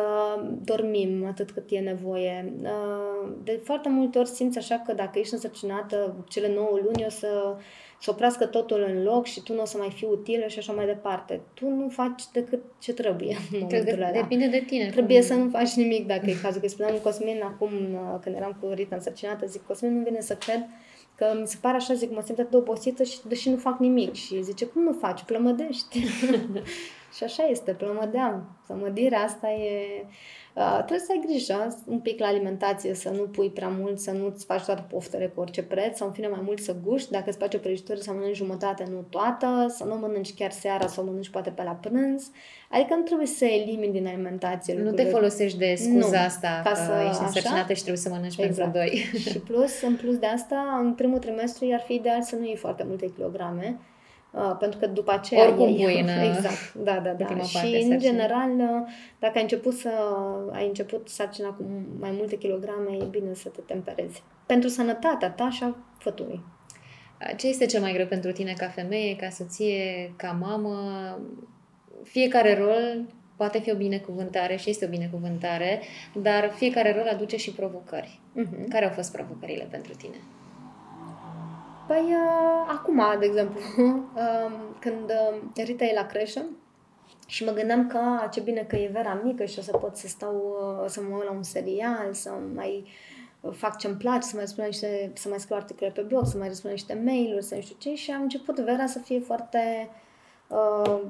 dormim 0.65 1.27
atât 1.27 1.51
cât 1.51 1.71
e 1.71 1.79
nevoie. 1.79 2.55
Uh, 2.63 3.33
de 3.45 3.61
foarte 3.65 3.89
multe 3.89 4.19
ori 4.19 4.29
simți 4.29 4.59
așa 4.59 4.83
că 4.87 4.93
dacă 4.93 5.19
ești 5.19 5.35
însărcinată 5.35 6.25
cele 6.29 6.55
9 6.55 6.79
luni 6.83 7.05
o 7.07 7.11
să 7.11 7.57
să 8.03 8.11
oprească 8.11 8.47
totul 8.47 8.85
în 8.89 9.03
loc 9.03 9.27
și 9.27 9.43
tu 9.43 9.55
nu 9.55 9.61
o 9.61 9.65
să 9.65 9.79
mai 9.79 9.91
fii 9.91 10.09
utilă 10.11 10.47
și 10.47 10.59
așa 10.59 10.73
mai 10.73 10.87
departe. 10.87 11.41
Tu 11.55 11.69
nu 11.69 11.89
faci 11.89 12.23
decât 12.33 12.63
ce 12.79 12.93
trebuie 12.93 13.37
în 13.53 13.59
momentul 13.61 13.95
ăla. 13.95 14.11
Depinde 14.11 14.47
de 14.47 14.65
tine. 14.67 14.91
Trebuie 14.91 15.19
cum... 15.19 15.27
să 15.27 15.35
nu 15.35 15.49
faci 15.49 15.73
nimic 15.73 16.07
dacă 16.07 16.31
e 16.31 16.35
cazul. 16.43 16.61
Că 16.61 16.69
spuneam 16.69 16.97
Cosmin 17.03 17.41
acum, 17.45 17.73
uh, 17.73 18.19
când 18.21 18.37
eram 18.37 18.57
cu 18.61 18.69
Rita 18.75 18.97
însărcinată, 18.97 19.47
zic, 19.47 19.67
Cosmin 19.67 19.97
nu 19.97 20.03
vine 20.03 20.21
să 20.21 20.35
cred 20.35 20.67
că 21.23 21.39
mi 21.41 21.47
se 21.47 21.57
pare 21.61 21.77
așa, 21.77 21.95
zic, 21.95 22.11
mă 22.11 22.23
simt 22.25 22.39
atât 22.39 22.51
de 22.51 22.57
obosită 22.57 23.03
și 23.03 23.19
deși 23.29 23.51
nu 23.51 23.57
fac 23.57 23.79
nimic. 23.79 24.15
Și 24.15 24.43
zice, 24.43 24.67
cum 24.67 24.83
nu 24.83 24.93
faci? 24.93 25.23
Plămădești. 25.23 26.05
și 27.17 27.25
așa 27.25 27.43
este, 27.51 27.73
plămădeam. 27.73 28.59
Plămădirea 28.67 29.21
asta 29.21 29.51
e... 29.51 30.05
Uh, 30.55 30.77
trebuie 30.77 30.99
să 30.99 31.13
ai 31.13 31.23
grijă 31.27 31.79
un 31.87 31.99
pic 31.99 32.19
la 32.19 32.27
alimentație, 32.27 32.95
să 32.95 33.09
nu 33.09 33.23
pui 33.23 33.51
prea 33.51 33.69
mult, 33.69 33.99
să 33.99 34.11
nu-ți 34.11 34.45
faci 34.45 34.65
toate 34.65 34.85
poftele 34.89 35.33
cu 35.35 35.41
orice 35.41 35.63
preț, 35.63 35.97
sau 35.97 36.07
în 36.07 36.13
fine 36.13 36.29
mai 36.29 36.41
mult 36.45 36.59
să 36.59 36.77
guști. 36.85 37.11
Dacă 37.11 37.25
îți 37.29 37.39
face 37.39 37.57
o 37.57 37.61
prăjitură, 37.61 37.99
să 38.01 38.13
mănânci 38.13 38.37
jumătate, 38.37 38.87
nu 38.91 39.07
toată, 39.11 39.67
să 39.69 39.85
nu 39.85 39.95
mănânci 39.95 40.35
chiar 40.35 40.51
seara, 40.51 40.87
să 40.87 41.01
o 41.01 41.05
mănânci 41.05 41.31
poate 41.31 41.51
pe 41.51 41.63
la 41.63 41.71
prânz. 41.71 42.31
Adică 42.71 42.95
nu 42.95 43.03
trebuie 43.03 43.27
să 43.27 43.45
elimini 43.45 43.93
din 43.93 44.07
alimentație 44.07 44.75
Nu 44.75 44.93
te 44.93 45.05
folosești 45.05 45.59
de 45.59 45.75
scuza 45.75 46.19
nu, 46.19 46.25
asta 46.25 46.61
ca 46.65 46.75
să, 46.75 46.93
ești 47.09 47.23
însărcinată 47.23 47.73
și 47.73 47.81
trebuie 47.81 48.03
să 48.03 48.09
mănănci 48.09 48.37
exact. 48.39 48.73
pentru 48.73 48.79
doi. 48.79 49.21
și 49.31 49.39
plus, 49.39 49.83
în 49.83 49.97
plus 49.97 50.17
de 50.19 50.27
asta, 50.27 50.81
în 50.83 50.95
primul 50.95 51.19
trimestru 51.19 51.69
ar 51.73 51.81
fi 51.81 51.95
ideal 51.95 52.23
să 52.23 52.37
nu 52.37 52.45
iei 52.45 52.57
foarte 52.57 52.85
multe 52.87 53.13
kilograme, 53.15 53.79
Uh, 54.33 54.57
pentru 54.59 54.79
că 54.79 54.87
după 54.87 55.13
aceea 55.13 55.47
Oricum 55.47 55.67
ei, 55.67 55.85
pui 55.85 56.01
în 56.01 56.09
Exact, 56.35 56.75
da, 56.75 56.99
da, 56.99 57.13
da. 57.13 57.43
Și 57.43 57.87
în 57.89 57.99
general, 57.99 58.51
uh, 58.51 58.93
dacă 59.19 59.33
ai 59.35 59.43
început 59.43 59.75
să 59.75 59.91
ai 60.53 60.67
început 60.67 61.09
sarcina 61.09 61.49
cu 61.49 61.65
mai 61.99 62.11
multe 62.11 62.37
kilograme, 62.37 62.97
e 63.01 63.05
bine 63.05 63.35
să 63.35 63.49
te 63.49 63.61
temperezi. 63.61 64.23
Pentru 64.47 64.69
sănătatea 64.69 65.31
ta 65.31 65.51
și 65.51 65.63
a 65.63 65.77
fătului. 65.99 66.41
Ce 67.37 67.49
este 67.49 67.67
cel 67.67 67.81
mai 67.81 67.93
greu 67.93 68.07
pentru 68.07 68.33
tine 68.33 68.55
ca 68.57 68.69
femeie, 68.69 69.17
ca 69.17 69.29
soție, 69.29 70.13
ca 70.17 70.37
mamă? 70.41 70.75
Fiecare 72.03 72.59
rol 72.59 73.05
poate 73.37 73.59
fi 73.59 73.71
o 73.71 73.77
binecuvântare 73.77 74.57
și 74.57 74.71
este 74.71 74.85
o 74.85 74.89
binecuvântare, 74.89 75.81
dar 76.15 76.53
fiecare 76.55 76.93
rol 76.93 77.09
aduce 77.13 77.37
și 77.37 77.51
provocări. 77.51 78.21
Uh-huh. 78.41 78.69
Care 78.69 78.85
au 78.85 78.91
fost 78.91 79.13
provocările 79.13 79.67
pentru 79.71 79.93
tine? 79.95 80.17
Păi, 81.87 82.01
uh, 82.01 82.75
acum, 82.77 83.03
de 83.19 83.27
exemplu, 83.27 83.61
uh, 83.79 84.53
când 84.85 85.11
uh, 85.11 85.65
Rita 85.65 85.85
e 85.85 85.95
la 85.95 86.07
creșă 86.07 86.45
și 87.27 87.45
mă 87.45 87.51
gândeam 87.51 87.87
că 87.87 87.99
a, 87.99 88.27
ce 88.27 88.41
bine 88.41 88.61
că 88.63 88.77
e 88.77 88.91
Vera 88.93 89.21
mică 89.25 89.45
și 89.45 89.59
o 89.59 89.63
să 89.63 89.77
pot 89.77 89.97
să 89.97 90.09
stau, 90.09 90.57
uh, 90.83 90.89
să 90.89 91.01
mă 91.01 91.17
uit 91.17 91.25
la 91.25 91.33
un 91.33 91.43
serial, 91.43 92.13
să 92.13 92.31
mai 92.55 92.85
fac 93.51 93.79
ce-mi 93.79 93.95
place, 93.95 94.27
să 94.27 94.31
mai 94.35 94.45
răspund 94.45 94.67
niște, 94.67 95.13
să 95.15 95.29
mai 95.29 95.41
scriu 95.41 95.57
articole 95.57 95.91
pe 95.91 96.01
blog, 96.01 96.27
să 96.27 96.39
mai 96.39 96.49
răspund 96.49 96.73
niște 96.73 97.01
mail-uri, 97.05 97.45
să 97.45 97.55
nu 97.55 97.61
știu 97.61 97.77
ce. 97.79 97.95
Și 97.95 98.11
am 98.11 98.23
început 98.23 98.59
Vera 98.59 98.87
să 98.87 98.99
fie 98.99 99.21
foarte 99.21 99.91
uh, 100.49 101.01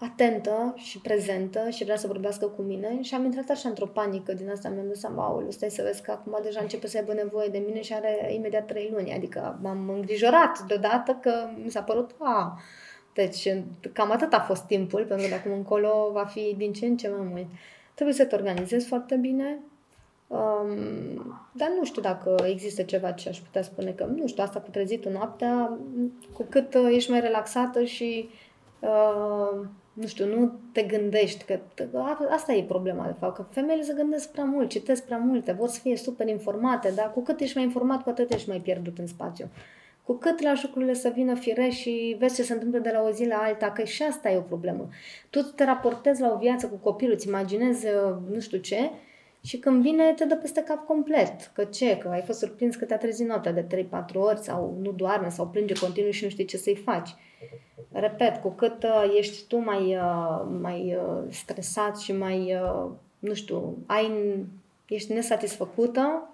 atentă 0.00 0.74
și 0.76 1.00
prezentă 1.00 1.70
și 1.70 1.84
vrea 1.84 1.96
să 1.96 2.06
vorbească 2.06 2.46
cu 2.46 2.62
mine. 2.62 3.02
Și 3.02 3.14
am 3.14 3.24
intrat 3.24 3.48
așa 3.48 3.68
într-o 3.68 3.86
panică 3.86 4.32
din 4.32 4.50
asta, 4.50 4.68
mi-am 4.68 4.86
dat 4.86 4.96
seama, 4.96 5.24
aoleu, 5.24 5.50
stai 5.50 5.70
să 5.70 5.82
vezi 5.82 6.02
că 6.02 6.10
acum 6.10 6.38
deja 6.42 6.60
începe 6.60 6.86
să 6.86 6.96
aibă 6.96 7.12
nevoie 7.12 7.48
de 7.48 7.62
mine 7.66 7.80
și 7.80 7.94
are 7.94 8.34
imediat 8.34 8.66
trei 8.66 8.90
luni, 8.92 9.12
adică 9.12 9.58
m-am 9.62 9.88
îngrijorat 9.88 10.58
deodată 10.66 11.18
că 11.20 11.32
mi 11.62 11.70
s-a 11.70 11.82
părut, 11.82 12.14
a, 12.18 12.60
deci 13.14 13.48
cam 13.92 14.10
atât 14.10 14.32
a 14.32 14.40
fost 14.40 14.62
timpul, 14.62 15.04
pentru 15.04 15.26
că 15.26 15.32
de 15.32 15.38
acum 15.38 15.52
încolo 15.52 16.10
va 16.12 16.24
fi 16.24 16.54
din 16.56 16.72
ce 16.72 16.86
în 16.86 16.96
ce 16.96 17.08
mai 17.08 17.26
mult. 17.30 17.46
Trebuie 17.94 18.16
să 18.16 18.24
te 18.24 18.34
organizezi 18.34 18.86
foarte 18.86 19.16
bine, 19.16 19.58
Um, 20.28 21.36
dar 21.52 21.68
nu 21.78 21.84
știu 21.84 22.02
dacă 22.02 22.36
există 22.46 22.82
ceva 22.82 23.10
ce 23.10 23.28
aș 23.28 23.38
putea 23.38 23.62
spune 23.62 23.90
că, 23.90 24.04
nu 24.04 24.26
știu, 24.26 24.42
asta 24.42 24.60
cu 24.60 24.70
trezitul 24.70 25.12
noaptea, 25.12 25.78
cu 26.32 26.46
cât 26.48 26.74
uh, 26.74 26.88
ești 26.92 27.10
mai 27.10 27.20
relaxată 27.20 27.84
și 27.84 28.28
uh, 28.80 29.66
nu 30.00 30.06
știu, 30.06 30.26
nu 30.26 30.52
te 30.72 30.82
gândești 30.82 31.44
că 31.44 31.58
asta 32.30 32.52
e 32.52 32.62
problema 32.62 33.06
de 33.06 33.14
fapt, 33.18 33.34
că 33.34 33.44
femeile 33.50 33.82
se 33.82 33.92
gândesc 33.96 34.30
prea 34.30 34.44
mult, 34.44 34.68
citesc 34.68 35.04
prea 35.04 35.18
multe, 35.18 35.52
vor 35.52 35.68
să 35.68 35.80
fie 35.80 35.96
super 35.96 36.28
informate, 36.28 36.92
dar 36.94 37.12
cu 37.12 37.22
cât 37.22 37.40
ești 37.40 37.56
mai 37.56 37.64
informat, 37.64 38.02
cu 38.02 38.08
atât 38.08 38.32
ești 38.32 38.48
mai 38.48 38.60
pierdut 38.60 38.98
în 38.98 39.06
spațiu. 39.06 39.48
Cu 40.04 40.12
cât 40.12 40.42
lași 40.42 40.64
lucrurile 40.64 40.94
să 40.94 41.12
vină 41.14 41.34
fire 41.34 41.68
și 41.68 42.16
vezi 42.18 42.34
ce 42.34 42.42
se 42.42 42.52
întâmplă 42.52 42.78
de 42.78 42.90
la 42.92 43.02
o 43.02 43.10
zi 43.10 43.26
la 43.26 43.36
alta, 43.36 43.70
că 43.70 43.84
și 43.84 44.02
asta 44.02 44.30
e 44.30 44.36
o 44.36 44.40
problemă. 44.40 44.88
Tu 45.30 45.42
te 45.42 45.64
raportezi 45.64 46.20
la 46.20 46.32
o 46.32 46.38
viață 46.38 46.66
cu 46.66 46.76
copilul, 46.76 47.14
îți 47.14 47.28
imaginezi 47.28 47.86
uh, 47.86 48.16
nu 48.32 48.40
știu 48.40 48.58
ce 48.58 48.90
și 49.44 49.58
când 49.58 49.82
vine 49.82 50.12
te 50.12 50.24
dă 50.24 50.36
peste 50.36 50.62
cap 50.62 50.86
complet. 50.86 51.50
Că 51.54 51.64
ce? 51.64 51.98
Că 51.98 52.08
ai 52.08 52.22
fost 52.22 52.38
surprins 52.38 52.76
că 52.76 52.84
te-a 52.84 52.98
trezit 52.98 53.26
noaptea 53.26 53.52
de 53.52 53.86
3-4 53.86 54.14
ori 54.14 54.38
sau 54.38 54.78
nu 54.82 54.92
doarme 54.92 55.28
sau 55.28 55.46
plânge 55.48 55.74
continuu 55.74 56.10
și 56.10 56.24
nu 56.24 56.30
știi 56.30 56.44
ce 56.44 56.56
să-i 56.56 56.82
faci. 56.84 57.08
Repet, 57.92 58.36
cu 58.36 58.50
cât 58.50 58.82
uh, 58.82 59.14
ești 59.18 59.46
tu 59.46 59.56
mai, 59.56 59.96
uh, 59.96 60.46
mai 60.60 60.96
uh, 60.96 61.22
stresat 61.30 61.98
și 61.98 62.12
mai, 62.12 62.54
uh, 62.54 62.90
nu 63.18 63.34
știu, 63.34 63.76
ai, 63.86 64.10
ești 64.88 65.12
nesatisfăcută 65.12 66.28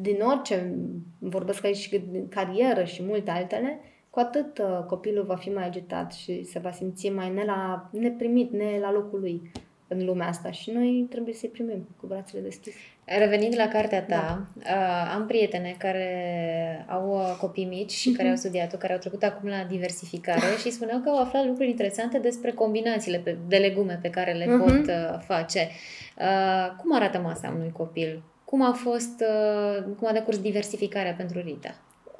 din 0.00 0.20
orice, 0.22 0.74
vorbesc 1.18 1.64
aici 1.64 1.76
și 1.76 1.98
din 2.10 2.28
carieră 2.28 2.84
și 2.84 3.02
multe 3.02 3.30
altele, 3.30 3.80
cu 4.10 4.18
atât 4.18 4.58
uh, 4.58 4.84
copilul 4.86 5.24
va 5.24 5.36
fi 5.36 5.48
mai 5.48 5.66
agitat 5.66 6.12
și 6.12 6.44
se 6.44 6.58
va 6.58 6.70
simți 6.70 7.08
mai 7.08 7.30
ne 7.30 7.44
la, 7.44 7.88
neprimit, 7.92 8.52
ne 8.52 8.78
la 8.80 8.92
locul 8.92 9.20
lui 9.20 9.50
în 9.88 10.04
lumea 10.04 10.28
asta 10.28 10.50
și 10.50 10.70
noi 10.70 11.06
trebuie 11.10 11.34
să-i 11.34 11.48
primim 11.48 11.86
cu 12.00 12.06
brațele 12.06 12.42
deschise. 12.42 12.78
Revenind 13.16 13.54
la 13.56 13.68
cartea 13.68 14.02
ta, 14.02 14.46
da. 14.54 14.70
uh, 14.70 15.14
am 15.14 15.26
prietene 15.26 15.74
care 15.78 16.84
au 16.88 17.08
uh, 17.08 17.36
copii 17.40 17.64
mici 17.64 17.90
și 17.90 18.12
uh-huh. 18.12 18.16
care 18.16 18.28
au 18.28 18.36
studiat-o, 18.36 18.76
care 18.76 18.92
au 18.92 18.98
trecut 18.98 19.22
acum 19.22 19.48
la 19.48 19.64
diversificare 19.68 20.56
și 20.60 20.70
spuneau 20.70 21.00
că 21.00 21.08
au 21.08 21.20
aflat 21.20 21.46
lucruri 21.46 21.68
interesante 21.68 22.18
despre 22.18 22.52
combinațiile 22.52 23.18
pe, 23.18 23.36
de 23.48 23.56
legume 23.56 23.98
pe 24.02 24.10
care 24.10 24.32
le 24.32 24.44
uh-huh. 24.44 24.58
pot 24.58 24.86
uh, 24.86 25.18
face. 25.26 25.68
Uh, 26.18 26.76
cum 26.76 26.94
arată 26.94 27.18
masa 27.18 27.52
unui 27.56 27.72
copil? 27.72 28.22
Cum 28.44 28.62
a 28.62 28.72
fost, 28.72 29.20
uh, 29.20 29.84
cum 29.98 30.08
a 30.08 30.12
decurs 30.12 30.38
diversificarea 30.38 31.12
pentru 31.12 31.38
Rita? 31.40 31.74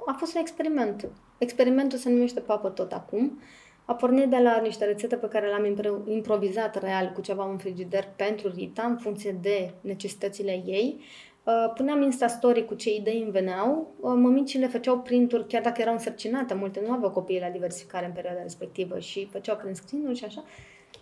A 0.06 0.16
fost 0.18 0.34
un 0.34 0.40
experiment. 0.40 1.08
Experimentul 1.38 1.98
se 1.98 2.08
numește 2.08 2.40
Papă 2.40 2.68
tot 2.68 2.92
acum. 2.92 3.24
Uh, 3.24 3.67
a 3.90 3.94
pornit 3.94 4.30
de 4.30 4.36
la 4.36 4.60
niște 4.60 4.84
rețete 4.84 5.16
pe 5.16 5.28
care 5.28 5.46
le-am 5.46 5.76
improvizat 6.06 6.82
real 6.82 7.12
cu 7.14 7.20
ceva 7.20 7.50
în 7.50 7.56
frigider 7.58 8.08
pentru 8.16 8.52
Rita, 8.54 8.82
în 8.82 8.96
funcție 8.96 9.38
de 9.40 9.70
necesitățile 9.80 10.50
ei. 10.50 11.00
Uh, 11.44 11.72
puneam 11.74 12.02
Insta-story 12.02 12.64
cu 12.64 12.74
ce 12.74 12.94
idei 12.94 13.20
îmi 13.22 13.30
veneau, 13.30 13.94
uh, 14.00 14.12
mămicile 14.16 14.66
făceau 14.66 14.98
printuri, 14.98 15.46
chiar 15.46 15.62
dacă 15.62 15.80
erau 15.80 15.92
însărcinate, 15.92 16.54
multe 16.54 16.82
nu 16.86 16.92
aveau 16.92 17.10
copii 17.10 17.40
la 17.40 17.48
diversificare 17.48 18.06
în 18.06 18.12
perioada 18.12 18.42
respectivă 18.42 18.98
și 18.98 19.28
făceau 19.30 19.56
print 19.56 19.76
screen 19.76 20.14
și 20.14 20.24
așa. 20.24 20.44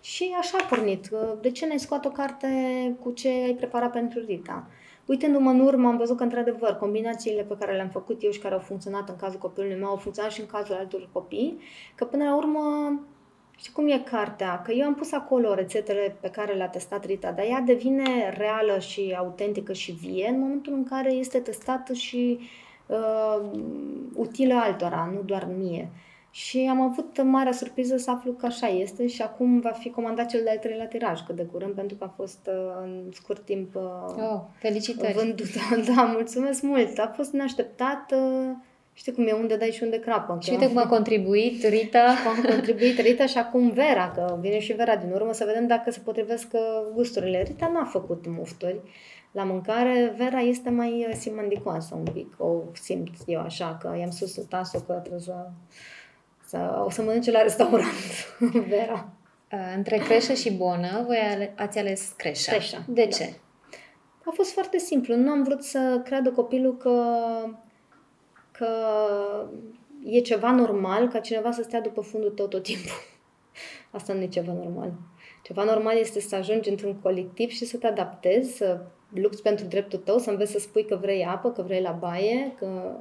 Și 0.00 0.34
așa 0.38 0.56
a 0.60 0.66
pornit. 0.66 1.08
Uh, 1.12 1.32
de 1.40 1.50
ce 1.50 1.66
n-ai 1.66 1.78
scoat 1.78 2.04
o 2.04 2.10
carte 2.10 2.48
cu 3.00 3.10
ce 3.10 3.28
ai 3.28 3.54
preparat 3.54 3.92
pentru 3.92 4.20
Rita? 4.20 4.70
Uitându-mă 5.06 5.50
în 5.50 5.60
urmă, 5.60 5.88
am 5.88 5.96
văzut 5.96 6.16
că, 6.16 6.22
într-adevăr, 6.22 6.72
combinațiile 6.72 7.42
pe 7.42 7.56
care 7.58 7.74
le-am 7.74 7.88
făcut 7.88 8.22
eu 8.22 8.30
și 8.30 8.40
care 8.40 8.54
au 8.54 8.60
funcționat 8.60 9.08
în 9.08 9.16
cazul 9.16 9.38
copilului 9.38 9.78
meu 9.78 9.88
au 9.88 9.96
funcționat 9.96 10.30
și 10.30 10.40
în 10.40 10.46
cazul 10.46 10.74
altor 10.74 11.08
copii, 11.12 11.58
că 11.94 12.04
până 12.04 12.24
la 12.24 12.36
urmă 12.36 12.60
Știi 13.58 13.72
cum 13.72 13.88
e 13.88 13.98
cartea? 13.98 14.62
Că 14.62 14.72
eu 14.72 14.86
am 14.86 14.94
pus 14.94 15.12
acolo 15.12 15.54
rețetele 15.54 16.16
pe 16.20 16.30
care 16.30 16.52
le-a 16.52 16.68
testat 16.68 17.04
Rita, 17.04 17.32
dar 17.32 17.44
ea 17.44 17.60
devine 17.60 18.34
reală 18.36 18.78
și 18.78 19.14
autentică 19.18 19.72
și 19.72 19.92
vie 19.92 20.28
în 20.28 20.40
momentul 20.40 20.72
în 20.72 20.84
care 20.84 21.12
este 21.12 21.38
testată 21.38 21.92
și 21.92 22.38
uh, 22.86 23.50
utilă 24.14 24.54
altora, 24.54 25.10
nu 25.14 25.22
doar 25.22 25.48
mie. 25.58 25.90
Și 26.36 26.66
am 26.70 26.80
avut 26.80 27.22
marea 27.22 27.52
surpriză 27.52 27.96
să 27.96 28.10
aflu 28.10 28.32
că 28.32 28.46
așa 28.46 28.66
este 28.66 29.06
și 29.06 29.22
acum 29.22 29.60
va 29.60 29.70
fi 29.70 29.90
comandat 29.90 30.26
cel 30.26 30.40
de-al 30.44 30.56
treilea 30.56 30.86
tiraj 30.86 31.20
cât 31.20 31.36
de 31.36 31.42
curând, 31.42 31.74
pentru 31.74 31.96
că 31.96 32.04
a 32.04 32.12
fost 32.16 32.48
uh, 32.48 32.82
în 32.82 33.08
scurt 33.12 33.44
timp 33.44 33.74
uh, 33.74 33.82
oh, 34.32 34.40
felicitări. 34.58 35.12
vândut. 35.12 35.46
Da, 35.94 36.02
mulțumesc 36.02 36.62
mult! 36.62 36.98
A 36.98 37.12
fost 37.16 37.32
neașteptat. 37.32 38.12
Uh, 38.12 38.50
Știi 38.92 39.12
cum 39.12 39.26
e 39.26 39.32
unde 39.32 39.56
dai 39.56 39.70
și 39.70 39.82
unde 39.82 39.98
crapă. 39.98 40.38
Și 40.42 40.50
uite 40.50 40.66
cum 40.66 40.76
a 40.76 40.86
contribuit 40.86 41.66
Rita. 41.66 42.08
Și 42.16 42.22
cum 42.22 42.44
a 42.44 42.48
contribuit 42.48 42.98
Rita 42.98 43.26
și 43.26 43.38
acum 43.38 43.70
Vera, 43.70 44.10
că 44.10 44.38
vine 44.40 44.58
și 44.58 44.72
Vera 44.72 44.96
din 44.96 45.12
urmă 45.12 45.32
să 45.32 45.44
vedem 45.44 45.66
dacă 45.66 45.90
se 45.90 46.00
potrivesc 46.04 46.48
uh, 46.52 46.60
gusturile. 46.94 47.42
Rita 47.42 47.70
n-a 47.74 47.84
făcut 47.84 48.24
mufturi 48.26 48.80
la 49.32 49.44
mâncare. 49.44 50.14
Vera 50.16 50.38
este 50.38 50.70
mai 50.70 51.06
uh, 51.08 51.14
simandicoasă 51.14 51.94
un 51.94 52.12
pic. 52.12 52.34
O 52.38 52.62
simt 52.72 53.14
eu 53.26 53.40
așa, 53.40 53.78
că 53.80 53.96
i-am 53.98 54.10
sus 54.10 54.34
tasul 54.48 54.80
că 54.86 54.92
trebuie 54.92 55.20
să, 55.20 55.50
să 56.56 56.82
o 56.84 56.90
să 56.90 57.02
mănânce 57.02 57.30
la 57.30 57.42
restaurant 57.42 57.92
Vera. 58.68 59.08
Uh, 59.52 59.72
între 59.76 59.96
creșă 59.96 60.32
și 60.32 60.52
bonă, 60.52 61.02
voi 61.06 61.16
ale, 61.16 61.54
ați 61.56 61.78
ales 61.78 62.12
creșa. 62.16 62.52
Creșa. 62.52 62.84
De 62.88 63.02
da. 63.02 63.16
ce? 63.16 63.34
A 64.24 64.30
fost 64.34 64.52
foarte 64.52 64.78
simplu. 64.78 65.16
Nu 65.16 65.30
am 65.30 65.42
vrut 65.42 65.62
să 65.62 66.00
creadă 66.04 66.30
copilul 66.30 66.76
că 66.76 67.02
că 68.50 68.68
e 70.04 70.20
ceva 70.20 70.50
normal 70.50 71.08
ca 71.08 71.18
cineva 71.18 71.50
să 71.50 71.62
stea 71.62 71.80
după 71.80 72.00
fundul 72.00 72.30
tău 72.30 72.46
tot 72.46 72.62
timpul. 72.62 72.90
Asta 73.96 74.12
nu 74.12 74.22
e 74.22 74.28
ceva 74.28 74.52
normal. 74.52 74.92
Ceva 75.42 75.64
normal 75.64 75.96
este 75.96 76.20
să 76.20 76.34
ajungi 76.34 76.68
într-un 76.68 76.94
colectiv 77.00 77.50
și 77.50 77.64
să 77.64 77.76
te 77.76 77.86
adaptezi, 77.86 78.56
să 78.56 78.80
lupți 79.14 79.42
pentru 79.42 79.64
dreptul 79.64 79.98
tău, 79.98 80.18
să 80.18 80.30
înveți 80.30 80.52
să 80.52 80.58
spui 80.58 80.84
că 80.84 80.96
vrei 80.96 81.24
apă, 81.24 81.50
că 81.50 81.62
vrei 81.62 81.80
la 81.80 81.90
baie, 81.90 82.54
că... 82.58 82.96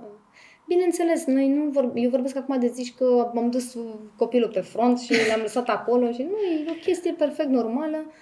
Bineînțeles, 0.67 1.25
noi 1.25 1.47
nu 1.47 1.69
vor... 1.69 1.91
eu 1.93 2.09
vorbesc 2.09 2.35
acum 2.35 2.59
de 2.59 2.67
zici 2.67 2.93
că 2.93 3.31
m-am 3.33 3.49
dus 3.49 3.77
copilul 4.15 4.49
pe 4.49 4.59
front 4.59 4.99
și 4.99 5.13
l-am 5.29 5.41
lăsat 5.41 5.69
acolo 5.69 6.11
și 6.11 6.21
nu, 6.21 6.37
e 6.37 6.65
o 6.69 6.73
chestie 6.73 7.11
perfect 7.11 7.49
normală. 7.49 7.97
Uh, 7.97 8.13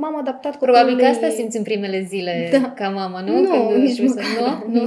m-am 0.00 0.16
adaptat 0.18 0.52
copilului... 0.52 0.80
Probabil 0.80 1.04
că 1.04 1.10
asta 1.10 1.28
simți 1.28 1.56
în 1.56 1.62
primele 1.62 2.02
zile 2.02 2.48
da. 2.52 2.72
ca 2.76 2.88
mama, 2.88 3.20
nu? 3.20 3.40
Nu, 3.40 3.68
când 3.68 3.82
nici 3.82 4.00
măcar. 4.00 4.24
Să... 4.24 4.64
Nu? 4.68 4.80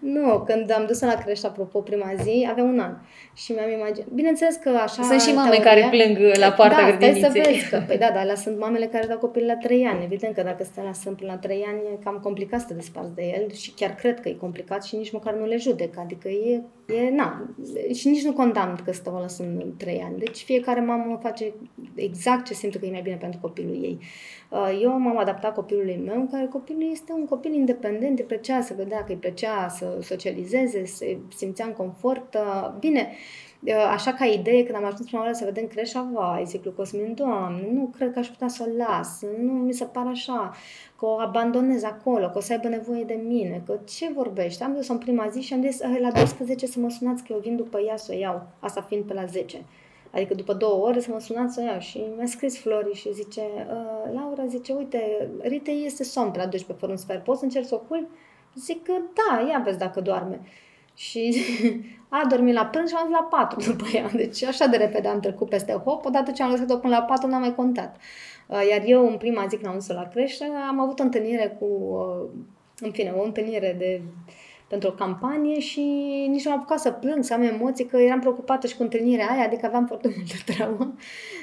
Nu? 0.00 0.20
nu, 0.20 0.42
când 0.46 0.72
am 0.72 0.84
dus 0.86 1.00
la 1.00 1.14
creșă, 1.14 1.46
apropo, 1.46 1.80
prima 1.80 2.12
zi, 2.22 2.48
avea 2.50 2.64
un 2.64 2.78
an. 2.78 2.96
Și 3.34 3.52
mi-am 3.52 3.70
imaginat... 3.70 4.08
Bineînțeles 4.08 4.56
că 4.56 4.68
așa... 4.68 5.02
Sunt 5.02 5.20
și 5.20 5.34
mame 5.34 5.50
teoria... 5.50 5.70
care 5.70 5.88
plâng 5.90 6.36
la 6.36 6.50
poarta 6.50 6.80
da, 6.80 6.86
grădiniței. 6.86 7.20
Da, 7.20 7.28
să 7.28 7.40
vezi 7.44 7.68
că... 7.70 7.82
Păi 7.86 7.98
da, 7.98 8.06
dar 8.06 8.16
alea 8.16 8.34
sunt 8.34 8.58
mamele 8.58 8.86
care 8.86 9.06
dau 9.06 9.18
copil 9.18 9.46
la 9.46 9.56
3 9.56 9.84
ani. 9.84 10.04
Evident 10.04 10.34
că 10.34 10.42
dacă 10.42 10.64
stai 10.64 10.84
la 10.84 10.92
sunt 10.92 11.16
până 11.16 11.30
la 11.30 11.38
3 11.38 11.64
ani, 11.68 11.80
e 11.92 11.98
cam 12.04 12.18
complicat 12.22 12.60
să 12.60 12.66
te 12.66 12.74
desparți 12.74 13.14
de 13.14 13.22
el 13.22 13.52
și 13.52 13.72
chiar 13.72 13.94
cred 13.94 14.20
că 14.20 14.28
e 14.28 14.32
complicat 14.32 14.84
și 14.84 14.96
nici 14.96 15.12
măcar 15.12 15.34
nu 15.34 15.46
le 15.46 15.56
judec. 15.56 15.98
Adică 15.98 16.28
e... 16.28 16.62
e 16.94 17.10
na. 17.10 17.54
Și 17.94 18.08
nici 18.08 18.24
nu 18.24 18.32
condamn 18.32 18.78
că 18.84 18.92
stau 18.92 19.18
la 19.20 19.28
sunt 19.28 19.74
3 19.76 20.02
ani. 20.06 20.18
Deci 20.18 20.38
fiecare 20.38 20.80
mamă 20.80 21.18
face 21.22 21.52
exact 21.94 22.46
ce 22.46 22.54
simte 22.54 22.78
că 22.78 22.86
e 22.86 22.90
mai 22.90 23.00
bine 23.02 23.18
pentru 23.20 23.40
copilul 23.40 23.74
ei. 23.74 23.98
Uh, 24.48 24.78
eu 24.82 24.98
m-am 24.98 25.18
adaptat 25.18 25.54
copilului 25.54 26.02
meu, 26.04 26.28
care 26.30 26.46
copilul 26.46 26.88
este 26.90 27.12
un 27.12 27.26
copil 27.26 27.52
independent, 27.52 28.18
îi 28.18 28.24
plăcea 28.24 28.60
să 28.60 28.74
vedea 28.76 29.04
că 29.04 29.12
îi 29.12 29.18
plăcea 29.18 29.68
să 29.68 29.98
socializeze, 30.02 30.86
să 30.86 31.04
simțea 31.36 31.66
în 31.66 31.72
confort. 31.72 32.34
Uh, 32.34 32.72
bine, 32.78 33.08
uh, 33.60 33.90
așa 33.92 34.12
ca 34.12 34.24
idee, 34.24 34.64
când 34.64 34.76
am 34.76 34.84
ajuns 34.84 35.06
prima 35.06 35.22
oară 35.22 35.32
să 35.34 35.44
vedem 35.44 35.66
creșa, 35.66 36.10
vai, 36.12 36.44
zic 36.46 36.64
lui 36.64 36.74
Cosmin, 36.74 37.14
Doamne, 37.14 37.68
nu 37.72 37.90
cred 37.96 38.12
că 38.12 38.18
aș 38.18 38.28
putea 38.28 38.48
să 38.48 38.66
o 38.66 38.76
las, 38.76 39.22
nu 39.40 39.52
mi 39.52 39.72
se 39.72 39.84
pare 39.84 40.08
așa, 40.08 40.54
că 40.98 41.06
o 41.06 41.18
abandonez 41.20 41.82
acolo, 41.82 42.28
că 42.28 42.38
o 42.38 42.40
să 42.40 42.52
aibă 42.52 42.68
nevoie 42.68 43.04
de 43.04 43.20
mine, 43.26 43.62
că 43.66 43.78
ce 43.84 44.12
vorbești? 44.14 44.62
Am 44.62 44.74
dus-o 44.74 44.92
în 44.92 44.98
prima 44.98 45.28
zi 45.28 45.40
și 45.40 45.52
am 45.52 45.62
zis, 45.62 45.80
la 46.00 46.10
12 46.10 46.66
să 46.66 46.80
mă 46.80 46.90
sunați 46.90 47.22
că 47.22 47.32
eu 47.32 47.38
vin 47.38 47.56
după 47.56 47.80
ea 47.80 47.96
să 47.96 48.12
o 48.14 48.18
iau, 48.18 48.46
asta 48.60 48.80
fiind 48.80 49.04
pe 49.04 49.14
la 49.14 49.24
10. 49.24 49.64
Adică 50.10 50.34
după 50.34 50.52
două 50.52 50.86
ore 50.86 51.00
să 51.00 51.10
mă 51.12 51.20
sunați 51.20 51.54
să 51.54 51.60
o 51.60 51.64
iau. 51.64 51.78
Și 51.78 52.04
mi-a 52.16 52.26
scris 52.26 52.58
Flori 52.58 52.94
și 52.94 53.14
zice, 53.14 53.40
uh, 53.40 54.12
Laura, 54.14 54.46
zice, 54.46 54.72
uite, 54.72 55.30
Rite 55.40 55.70
este 55.70 56.04
somn 56.04 56.30
pe 56.30 56.38
la 56.38 56.46
12 56.46 56.78
fără 56.78 56.92
un 56.92 56.98
sfert, 56.98 57.24
poți 57.24 57.38
să 57.38 57.44
încerci 57.44 57.66
să 57.66 57.74
o 57.74 57.78
culmi? 57.78 58.08
Zic 58.54 58.82
că 58.82 58.92
da, 58.92 59.48
ia 59.48 59.62
vezi 59.64 59.78
dacă 59.78 60.00
doarme. 60.00 60.40
Și 60.94 61.42
a 62.08 62.26
dormit 62.28 62.54
la 62.54 62.66
prânz 62.66 62.88
și 62.88 62.94
am 62.98 63.10
la 63.10 63.28
4 63.30 63.60
după 63.70 63.84
ea. 63.92 64.08
Deci 64.14 64.42
așa 64.42 64.66
de 64.66 64.76
repede 64.76 65.08
am 65.08 65.20
trecut 65.20 65.48
peste 65.48 65.72
hop. 65.72 66.04
Odată 66.04 66.30
ce 66.30 66.42
am 66.42 66.50
lăsat-o 66.50 66.76
până 66.76 66.96
la 66.96 67.02
4, 67.02 67.28
n-am 67.28 67.40
mai 67.40 67.54
contat. 67.54 67.96
Uh, 68.46 68.68
iar 68.70 68.82
eu, 68.84 69.06
în 69.06 69.16
prima 69.16 69.46
zi 69.48 69.56
când 69.56 69.66
am 69.66 69.74
dus 69.74 69.88
la 69.88 70.08
creștere, 70.08 70.50
am 70.68 70.80
avut 70.80 70.98
o 70.98 71.02
întâlnire 71.02 71.56
cu, 71.58 71.64
uh, 71.64 72.40
în 72.80 72.90
fine, 72.90 73.10
o 73.16 73.22
întâlnire 73.22 73.74
de 73.78 74.02
pentru 74.70 74.88
o 74.88 74.92
campanie 74.92 75.58
și 75.60 75.80
nici 76.30 76.44
nu 76.44 76.50
am 76.50 76.58
apucat 76.58 76.80
să 76.80 76.90
plâng, 76.90 77.24
să 77.24 77.34
am 77.34 77.42
emoții, 77.42 77.86
că 77.86 77.96
eram 77.96 78.20
preocupată 78.20 78.66
și 78.66 78.76
cu 78.76 78.82
întâlnirea 78.82 79.30
aia, 79.30 79.44
adică 79.44 79.66
aveam 79.66 79.86
foarte 79.86 80.08
multă 80.16 80.34
treabă. 80.46 80.94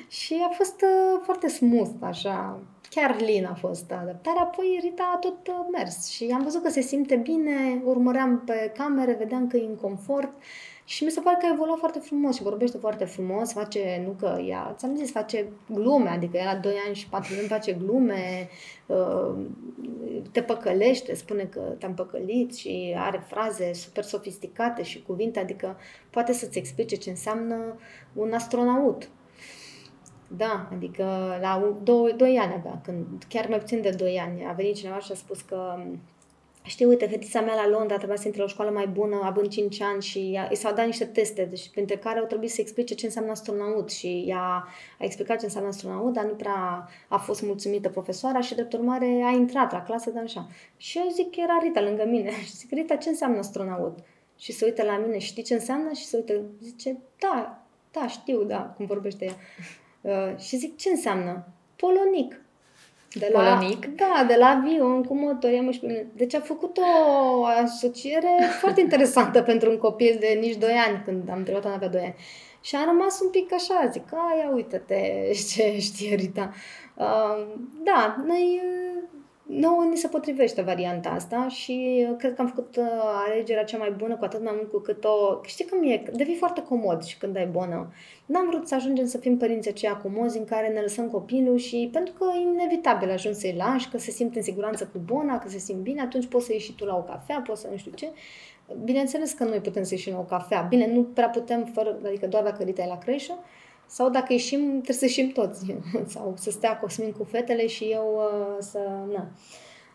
Și 0.08 0.36
a 0.50 0.54
fost 0.54 0.82
uh, 0.82 1.20
foarte 1.24 1.48
smooth, 1.48 1.92
așa. 2.00 2.60
Chiar 2.90 3.22
lin 3.22 3.46
a 3.46 3.54
fost 3.54 3.92
adaptarea, 3.92 4.42
apoi 4.42 4.80
Rita 4.82 5.12
a 5.16 5.18
tot 5.18 5.48
uh, 5.48 5.66
mers 5.72 6.10
și 6.10 6.32
am 6.34 6.44
văzut 6.44 6.64
că 6.64 6.70
se 6.70 6.82
simte 6.82 7.16
bine, 7.16 7.82
urmăream 7.84 8.42
pe 8.46 8.72
camere, 8.78 9.16
vedeam 9.20 9.48
că 9.48 9.58
e 9.58 9.66
în 9.66 9.76
confort 9.76 10.32
și 10.88 11.04
mi 11.04 11.10
se 11.10 11.20
pare 11.20 11.38
că 11.40 11.46
a 11.46 11.54
evoluat 11.54 11.78
foarte 11.78 12.00
frumos 12.00 12.36
și 12.36 12.44
vorbește 12.44 12.78
foarte 12.78 13.06
frumos, 13.06 13.52
face, 13.52 14.04
nu 14.06 14.12
că 14.12 14.42
ea, 14.46 14.74
ți-am 14.78 14.96
zis, 14.96 15.12
face 15.12 15.48
glume, 15.70 16.10
adică 16.10 16.38
ea 16.38 16.54
la 16.54 16.60
2 16.60 16.74
ani 16.86 16.96
și 16.96 17.10
4 17.10 17.34
ani 17.40 17.48
face 17.48 17.74
glume, 17.74 18.50
uh, 18.86 19.36
te 20.32 20.42
păcălește, 20.42 21.16
spune 21.16 21.44
că 21.44 21.60
te-am 21.60 21.94
păcălit 21.94 22.56
și 22.56 22.96
are 22.98 23.26
fraze 23.28 23.74
super 23.74 24.04
sofisticate 24.04 24.84
și 24.84 25.04
cuvinte, 25.04 25.40
adică 25.40 25.78
poate 26.10 26.34
să-ți 26.34 26.58
explice 26.58 26.96
ce 26.96 27.10
înseamnă 27.10 27.76
un 28.14 28.34
astronaut. 28.34 29.10
Da, 30.28 30.70
adică 30.72 31.04
la 31.42 31.78
2 31.84 32.38
ani 32.38 32.54
avea, 32.54 32.82
când 32.84 33.06
chiar 33.30 33.48
mai 33.50 33.60
puțin 33.60 33.82
de 33.82 33.90
2 33.90 34.20
ani, 34.20 34.46
a 34.46 34.52
venit 34.52 34.76
cineva 34.76 35.00
și 35.00 35.12
a 35.12 35.16
spus 35.16 35.42
că 35.42 35.80
știi, 36.68 36.86
uite, 36.86 37.06
fetița 37.08 37.42
mea 37.42 37.56
la 37.56 37.68
Londra 37.68 37.98
trebuia 37.98 38.18
să 38.18 38.24
intre 38.26 38.42
la 38.42 38.48
o 38.48 38.52
școală 38.52 38.72
mai 38.72 38.88
bună, 38.88 39.20
având 39.24 39.50
5 39.50 39.82
ani 39.82 40.02
și 40.02 40.32
ea, 40.34 40.50
i 40.52 40.56
s-au 40.56 40.74
dat 40.74 40.86
niște 40.86 41.06
teste, 41.06 41.46
deci, 41.46 41.70
printre 41.70 41.98
care 41.98 42.20
au 42.20 42.26
trebuit 42.26 42.52
să 42.52 42.62
explice 42.62 42.96
ce 42.96 43.06
înseamnă 43.06 43.32
astronaut 43.32 43.90
și 43.90 44.26
ea 44.28 44.68
a 45.00 45.04
explicat 45.04 45.40
ce 45.40 45.46
înseamnă 45.46 45.70
astronaut, 45.70 46.14
dar 46.14 46.26
nu 46.26 46.34
prea 46.34 46.90
a 47.08 47.18
fost 47.18 47.42
mulțumită 47.42 47.90
profesoara 47.90 48.42
și, 48.42 48.54
drept 48.54 48.74
urmare, 48.74 49.24
a 49.26 49.30
intrat 49.30 49.72
la 49.72 49.84
clasă, 49.84 50.10
dar 50.10 50.24
așa. 50.24 50.48
Și 50.78 50.98
eu 50.98 51.10
zic 51.12 51.32
că 51.32 51.40
era 51.40 51.58
Rita 51.62 51.82
lângă 51.82 52.06
mine 52.06 52.32
și 52.48 52.56
zic, 52.56 52.72
Rita, 52.72 52.96
ce 52.96 53.10
înseamnă 53.10 53.38
astronaut? 53.38 53.98
Și 54.38 54.52
se 54.52 54.66
uită 54.66 54.84
la 54.84 54.98
mine, 54.98 55.18
știi 55.18 55.44
ce 55.44 55.54
înseamnă? 55.54 55.94
Și 55.94 56.06
se 56.06 56.18
uită, 56.18 56.42
zice, 56.62 56.98
da, 57.20 57.66
da, 57.92 58.08
știu, 58.08 58.44
da, 58.44 58.60
cum 58.60 58.86
vorbește 58.86 59.26
ea. 59.26 59.36
Uh, 60.02 60.38
și 60.38 60.58
zic, 60.58 60.78
ce 60.78 60.90
înseamnă? 60.90 61.48
Polonic. 61.76 62.42
De 63.14 63.30
la, 63.34 63.40
Polonic? 63.40 63.86
Da, 63.96 64.26
de 64.28 64.36
la 64.36 64.48
avion 64.48 65.04
cu 65.04 65.16
motor. 65.16 65.52
Deci 66.14 66.34
a 66.34 66.40
făcut 66.40 66.78
o 66.78 67.44
asociere 67.44 68.30
foarte 68.62 68.82
interesantă 68.82 69.42
pentru 69.42 69.70
un 69.70 69.78
copil 69.78 70.18
de 70.20 70.38
nici 70.40 70.56
2 70.56 70.72
ani, 70.88 71.02
când 71.06 71.30
am 71.30 71.38
întrebat, 71.38 71.66
avea 71.66 71.88
2 71.88 72.02
ani. 72.02 72.16
Și 72.62 72.76
am 72.76 72.86
rămas 72.86 73.20
un 73.22 73.30
pic 73.30 73.54
așa, 73.54 73.90
zic, 73.92 74.14
a, 74.14 74.36
ia 74.38 74.52
uite-te 74.54 75.32
ce 75.54 75.78
știe 75.80 76.16
Rita. 76.16 76.54
Uh, 76.96 77.48
da, 77.84 78.16
noi 78.26 78.62
nouă 79.48 79.84
ni 79.90 79.98
se 79.98 80.08
potrivește 80.08 80.62
varianta 80.62 81.10
asta 81.10 81.48
și 81.48 82.06
uh, 82.10 82.16
cred 82.18 82.34
că 82.34 82.42
am 82.42 82.48
făcut 82.48 82.76
uh, 82.76 82.86
alegerea 83.28 83.64
cea 83.64 83.78
mai 83.78 83.92
bună, 83.98 84.16
cu 84.16 84.24
atât 84.24 84.44
mai 84.44 84.54
mult 84.56 84.72
cu 84.72 84.80
cât 84.80 85.04
o... 85.04 85.40
Știi 85.46 85.66
cum 85.66 85.90
e? 85.90 86.04
Devii 86.14 86.36
foarte 86.36 86.62
comod 86.62 87.04
și 87.04 87.18
când 87.18 87.38
ai 87.38 87.46
bună. 87.46 87.94
N-am 88.26 88.48
vrut 88.50 88.68
să 88.68 88.76
ajungem 88.76 89.06
să 89.06 89.18
fim 89.18 89.38
părinții 89.38 89.72
aceia 89.72 89.96
comozi 89.96 90.38
în 90.38 90.46
care 90.46 90.68
ne 90.68 90.80
lăsăm 90.80 91.10
copilul 91.10 91.58
și 91.58 91.90
pentru 91.92 92.14
că 92.14 92.26
e 92.36 92.42
inevitabil 92.42 93.12
ajungi 93.12 93.40
să-i 93.40 93.56
lași, 93.58 93.90
că 93.90 93.98
se 93.98 94.12
simte 94.12 94.38
în 94.38 94.44
siguranță 94.44 94.90
cu 94.92 95.00
bona, 95.06 95.40
că 95.40 95.50
se 95.50 95.58
simt 95.58 95.80
bine, 95.80 96.02
atunci 96.02 96.26
poți 96.26 96.46
să 96.46 96.54
ieși 96.54 96.66
și 96.66 96.76
tu 96.76 96.86
la 96.86 96.96
o 96.96 97.04
cafea, 97.04 97.42
poți 97.48 97.62
să 97.62 97.68
nu 97.72 97.78
știu 97.78 97.92
ce. 97.92 98.12
Bineînțeles 98.84 99.32
că 99.32 99.44
noi 99.44 99.60
putem 99.60 99.84
să 99.84 99.94
ieșim 99.94 100.14
la 100.14 100.20
o 100.20 100.24
cafea. 100.24 100.62
Bine, 100.62 100.92
nu 100.94 101.04
prea 101.04 101.30
putem, 101.30 101.64
fără, 101.74 102.00
adică 102.06 102.28
doar 102.28 102.44
dacă 102.44 102.64
Rita 102.64 102.84
e 102.84 102.88
la 102.88 102.98
creșă, 102.98 103.40
sau 103.88 104.10
dacă 104.10 104.34
ieșim, 104.34 104.60
trebuie 104.60 104.96
să 104.96 105.06
ieșim 105.06 105.30
toți. 105.30 105.76
Sau 106.14 106.34
să 106.38 106.52
stea 106.52 106.80
Cosmin 106.80 107.12
cu 107.12 107.24
fetele 107.24 107.68
și 107.68 107.84
eu 107.84 108.14
uh, 108.16 108.58
să... 108.60 108.80
Na. 109.14 109.28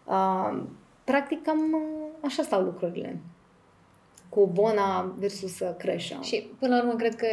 Uh, 0.04 0.62
practic, 1.04 1.42
cam 1.42 1.76
așa 2.22 2.42
stau 2.42 2.62
lucrurile 2.62 3.20
cu 4.34 4.46
Bona 4.46 5.14
versus 5.18 5.60
uh, 5.60 5.74
Creșa. 5.78 6.20
Și 6.20 6.50
până 6.58 6.76
la 6.76 6.82
urmă 6.82 6.94
cred 6.94 7.14
că 7.14 7.26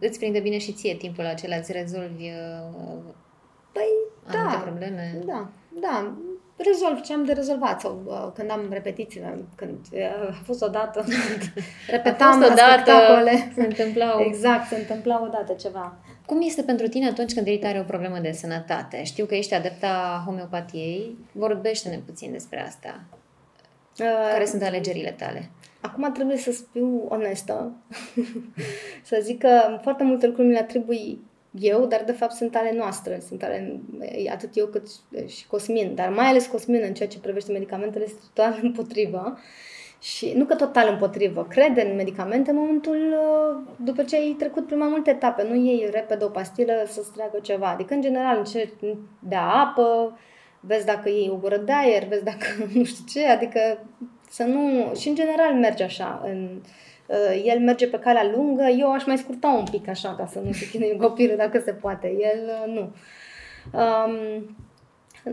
îți 0.00 0.18
prinde 0.18 0.40
bine 0.40 0.58
și 0.58 0.72
ție 0.72 0.94
timpul 0.94 1.24
acela, 1.24 1.56
îți 1.56 1.72
rezolvi 1.72 2.24
uh, 2.24 2.98
păi, 3.72 3.92
da, 4.30 4.60
probleme. 4.64 5.22
Da, 5.24 5.48
da. 5.80 6.14
Rezolv 6.56 7.00
ce 7.00 7.12
am 7.12 7.24
de 7.24 7.32
rezolvat 7.32 7.80
sau 7.80 8.02
uh, 8.04 8.28
când 8.34 8.50
am 8.50 8.66
repetițiile, 8.70 9.38
când 9.54 9.78
uh, 9.92 10.28
a 10.28 10.42
fost 10.44 10.62
odată 10.62 11.00
când 11.00 11.52
repetam 11.90 12.28
a 12.28 12.32
fost 12.32 12.50
odată, 12.50 12.72
spectacole. 12.72 13.52
Se 13.54 13.62
întâmplau. 13.62 14.20
Exact, 14.20 14.68
se 14.68 14.76
întâmplau 14.76 15.24
odată 15.24 15.52
ceva. 15.52 15.96
Cum 16.26 16.40
este 16.42 16.62
pentru 16.62 16.88
tine 16.88 17.08
atunci 17.08 17.34
când 17.34 17.46
Rita 17.46 17.68
are 17.68 17.78
o 17.78 17.82
problemă 17.82 18.18
de 18.18 18.32
sănătate? 18.32 19.04
Știu 19.04 19.24
că 19.24 19.34
ești 19.34 19.54
adepta 19.54 20.22
homeopatiei. 20.26 21.16
Vorbește-ne 21.32 21.98
puțin 22.06 22.32
despre 22.32 22.66
asta. 22.66 23.00
Uh, 23.98 24.30
Care 24.30 24.44
sunt 24.44 24.62
alegerile 24.62 25.10
tale? 25.10 25.50
Acum 25.80 26.12
trebuie 26.12 26.36
să 26.36 26.54
fiu 26.72 27.06
onestă, 27.08 27.72
să 29.08 29.18
zic 29.22 29.38
că 29.38 29.78
foarte 29.82 30.04
multe 30.04 30.26
lucruri 30.26 30.48
mi 30.48 30.52
le 30.52 30.60
atribui 30.60 31.20
eu, 31.58 31.86
dar 31.86 32.02
de 32.06 32.12
fapt 32.12 32.32
sunt 32.32 32.56
ale 32.56 32.72
noastre, 32.76 33.20
sunt 33.26 33.42
ale 33.42 33.80
atât 34.32 34.56
eu 34.56 34.66
cât 34.66 34.86
și 35.26 35.46
Cosmin, 35.46 35.94
dar 35.94 36.08
mai 36.08 36.26
ales 36.26 36.46
Cosmin 36.46 36.82
în 36.86 36.94
ceea 36.94 37.08
ce 37.08 37.18
privește 37.18 37.52
medicamentele 37.52 38.04
este 38.04 38.20
total 38.34 38.58
împotrivă. 38.62 39.38
Și 40.00 40.32
nu 40.36 40.44
că 40.44 40.54
total 40.54 40.88
împotrivă, 40.90 41.46
crede 41.48 41.82
în 41.82 41.96
medicamente 41.96 42.50
în 42.50 42.56
momentul 42.56 43.14
după 43.76 44.02
ce 44.02 44.16
ai 44.16 44.36
trecut 44.38 44.66
prin 44.66 44.78
mai 44.78 44.88
multe 44.88 45.10
etape, 45.10 45.46
nu 45.48 45.54
iei 45.54 45.88
repede 45.92 46.24
o 46.24 46.28
pastilă 46.28 46.72
să-ți 46.86 47.12
treacă 47.12 47.38
ceva. 47.42 47.68
Adică, 47.68 47.94
în 47.94 48.00
general, 48.00 48.38
încerci 48.38 48.72
de 49.18 49.36
apă, 49.36 50.18
vezi 50.60 50.86
dacă 50.86 51.08
iei 51.08 51.30
o 51.32 51.36
gură 51.36 51.56
de 51.56 51.72
aer, 51.72 52.04
vezi 52.04 52.24
dacă 52.24 52.46
nu 52.74 52.84
știu 52.84 53.04
ce, 53.08 53.26
adică 53.26 53.60
să 54.30 54.42
nu... 54.42 54.92
Și 54.94 55.08
în 55.08 55.14
general 55.14 55.54
merge 55.54 55.84
așa. 55.84 56.22
În, 56.24 56.60
uh, 56.62 56.68
el 57.44 57.60
merge 57.60 57.88
pe 57.88 57.98
calea 57.98 58.30
lungă, 58.34 58.62
eu 58.62 58.92
aș 58.92 59.04
mai 59.04 59.18
scurta 59.18 59.48
un 59.48 59.64
pic 59.70 59.88
așa 59.88 60.14
ca 60.14 60.26
să 60.26 60.40
nu 60.44 60.52
se 60.52 60.68
chinuie 60.68 60.96
copilul 60.96 61.36
dacă 61.44 61.58
se 61.58 61.72
poate. 61.72 62.06
El 62.06 62.40
uh, 62.44 62.74
nu. 62.74 62.92
Um, 63.80 64.56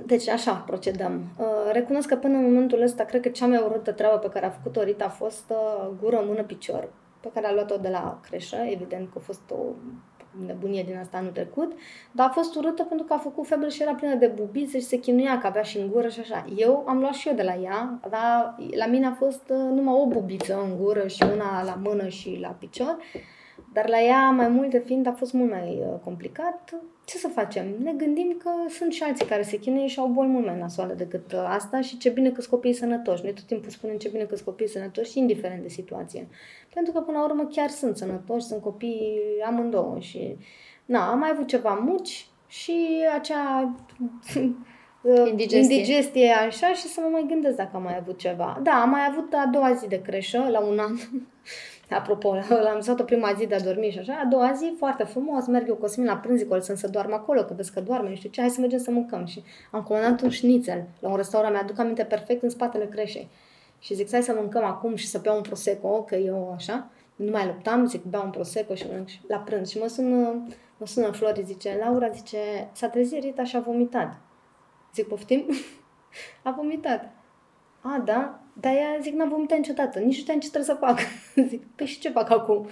deci 0.05 0.28
așa 0.28 0.53
procedăm. 0.53 1.24
Uh, 1.38 1.71
recunosc 1.71 2.07
că 2.07 2.15
până 2.15 2.38
în 2.38 2.43
momentul 2.43 2.82
ăsta, 2.82 3.03
cred 3.03 3.21
că 3.21 3.30
cea 3.30 3.47
mai 3.47 3.63
urâtă 3.65 3.91
treabă 3.91 4.17
pe 4.17 4.30
care 4.30 4.45
a 4.45 4.49
făcut-o 4.49 4.84
Rita 4.84 5.05
a 5.05 5.09
fost 5.09 5.43
uh, 5.49 5.89
gură, 6.01 6.24
mână, 6.28 6.43
picior, 6.43 6.89
pe 7.19 7.30
care 7.34 7.47
a 7.47 7.53
luat-o 7.53 7.78
de 7.78 7.89
la 7.89 8.19
creșă. 8.30 8.55
Evident 8.55 9.11
că 9.11 9.17
a 9.17 9.24
fost 9.26 9.51
o 9.51 9.57
nebunie 10.45 10.84
din 10.84 10.97
asta 10.97 11.17
anul 11.17 11.31
trecut, 11.31 11.71
dar 12.11 12.27
a 12.27 12.31
fost 12.31 12.55
urâtă 12.55 12.84
pentru 12.84 13.05
că 13.05 13.13
a 13.13 13.17
făcut 13.17 13.47
febră 13.47 13.69
și 13.69 13.81
era 13.81 13.93
plină 13.93 14.15
de 14.15 14.27
bubițe 14.36 14.79
și 14.79 14.86
se 14.86 14.99
chinuia 14.99 15.38
că 15.38 15.47
avea 15.47 15.61
și 15.61 15.77
în 15.77 15.89
gură 15.91 16.07
și 16.07 16.19
așa. 16.19 16.45
Eu 16.55 16.84
am 16.88 16.99
luat 16.99 17.13
și 17.13 17.27
eu 17.27 17.36
de 17.36 17.43
la 17.43 17.55
ea, 17.55 17.99
dar 18.09 18.55
la 18.75 18.86
mine 18.86 19.05
a 19.05 19.13
fost 19.13 19.43
uh, 19.49 19.57
numai 19.57 19.93
o 19.93 20.07
bubiță 20.07 20.61
în 20.63 20.77
gură 20.84 21.07
și 21.07 21.23
una 21.34 21.63
la 21.63 21.79
mână 21.84 22.07
și 22.07 22.38
la 22.41 22.55
picior, 22.59 22.97
dar 23.74 23.89
la 23.89 24.01
ea 24.01 24.30
mai 24.30 24.47
multe 24.47 24.84
fiind 24.86 25.08
a 25.08 25.12
fost 25.12 25.34
mult 25.34 25.49
mai 25.49 25.84
uh, 25.88 25.99
complicat 26.04 26.74
ce 27.06 27.18
să 27.18 27.28
facem? 27.28 27.66
Ne 27.84 27.93
gândim 27.93 28.36
că 28.43 28.49
sunt 28.70 28.91
și 28.91 29.04
alții 29.04 29.26
care 29.26 29.41
se 29.41 29.60
chinuie 29.60 29.88
și 29.88 29.99
au 29.99 30.08
boli 30.08 30.28
mult 30.28 30.45
mai 30.45 30.58
nasoale 30.58 30.93
decât 30.93 31.32
uh, 31.32 31.45
asta 31.47 31.82
și 31.82 31.97
ce 31.97 32.10
bine 32.10 32.30
că 32.30 32.41
sunt 32.41 32.54
copiii 32.54 32.74
sănătoși. 32.74 33.24
Noi 33.24 33.34
tot 33.34 33.43
timpul 33.43 33.70
spunem 33.70 33.97
ce 33.97 34.10
bine 34.10 34.24
că 34.24 34.36
sunt 34.36 34.47
copiii 34.47 34.70
sănătoși, 34.70 35.18
indiferent 35.18 35.62
de 35.62 35.68
situație. 35.68 36.28
Pentru 36.74 36.93
că, 36.93 36.99
până 36.99 37.18
la 37.18 37.24
urmă, 37.24 37.45
chiar 37.51 37.70
sunt 37.70 37.97
sănătoși, 37.97 38.45
sunt 38.45 38.62
copii 38.62 39.20
amândouă 39.45 39.99
și... 39.99 40.38
Na, 40.86 41.12
am 41.12 41.20
mai 41.20 41.30
avut 41.34 41.47
ceva 41.47 41.74
muci 41.74 42.28
și 42.47 43.06
acea 43.16 43.62
uh, 45.01 45.30
indigestie. 45.30 45.76
indigestie 45.76 46.32
așa 46.32 46.74
și 46.74 46.88
să 46.88 46.99
mă 47.04 47.08
mai 47.12 47.26
gândesc 47.28 47.56
dacă 47.56 47.72
am 47.74 47.84
mai 47.84 47.97
avut 47.99 48.18
ceva. 48.18 48.60
Da, 48.64 48.72
am 48.72 48.89
mai 48.89 49.08
avut 49.10 49.34
a 49.34 49.49
doua 49.51 49.74
zi 49.74 49.88
de 49.88 50.01
creșă, 50.01 50.47
la 50.51 50.60
un 50.60 50.80
an. 50.80 50.95
Apropo, 51.89 52.34
l-am 52.63 52.75
lăsat 52.75 52.99
o 52.99 53.03
prima 53.03 53.34
zi 53.34 53.45
de 53.45 53.55
a 53.55 53.59
dormi 53.59 53.89
și 53.89 53.99
așa, 53.99 54.21
a 54.23 54.25
doua 54.25 54.51
zi, 54.51 54.73
foarte 54.77 55.03
frumos, 55.03 55.45
merg 55.45 55.67
eu 55.67 55.75
Cosmin 55.75 56.05
la 56.05 56.17
prânz, 56.17 56.39
zic, 56.39 56.77
să 56.77 56.88
doarmă 56.88 57.13
acolo, 57.13 57.43
că 57.43 57.53
vezi 57.53 57.73
că 57.73 57.81
doarme, 57.81 58.09
nu 58.09 58.15
știu 58.15 58.29
ce, 58.29 58.41
hai 58.41 58.49
să 58.49 58.59
mergem 58.59 58.79
să 58.79 58.91
mâncăm. 58.91 59.25
Și 59.25 59.43
am 59.71 59.84
comandat 59.84 60.21
un 60.21 60.29
șnițel 60.29 60.88
la 60.99 61.09
un 61.09 61.15
restaurant, 61.15 61.53
mi-aduc 61.53 61.79
aminte 61.79 62.03
perfect 62.03 62.43
în 62.43 62.49
spatele 62.49 62.86
creșei. 62.86 63.29
Și 63.79 63.93
zic, 63.93 64.11
hai 64.11 64.23
să 64.23 64.34
mâncăm 64.39 64.63
acum 64.63 64.95
și 64.95 65.07
să 65.07 65.19
beau 65.19 65.36
un 65.36 65.41
prosecco, 65.41 66.03
că 66.03 66.15
eu 66.15 66.53
așa, 66.55 66.89
nu 67.15 67.31
mai 67.31 67.45
luptam, 67.45 67.86
zic, 67.86 68.03
beau 68.03 68.23
un 68.23 68.31
prosecco 68.31 68.75
și 68.75 68.88
mănânc 68.88 69.09
la 69.27 69.38
prânz. 69.38 69.69
Și 69.69 69.77
mă 69.77 69.88
sună, 69.88 70.47
mă 70.77 70.86
sună 70.86 71.11
Flori, 71.11 71.43
zice, 71.45 71.77
Laura, 71.79 72.09
zice, 72.09 72.69
s-a 72.71 72.88
trezit 72.88 73.21
Rita 73.21 73.43
și 73.43 73.55
a 73.55 73.59
vomitat. 73.59 74.15
Zic, 74.93 75.07
poftim? 75.07 75.45
a 76.43 76.51
vomitat. 76.51 77.11
A, 77.84 78.01
da? 78.05 78.39
Dar 78.53 78.73
ea, 78.73 78.97
zic, 79.01 79.13
n-a 79.13 79.25
vomitat 79.25 79.57
niciodată. 79.57 79.99
Nici 79.99 80.15
nu 80.15 80.21
știam 80.21 80.39
ce 80.39 80.49
trebuie 80.49 80.75
să 80.75 80.86
fac. 80.86 80.99
zic, 81.49 81.63
păi 81.75 81.86
și 81.86 81.99
ce 81.99 82.09
fac 82.09 82.29
acum? 82.29 82.67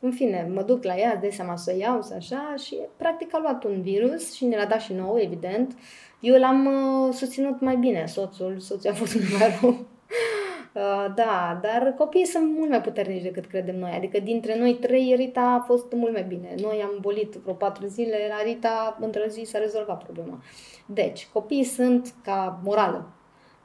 În 0.00 0.12
fine, 0.12 0.50
mă 0.54 0.62
duc 0.62 0.84
la 0.84 0.96
ea, 0.96 1.16
de 1.16 1.28
seama 1.28 1.56
să 1.56 1.72
o 1.74 1.78
iau, 1.78 2.02
să 2.02 2.14
așa, 2.14 2.54
și 2.64 2.78
practic 2.96 3.34
a 3.34 3.38
luat 3.40 3.64
un 3.64 3.82
virus 3.82 4.32
și 4.34 4.44
ne 4.44 4.56
l-a 4.56 4.64
dat 4.64 4.80
și 4.80 4.92
nou, 4.92 5.18
evident. 5.18 5.76
Eu 6.20 6.38
l-am 6.38 6.66
uh, 6.66 7.14
susținut 7.14 7.60
mai 7.60 7.76
bine, 7.76 8.06
soțul, 8.06 8.58
soțul 8.58 8.90
a 8.90 8.94
fost 8.94 9.14
mai 9.38 9.58
rău. 9.60 9.70
Uh, 9.70 11.14
da, 11.14 11.58
dar 11.62 11.94
copiii 11.96 12.26
sunt 12.26 12.56
mult 12.56 12.70
mai 12.70 12.80
puternici 12.80 13.22
decât 13.22 13.46
credem 13.46 13.78
noi. 13.78 13.90
Adică 13.90 14.18
dintre 14.18 14.58
noi 14.58 14.74
trei, 14.74 15.14
Rita 15.16 15.40
a 15.40 15.64
fost 15.66 15.92
mult 15.92 16.12
mai 16.12 16.24
bine. 16.24 16.54
Noi 16.60 16.80
am 16.82 16.98
bolit 17.00 17.34
vreo 17.34 17.54
patru 17.54 17.86
zile, 17.86 18.16
la 18.28 18.42
Rita 18.42 18.96
într-o 19.00 19.26
zi 19.28 19.44
s-a 19.44 19.58
rezolvat 19.58 20.02
problema. 20.04 20.42
Deci, 20.86 21.28
copiii 21.32 21.64
sunt 21.64 22.14
ca 22.22 22.60
morală. 22.64 23.08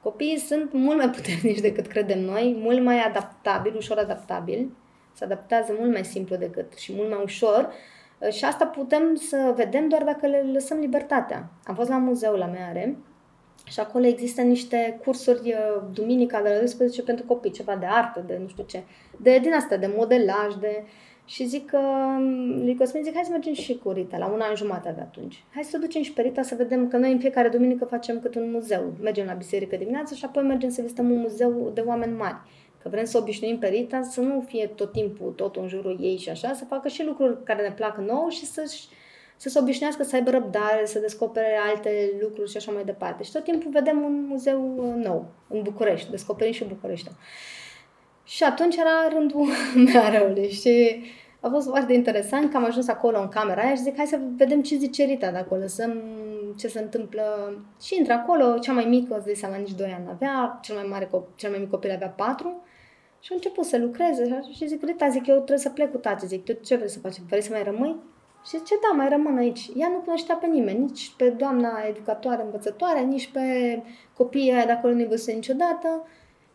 Copiii 0.04 0.38
sunt 0.38 0.74
mult 0.74 0.98
mai 0.98 1.10
puternici 1.10 1.60
decât 1.60 1.88
credem 1.88 2.20
noi, 2.20 2.58
mult 2.60 2.84
mai 2.84 3.00
adaptabili, 3.00 3.78
ușor 3.78 3.98
adaptabili, 3.98 4.72
se 5.14 5.24
adaptează 5.24 5.76
mult 5.80 5.92
mai 5.92 6.06
simplu 6.06 6.36
decât 6.36 6.74
și 6.78 6.94
mult 6.96 7.10
mai 7.10 7.22
ușor 7.24 7.74
uh, 8.20 8.30
și 8.32 8.46
asta 8.46 8.66
putem 8.66 9.16
să 9.16 9.54
vedem 9.56 9.88
doar 9.88 10.04
dacă 10.04 10.28
le 10.28 10.46
lăsăm 10.54 10.80
libertatea. 10.80 11.50
Am 11.64 11.76
fost 11.76 11.90
la 11.90 11.98
muzeu 11.98 12.36
la 12.36 12.46
Meare 12.46 12.98
și 13.66 13.80
acolo 13.80 14.06
există 14.06 14.42
niște 14.42 15.00
cursuri 15.04 15.40
uh, 15.40 15.84
duminica 15.94 16.42
de 16.42 16.50
la 16.50 16.58
12 16.58 17.04
pentru 17.04 17.26
copii, 17.26 17.52
ceva 17.52 17.76
de 17.76 17.86
artă, 17.86 18.24
de 18.28 18.38
nu 18.42 18.48
știu 18.48 18.64
ce, 18.64 18.84
de 19.18 19.40
din 19.42 19.54
asta, 19.54 19.78
de 19.78 19.94
modelaj, 19.96 20.54
de 20.60 20.84
și 21.30 21.46
zic 21.46 21.66
că 21.66 21.80
lui 22.64 22.76
Cosmin 22.76 23.04
zic, 23.04 23.14
hai 23.14 23.24
să 23.24 23.32
mergem 23.32 23.54
și 23.54 23.78
cu 23.78 23.92
Rita, 23.92 24.18
la 24.18 24.28
una 24.28 24.50
în 24.50 24.56
jumătate 24.56 24.92
de 24.96 25.02
atunci. 25.02 25.44
Hai 25.54 25.64
să 25.64 25.78
ducem 25.78 26.02
și 26.02 26.14
pe 26.14 26.22
Rita 26.22 26.42
să 26.42 26.56
vedem 26.56 26.88
că 26.88 26.98
noi 26.98 27.12
în 27.12 27.20
fiecare 27.20 27.48
duminică 27.48 27.86
facem 27.86 28.20
cât 28.20 28.36
un 28.36 28.52
muzeu. 28.52 28.94
Mergem 29.02 29.26
la 29.26 29.34
biserică 29.34 29.76
dimineața 29.76 30.16
și 30.16 30.26
apoi 30.26 30.44
mergem 30.44 30.70
să 30.70 30.82
vizităm 30.82 31.12
un 31.12 31.20
muzeu 31.20 31.72
de 31.74 31.82
oameni 31.82 32.18
mari. 32.18 32.36
Că 32.82 32.90
vrem 32.90 33.06
să 33.06 33.18
obișnuim 33.18 33.58
pe 33.58 33.68
Rita 33.68 34.02
să 34.02 34.22
nu 34.22 34.44
fie 34.48 34.68
tot 34.68 34.92
timpul 34.92 35.32
tot 35.32 35.56
în 35.56 35.68
jurul 35.68 35.98
ei 36.02 36.18
și 36.18 36.30
așa, 36.30 36.54
să 36.54 36.66
facă 36.66 36.88
și 36.88 37.04
lucruri 37.04 37.44
care 37.44 37.62
ne 37.62 37.74
plac 37.74 37.98
nouă 37.98 38.30
și 38.30 38.46
să 38.46 38.74
să 39.36 39.50
se 39.50 39.60
obișnuiască 39.60 40.04
să 40.04 40.16
aibă 40.16 40.30
răbdare, 40.30 40.86
să 40.86 41.00
descopere 41.00 41.60
alte 41.70 42.12
lucruri 42.22 42.52
și 42.52 42.58
așa 42.58 42.72
mai 42.72 42.84
departe. 42.84 43.24
Și 43.24 43.32
tot 43.32 43.44
timpul 43.44 43.72
vedem 43.72 44.02
un 44.04 44.26
muzeu 44.28 44.74
uh, 44.78 45.06
nou 45.06 45.26
în 45.48 45.62
București, 45.62 46.10
descoperim 46.10 46.54
și 46.54 46.64
București. 46.64 47.10
Și 48.24 48.44
atunci 48.44 48.76
era 48.76 49.08
rândul 49.18 49.48
meareului 49.94 50.52
și 50.52 51.02
a 51.40 51.50
fost 51.50 51.68
foarte 51.68 51.94
interesant 51.94 52.52
că 52.52 52.58
am 52.58 52.66
ajuns 52.66 52.88
acolo 52.88 53.20
în 53.22 53.28
camera 53.28 53.62
aia 53.62 53.76
și 53.76 53.82
zic, 53.82 53.96
hai 53.96 54.06
să 54.06 54.20
vedem 54.36 54.62
ce 54.62 54.76
zice 54.76 55.04
Rita 55.04 55.32
de 55.32 55.38
acolo, 55.38 55.68
să 55.68 55.94
ce 56.58 56.68
se 56.68 56.80
întâmplă. 56.80 57.24
Și 57.82 57.98
intră 57.98 58.14
acolo, 58.14 58.58
cea 58.58 58.74
mai 58.74 58.86
mică, 58.86 59.16
îți 59.16 59.26
dai 59.26 59.36
seama, 59.36 59.56
nici 59.56 59.74
2 59.74 59.96
ani 59.98 60.08
avea, 60.10 60.60
cel 60.62 60.76
mai 60.76 60.86
mare, 60.90 61.10
cel 61.36 61.50
mai 61.50 61.60
mic 61.60 61.70
copil 61.70 61.92
avea 61.92 62.10
4 62.10 62.64
și 63.20 63.30
a 63.32 63.36
început 63.36 63.66
să 63.66 63.78
lucreze 63.78 64.40
și 64.54 64.68
zic, 64.68 64.84
Rita, 64.84 65.10
zic, 65.10 65.28
eu 65.28 65.36
trebuie 65.36 65.58
să 65.58 65.70
plec 65.70 65.92
cu 65.92 65.98
tati, 65.98 66.26
zic, 66.26 66.44
tu 66.44 66.54
ce 66.54 66.76
vrei 66.76 66.90
să 66.90 67.00
facem, 67.00 67.24
vrei 67.28 67.42
să 67.42 67.50
mai 67.52 67.64
rămâi? 67.64 67.96
Și 68.46 68.58
zice, 68.58 68.76
da, 68.82 68.98
mai 68.98 69.10
rămân 69.10 69.38
aici. 69.38 69.70
Ea 69.76 69.88
nu 69.88 69.98
cunoștea 69.98 70.36
pe 70.36 70.48
nimeni, 70.48 70.80
nici 70.80 71.12
pe 71.18 71.30
doamna 71.30 71.70
educatoare, 71.88 72.44
învățătoare, 72.44 73.00
nici 73.00 73.32
pe 73.32 73.42
copiii 74.14 74.52
aia 74.52 74.66
de 74.66 74.72
acolo 74.72 74.94
nu-i 74.94 75.10
niciodată. 75.26 76.08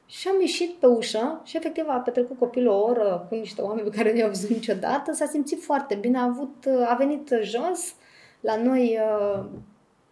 Și 0.07 0.29
am 0.29 0.41
ieșit 0.41 0.73
pe 0.73 0.87
ușă 0.87 1.41
și 1.45 1.57
efectiv 1.57 1.85
a 1.89 1.99
petrecut 1.99 2.39
copilul 2.39 2.73
o 2.73 2.83
oră 2.83 3.27
cu 3.29 3.35
niște 3.35 3.63
oameni 3.63 3.91
pe 3.91 3.97
care 3.97 4.13
nu 4.13 4.19
i-au 4.19 4.29
văzut 4.29 4.51
niciodată. 4.51 5.13
S-a 5.13 5.27
simțit 5.27 5.63
foarte 5.63 5.95
bine, 5.95 6.19
a, 6.19 6.23
avut, 6.23 6.67
a 6.87 6.95
venit 6.95 7.35
jos 7.43 7.95
la 8.41 8.57
noi 8.57 8.99
uh, 9.01 9.45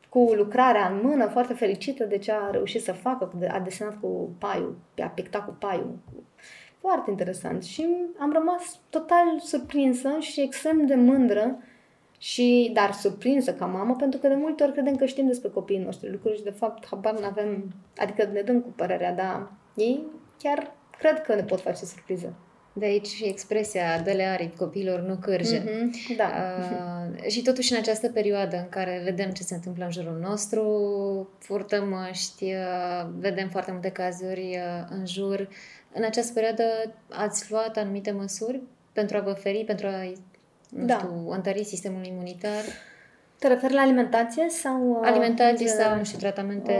cu 0.09 0.32
lucrarea 0.34 0.88
în 0.88 1.01
mână, 1.03 1.26
foarte 1.26 1.55
fericită 1.55 2.05
de 2.05 2.18
ce 2.18 2.32
a 2.32 2.51
reușit 2.51 2.82
să 2.82 2.93
facă, 2.93 3.32
a 3.49 3.59
desenat 3.59 4.01
cu 4.01 4.34
paiul, 4.38 4.76
a 5.03 5.07
pictat 5.07 5.45
cu 5.45 5.57
paiul. 5.59 5.99
Foarte 6.80 7.11
interesant 7.11 7.62
și 7.62 7.86
am 8.18 8.32
rămas 8.32 8.80
total 8.90 9.38
surprinsă 9.38 10.16
și 10.18 10.40
extrem 10.40 10.86
de 10.86 10.95
mândră 10.95 11.59
și, 12.18 12.70
dar 12.74 12.93
surprinsă 12.93 13.55
ca 13.55 13.66
mamă, 13.66 13.95
pentru 13.95 14.18
că 14.18 14.28
de 14.28 14.34
multe 14.34 14.62
ori 14.62 14.72
credem 14.72 14.97
că 14.97 15.07
știm 15.07 15.26
despre 15.26 15.49
copiii 15.49 15.84
noștri 15.84 16.11
lucruri 16.11 16.36
și 16.36 16.43
de 16.43 16.51
fapt 16.51 16.86
habar 16.86 17.18
nu 17.18 17.26
avem, 17.26 17.72
adică 17.97 18.28
ne 18.32 18.40
dăm 18.40 18.61
cu 18.61 18.68
părerea, 18.68 19.12
dar 19.12 19.53
ei 19.74 20.02
chiar 20.38 20.74
cred 20.98 21.22
că 21.22 21.34
ne 21.34 21.42
pot 21.42 21.60
face 21.60 21.84
surpriză. 21.84 22.34
De 22.72 22.84
aici 22.84 23.06
și 23.06 23.24
expresia 23.24 24.00
dă-le 24.00 24.24
aripi 24.24 24.56
copilor, 24.56 25.00
nu 25.00 25.16
cârje. 25.16 25.60
Mm-hmm, 25.60 26.16
da. 26.16 26.30
Uh, 26.58 27.28
și 27.28 27.42
totuși 27.42 27.72
în 27.72 27.78
această 27.78 28.08
perioadă 28.08 28.56
în 28.56 28.68
care 28.68 29.00
vedem 29.04 29.30
ce 29.30 29.42
se 29.42 29.54
întâmplă 29.54 29.84
în 29.84 29.90
jurul 29.90 30.18
nostru, 30.20 30.62
purtăm 31.46 31.88
măști, 31.88 32.44
uh, 32.44 33.08
vedem 33.18 33.48
foarte 33.48 33.70
multe 33.70 33.90
cazuri 33.90 34.58
uh, 34.58 34.86
în 34.90 35.06
jur, 35.06 35.48
în 35.92 36.04
această 36.04 36.32
perioadă 36.32 36.64
ați 37.10 37.50
luat 37.50 37.76
anumite 37.76 38.10
măsuri 38.10 38.60
pentru 38.92 39.16
a 39.16 39.20
vă 39.20 39.32
feri, 39.32 39.64
pentru 39.64 39.86
a 39.86 40.12
nu 40.68 40.84
da. 40.84 40.96
știu, 40.98 41.28
întări 41.28 41.64
sistemul 41.64 42.04
imunitar? 42.04 42.62
Te 43.43 43.49
referi 43.49 43.74
la 43.74 43.80
alimentație 43.80 44.49
sau... 44.49 44.90
Uh, 44.90 44.99
alimentație 45.03 45.66
sau, 45.66 45.97
nu 45.97 46.05
știu, 46.05 46.18
tratamente 46.18 46.72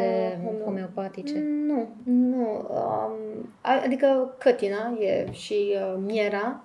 uh, 0.45 0.65
homeopatice? 0.65 1.39
Nu, 1.67 1.89
nu. 2.05 2.69
Um, 2.71 3.49
adică 3.63 4.35
cătina 4.39 4.97
e 4.99 5.33
și 5.33 5.75
uh, 5.75 5.99
miera. 6.05 6.65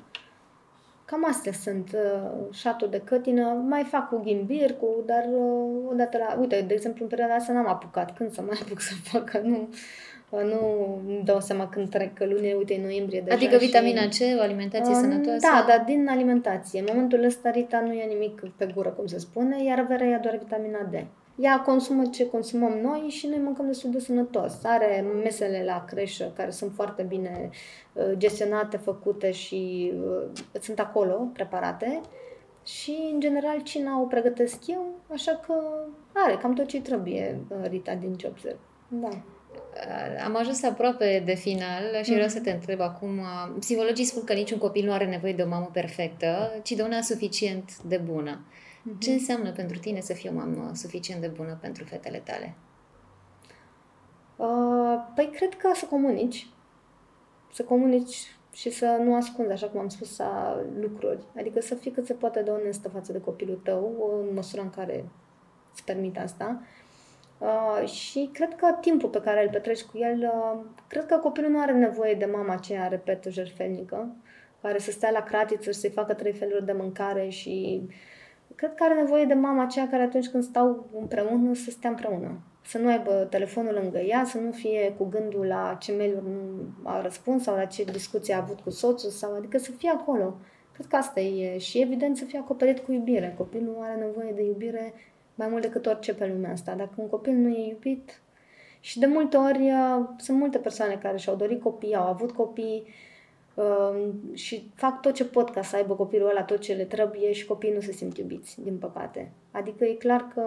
Cam 1.05 1.25
astea 1.25 1.51
sunt 1.51 1.91
uh, 1.93 2.29
șatul 2.51 2.89
de 2.89 3.01
cătină. 3.03 3.63
Mai 3.67 3.83
fac 3.83 4.09
cu 4.09 4.21
ghimbir, 4.23 4.73
cu, 4.73 5.03
dar 5.05 5.25
uh, 5.31 5.89
odată 5.91 6.17
la... 6.17 6.37
Uite, 6.39 6.63
de 6.67 6.73
exemplu, 6.73 7.03
în 7.03 7.09
perioada 7.09 7.33
asta 7.33 7.53
n-am 7.53 7.67
apucat. 7.67 8.15
Când 8.15 8.31
să 8.33 8.41
mai 8.41 8.59
apuc 8.65 8.79
să 8.79 8.93
fac? 9.03 9.31
Nu, 9.43 9.69
nu 10.29 11.01
îmi 11.07 11.21
dau 11.23 11.39
seama 11.39 11.69
când 11.69 11.89
trec 11.89 12.19
lunile, 12.19 12.53
uite, 12.53 12.79
noiembrie 12.83 13.21
deja. 13.21 13.35
Adică 13.35 13.57
vitamina 13.57 14.01
C, 14.01 14.37
o 14.37 14.41
alimentație 14.41 14.93
uh, 14.93 14.99
sănătoasă? 15.01 15.39
Da, 15.39 15.65
dar 15.67 15.83
din 15.85 16.07
alimentație. 16.09 16.79
În 16.79 16.85
momentul 16.89 17.23
ăsta 17.23 17.49
Rita 17.49 17.79
nu 17.79 17.93
ia 17.93 18.05
nimic 18.07 18.41
pe 18.55 18.71
gură, 18.73 18.89
cum 18.89 19.05
se 19.05 19.17
spune, 19.17 19.63
iar 19.63 19.85
Vera 19.87 20.05
ia 20.05 20.19
doar 20.19 20.37
vitamina 20.37 20.89
D. 20.91 20.95
Ea 21.35 21.61
consumă 21.61 22.05
ce 22.05 22.29
consumăm 22.29 22.71
noi 22.81 22.99
și 23.09 23.27
noi 23.27 23.39
mâncăm 23.43 23.65
destul 23.65 23.91
de 23.91 23.99
sănătos. 23.99 24.63
Are 24.63 25.05
mesele 25.23 25.63
la 25.65 25.85
creșă 25.87 26.31
care 26.35 26.49
sunt 26.49 26.71
foarte 26.73 27.03
bine 27.03 27.49
uh, 27.93 28.11
gestionate, 28.17 28.77
făcute 28.77 29.31
și 29.31 29.91
uh, 30.03 30.59
sunt 30.61 30.79
acolo 30.79 31.29
preparate. 31.33 32.01
Și, 32.65 33.09
în 33.13 33.19
general, 33.19 33.61
cina 33.61 34.01
o 34.01 34.05
pregătesc 34.05 34.67
eu, 34.67 34.85
așa 35.11 35.41
că 35.47 35.53
are 36.11 36.37
cam 36.41 36.53
tot 36.53 36.65
ce 36.65 36.81
trebuie 36.81 37.39
uh, 37.49 37.67
Rita 37.69 37.93
din 37.93 38.13
ce 38.13 38.27
observ. 38.27 38.57
Da. 38.87 39.09
Uh, 39.57 40.23
am 40.23 40.35
ajuns 40.35 40.63
aproape 40.63 41.21
de 41.25 41.33
final 41.33 42.03
și 42.03 42.13
vreau 42.13 42.27
să 42.27 42.39
te 42.39 42.51
întreb 42.51 42.79
acum. 42.79 43.17
Uh, 43.17 43.55
psihologii 43.59 44.05
spun 44.05 44.23
că 44.23 44.33
niciun 44.33 44.57
copil 44.57 44.85
nu 44.85 44.91
are 44.91 45.05
nevoie 45.05 45.33
de 45.33 45.41
o 45.41 45.47
mamă 45.47 45.69
perfectă, 45.73 46.59
ci 46.63 46.71
de 46.71 46.81
una 46.81 47.01
suficient 47.01 47.81
de 47.81 47.97
bună. 47.97 48.45
Uh-huh. 48.45 48.99
Ce 48.99 49.11
înseamnă 49.11 49.51
pentru 49.51 49.77
tine 49.77 49.99
să 49.99 50.13
fii 50.13 50.29
o 50.29 50.33
mamă 50.33 50.71
suficient 50.73 51.21
de 51.21 51.27
bună 51.27 51.57
pentru 51.61 51.83
fetele 51.83 52.17
tale? 52.17 52.55
Uh, 54.35 54.95
păi 55.15 55.29
cred 55.35 55.55
că 55.55 55.71
să 55.73 55.85
comunici. 55.85 56.47
Să 57.53 57.63
comunici 57.63 58.35
și 58.53 58.69
să 58.69 58.99
nu 59.03 59.15
ascunzi, 59.15 59.51
așa 59.51 59.67
cum 59.67 59.79
am 59.79 59.89
spus, 59.89 60.19
lucruri. 60.79 61.23
Adică 61.37 61.61
să 61.61 61.75
fii 61.75 61.91
cât 61.91 62.05
se 62.05 62.13
poate 62.13 62.41
de 62.41 62.49
onestă 62.49 62.89
față 62.89 63.11
de 63.11 63.19
copilul 63.19 63.59
tău, 63.63 64.11
în 64.27 64.33
măsura 64.33 64.61
în 64.61 64.69
care 64.69 65.05
îți 65.73 65.83
permite 65.83 66.19
asta. 66.19 66.61
Uh, 66.61 66.86
Uh, 67.37 67.87
și 67.87 68.29
cred 68.33 68.55
că 68.55 68.77
timpul 68.81 69.09
pe 69.09 69.21
care 69.21 69.43
îl 69.43 69.49
petreci 69.49 69.83
cu 69.83 69.97
el, 69.97 70.31
uh, 70.33 70.59
cred 70.87 71.05
că 71.05 71.15
copilul 71.17 71.51
nu 71.51 71.61
are 71.61 71.71
nevoie 71.71 72.13
de 72.13 72.25
mama 72.25 72.53
aceea, 72.53 72.87
repetă, 72.87 73.29
jerfelnică, 73.29 74.15
care 74.61 74.79
să 74.79 74.91
stea 74.91 75.11
la 75.11 75.23
cratiță 75.23 75.71
și 75.71 75.79
să-i 75.79 75.89
facă 75.89 76.13
trei 76.13 76.33
feluri 76.33 76.65
de 76.65 76.71
mâncare 76.71 77.27
și 77.27 77.81
cred 78.55 78.75
că 78.75 78.83
are 78.83 78.93
nevoie 78.93 79.25
de 79.25 79.33
mama 79.33 79.63
aceea 79.63 79.87
care 79.89 80.03
atunci 80.03 80.27
când 80.27 80.43
stau 80.43 80.87
împreună 80.99 81.53
să 81.53 81.69
stea 81.69 81.89
împreună. 81.89 82.39
Să 82.65 82.77
nu 82.77 82.89
aibă 82.89 83.27
telefonul 83.29 83.73
lângă 83.73 83.97
ea, 83.97 84.23
să 84.25 84.37
nu 84.37 84.51
fie 84.51 84.93
cu 84.97 85.05
gândul 85.05 85.45
la 85.45 85.77
ce 85.79 85.93
mail 85.95 86.21
nu 86.23 86.67
a 86.83 87.01
răspuns 87.01 87.43
sau 87.43 87.55
la 87.55 87.65
ce 87.65 87.83
discuție 87.83 88.33
a 88.33 88.37
avut 88.37 88.59
cu 88.59 88.69
soțul, 88.69 89.09
sau 89.09 89.35
adică 89.35 89.57
să 89.57 89.71
fie 89.71 89.89
acolo. 89.89 90.37
Cred 90.73 90.85
că 90.85 90.95
asta 90.95 91.19
e 91.19 91.57
și 91.57 91.81
evident 91.81 92.17
să 92.17 92.25
fie 92.25 92.39
acoperit 92.39 92.79
cu 92.79 92.91
iubire. 92.91 93.33
Copilul 93.37 93.77
are 93.79 93.95
nevoie 93.95 94.31
de 94.35 94.43
iubire 94.43 94.93
mai 95.37 95.47
mult 95.47 95.61
decât 95.61 95.85
orice 95.85 96.13
pe 96.13 96.27
lumea 96.27 96.51
asta. 96.51 96.73
Dacă 96.73 96.93
un 96.95 97.09
copil 97.09 97.33
nu 97.33 97.49
e 97.49 97.67
iubit, 97.67 98.21
și 98.79 98.99
de 98.99 99.05
multe 99.05 99.37
ori 99.37 99.71
uh, 99.71 100.05
sunt 100.17 100.37
multe 100.37 100.57
persoane 100.57 100.95
care 100.95 101.17
și-au 101.17 101.35
dorit 101.35 101.61
copii, 101.61 101.95
au 101.95 102.07
avut 102.07 102.31
copii 102.31 102.87
uh, 103.53 104.09
și 104.33 104.71
fac 104.75 105.01
tot 105.01 105.13
ce 105.13 105.25
pot 105.25 105.49
ca 105.49 105.61
să 105.61 105.75
aibă 105.75 105.95
copilul 105.95 106.29
ăla 106.29 106.43
tot 106.43 106.59
ce 106.59 106.73
le 106.73 106.83
trebuie 106.83 107.31
și 107.31 107.45
copiii 107.45 107.73
nu 107.73 107.79
se 107.79 107.91
simt 107.91 108.17
iubiți, 108.17 108.61
din 108.61 108.77
păcate. 108.77 109.31
Adică 109.51 109.83
e 109.85 109.93
clar 109.93 110.27
că 110.33 110.43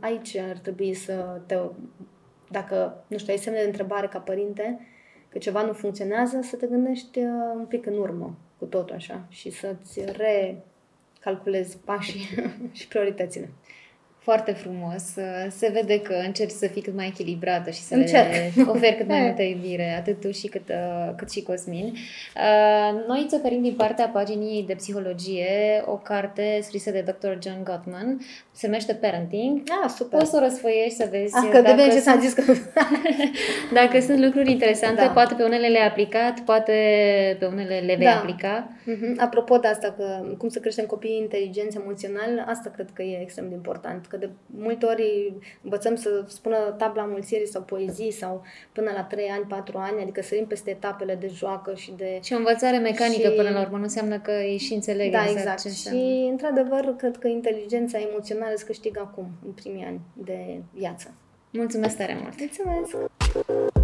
aici 0.00 0.36
ar 0.36 0.56
trebui 0.56 0.94
să 0.94 1.40
te... 1.46 1.58
Dacă, 2.50 3.04
nu 3.06 3.18
știu, 3.18 3.32
ai 3.32 3.38
semne 3.38 3.58
de 3.60 3.66
întrebare 3.66 4.06
ca 4.06 4.18
părinte, 4.18 4.80
că 5.28 5.38
ceva 5.38 5.62
nu 5.62 5.72
funcționează, 5.72 6.40
să 6.42 6.56
te 6.56 6.66
gândești 6.66 7.18
uh, 7.18 7.26
un 7.54 7.64
pic 7.68 7.86
în 7.86 7.98
urmă 7.98 8.34
cu 8.58 8.64
totul 8.64 8.94
așa 8.94 9.24
și 9.28 9.50
să-ți 9.50 10.00
recalculezi 11.20 11.78
pașii 11.78 12.28
și 12.72 12.88
prioritățile 12.88 13.50
foarte 14.24 14.52
frumos. 14.52 15.02
Se 15.48 15.70
vede 15.72 16.00
că 16.00 16.14
încerci 16.24 16.50
să 16.50 16.66
fii 16.66 16.82
cât 16.82 16.94
mai 16.94 17.06
echilibrată 17.06 17.70
și 17.70 17.80
să 17.80 17.94
Încerc. 17.94 18.28
le 18.32 18.52
oferi 18.68 18.96
cât 18.96 19.08
mai 19.08 19.20
multă 19.26 19.42
iubire, 19.42 19.94
atât 19.98 20.20
tu 20.20 20.30
și 20.30 20.46
cât, 20.46 20.68
uh, 20.68 21.12
cât 21.16 21.30
și 21.30 21.42
Cosmin. 21.42 21.84
Uh, 21.84 23.04
noi 23.06 23.22
îți 23.24 23.34
oferim 23.34 23.62
din 23.62 23.74
partea 23.74 24.08
paginii 24.08 24.64
de 24.66 24.74
psihologie 24.74 25.82
o 25.86 25.96
carte 25.96 26.58
scrisă 26.62 26.90
de 26.90 27.04
Dr. 27.06 27.32
John 27.42 27.62
Gottman. 27.64 28.18
Se 28.52 28.66
numește 28.66 28.94
Parenting. 28.94 29.62
Ah, 29.82 29.90
super. 29.96 30.18
Poți 30.18 30.30
să 30.30 30.36
o 30.36 30.44
răsfoiești 30.44 30.96
să 30.96 31.08
vezi 31.10 31.36
ah, 31.36 31.48
că 31.52 31.60
dacă, 31.60 31.76
de 31.76 31.88
ce 31.88 32.00
s-a 32.00 32.16
zis 32.16 32.32
că... 32.32 32.42
dacă 33.80 34.00
sunt 34.00 34.24
lucruri 34.24 34.50
interesante, 34.50 35.00
da. 35.00 35.08
poate 35.08 35.34
pe 35.34 35.42
unele 35.42 35.66
le-ai 35.68 35.86
aplicat, 35.86 36.40
poate 36.40 36.72
pe 37.38 37.46
unele 37.46 37.78
le 37.78 37.94
vei 37.96 38.06
da. 38.06 38.16
aplica. 38.18 38.68
Uh-huh. 38.68 39.16
Apropo 39.16 39.56
de 39.56 39.68
asta, 39.68 39.94
că 39.96 40.34
cum 40.38 40.48
să 40.48 40.58
creștem 40.58 40.84
copiii 40.84 41.18
inteligenți 41.20 41.76
emoțional, 41.76 42.44
asta 42.46 42.70
cred 42.70 42.88
că 42.92 43.02
e 43.02 43.20
extrem 43.20 43.48
de 43.48 43.54
important 43.54 44.06
Că 44.14 44.20
de 44.20 44.30
multe 44.46 44.86
ori 44.86 45.32
învățăm 45.62 45.94
să 45.96 46.24
spună 46.26 46.74
tabla 46.78 47.04
mulțirii 47.04 47.46
sau 47.46 47.62
poezii 47.62 48.10
sau 48.10 48.42
până 48.72 48.90
la 48.94 49.02
3 49.02 49.28
ani, 49.28 49.44
4 49.44 49.78
ani, 49.78 50.02
adică 50.02 50.22
sărim 50.22 50.46
peste 50.46 50.70
etapele 50.70 51.14
de 51.14 51.26
joacă 51.26 51.74
și 51.74 51.92
de... 51.96 52.18
Și 52.22 52.32
o 52.32 52.36
învățare 52.36 52.78
mecanică 52.78 53.28
și... 53.28 53.34
până 53.34 53.50
la 53.50 53.60
urmă, 53.60 53.76
nu 53.76 53.82
înseamnă 53.82 54.18
că 54.18 54.30
ei 54.30 54.56
și 54.56 54.74
înțeleg 54.74 55.12
da, 55.12 55.22
exact, 55.22 55.38
exact. 55.38 55.60
ce 55.60 55.68
înseamnă. 55.68 56.00
Și, 56.00 56.28
într-adevăr, 56.30 56.94
cred 56.96 57.16
că 57.16 57.28
inteligența 57.28 57.98
emoțională 57.98 58.54
se 58.56 58.64
câștigă 58.64 59.00
acum, 59.00 59.26
în 59.46 59.52
primii 59.52 59.84
ani 59.84 60.00
de 60.12 60.62
viață. 60.72 61.14
Mulțumesc 61.50 61.96
tare 61.96 62.18
mult! 62.20 62.38
Mulțumesc! 62.38 63.83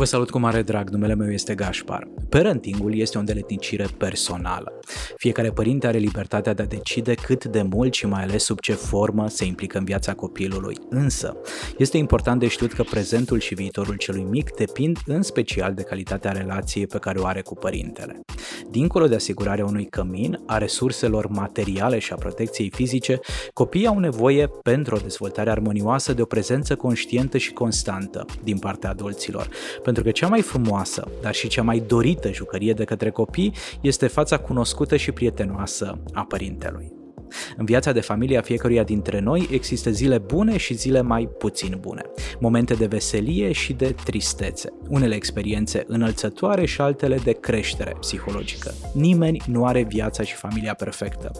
Vă 0.00 0.06
salut 0.06 0.30
cu 0.30 0.38
mare 0.38 0.62
drag, 0.62 0.88
numele 0.88 1.14
meu 1.14 1.32
este 1.32 1.54
Gașpar. 1.54 2.08
Parentingul 2.28 2.98
este 2.98 3.16
o 3.16 3.20
îndeletnicire 3.20 3.86
personală. 3.98 4.72
Fiecare 5.16 5.50
părinte 5.50 5.86
are 5.86 5.98
libertatea 5.98 6.54
de 6.54 6.62
a 6.62 6.66
decide 6.66 7.14
cât 7.14 7.44
de 7.44 7.62
mult 7.62 7.94
și 7.94 8.06
mai 8.06 8.22
ales 8.22 8.44
sub 8.44 8.60
ce 8.60 8.72
formă 8.72 9.28
se 9.28 9.44
implică 9.44 9.78
în 9.78 9.84
viața 9.84 10.14
copilului. 10.14 10.76
Însă, 10.88 11.36
este 11.78 11.96
important 11.96 12.40
de 12.40 12.48
știut 12.48 12.72
că 12.72 12.82
prezentul 12.82 13.38
și 13.40 13.54
viitorul 13.54 13.94
celui 13.94 14.22
mic 14.22 14.54
depind 14.54 14.98
în 15.06 15.22
special 15.22 15.74
de 15.74 15.82
calitatea 15.82 16.32
relației 16.32 16.86
pe 16.86 16.98
care 16.98 17.18
o 17.18 17.26
are 17.26 17.40
cu 17.40 17.54
părintele. 17.54 18.20
Dincolo 18.70 19.06
de 19.06 19.14
asigurarea 19.14 19.64
unui 19.64 19.86
cămin, 19.86 20.42
a 20.46 20.58
resurselor 20.58 21.26
materiale 21.26 21.98
și 21.98 22.12
a 22.12 22.16
protecției 22.16 22.70
fizice, 22.74 23.20
copiii 23.52 23.86
au 23.86 23.98
nevoie, 23.98 24.50
pentru 24.62 24.94
o 24.94 24.98
dezvoltare 24.98 25.50
armonioasă, 25.50 26.12
de 26.12 26.22
o 26.22 26.24
prezență 26.24 26.76
conștientă 26.76 27.38
și 27.38 27.52
constantă 27.52 28.24
din 28.42 28.58
partea 28.58 28.90
adulților, 28.90 29.48
pentru 29.90 30.12
că 30.12 30.18
cea 30.18 30.28
mai 30.28 30.42
frumoasă, 30.42 31.08
dar 31.22 31.34
și 31.34 31.48
cea 31.48 31.62
mai 31.62 31.82
dorită 31.86 32.32
jucărie 32.32 32.72
de 32.72 32.84
către 32.84 33.10
copii 33.10 33.54
este 33.80 34.06
fața 34.06 34.38
cunoscută 34.38 34.96
și 34.96 35.12
prietenoasă 35.12 35.98
a 36.12 36.24
părintelui. 36.24 36.92
În 37.56 37.64
viața 37.64 37.92
de 37.92 38.00
familie 38.00 38.38
a 38.38 38.42
fiecăruia 38.42 38.82
dintre 38.82 39.20
noi 39.20 39.48
există 39.50 39.90
zile 39.90 40.18
bune 40.18 40.56
și 40.56 40.74
zile 40.74 41.00
mai 41.00 41.28
puțin 41.38 41.78
bune, 41.80 42.02
momente 42.38 42.74
de 42.74 42.86
veselie 42.86 43.52
și 43.52 43.72
de 43.72 43.94
tristețe, 44.04 44.68
unele 44.88 45.14
experiențe 45.14 45.84
înălțătoare 45.86 46.66
și 46.66 46.80
altele 46.80 47.16
de 47.16 47.32
creștere 47.32 47.96
psihologică. 48.00 48.74
Nimeni 48.94 49.42
nu 49.46 49.64
are 49.64 49.82
viața 49.82 50.22
și 50.22 50.34
familia 50.34 50.74
perfectă, 50.74 51.30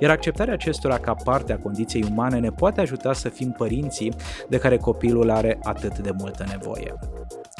iar 0.00 0.10
acceptarea 0.10 0.52
acestora 0.52 0.98
ca 0.98 1.14
parte 1.14 1.52
a 1.52 1.58
condiției 1.58 2.04
umane 2.10 2.38
ne 2.38 2.50
poate 2.50 2.80
ajuta 2.80 3.12
să 3.12 3.28
fim 3.28 3.54
părinții 3.58 4.12
de 4.48 4.58
care 4.58 4.76
copilul 4.76 5.30
are 5.30 5.58
atât 5.62 5.98
de 5.98 6.10
multă 6.18 6.44
nevoie. 6.50 6.94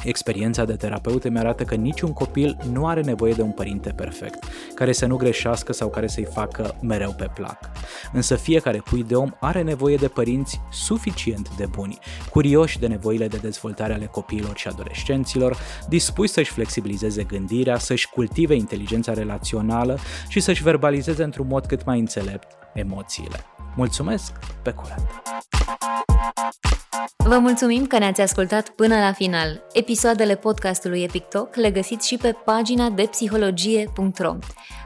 Experiența 0.05 0.64
de 0.64 0.76
terapeut 0.76 1.24
îmi 1.24 1.38
arată 1.38 1.64
că 1.64 1.74
niciun 1.74 2.12
copil 2.12 2.57
nu 2.72 2.86
are 2.86 3.03
nevoie 3.03 3.32
de 3.32 3.42
un 3.42 3.51
părinte 3.51 3.90
perfect, 3.90 4.44
care 4.74 4.92
să 4.92 5.07
nu 5.07 5.16
greșească 5.16 5.72
sau 5.72 5.88
care 5.88 6.07
să-i 6.07 6.28
facă 6.32 6.76
mereu 6.82 7.14
pe 7.16 7.30
plac. 7.34 7.59
Însă 8.12 8.36
fiecare 8.36 8.78
pui 8.78 9.03
de 9.03 9.14
om 9.14 9.30
are 9.40 9.62
nevoie 9.62 9.96
de 9.96 10.09
părinți 10.09 10.61
suficient 10.70 11.57
de 11.57 11.66
buni, 11.66 11.99
curioși 12.30 12.78
de 12.78 12.86
nevoile 12.86 13.28
de 13.28 13.36
dezvoltare 13.36 13.92
ale 13.92 14.07
copiilor 14.07 14.57
și 14.57 14.68
adolescenților, 14.68 15.57
dispuși 15.88 16.32
să-și 16.32 16.53
flexibilizeze 16.53 17.22
gândirea, 17.22 17.78
să-și 17.78 18.09
cultive 18.09 18.55
inteligența 18.55 19.12
relațională 19.12 19.99
și 20.28 20.40
să-și 20.40 20.62
verbalizeze 20.62 21.22
într-un 21.22 21.46
mod 21.46 21.66
cât 21.66 21.84
mai 21.84 21.99
înțelept 21.99 22.46
emoțiile. 22.74 23.44
Mulțumesc, 23.74 24.32
pe 24.62 24.70
curând! 24.70 25.07
Vă 27.16 27.38
mulțumim 27.38 27.86
că 27.86 27.98
ne-ați 27.98 28.20
ascultat 28.20 28.68
până 28.68 28.98
la 28.98 29.12
final. 29.12 29.66
Episoadele 29.72 30.36
podcastului 30.36 31.02
Epic 31.02 31.24
Talk 31.24 31.54
le 31.54 31.70
găsiți 31.70 32.08
și 32.08 32.16
pe 32.16 32.36
pagina 32.44 32.90
de 32.90 33.02
psihologie.ro. 33.02 34.36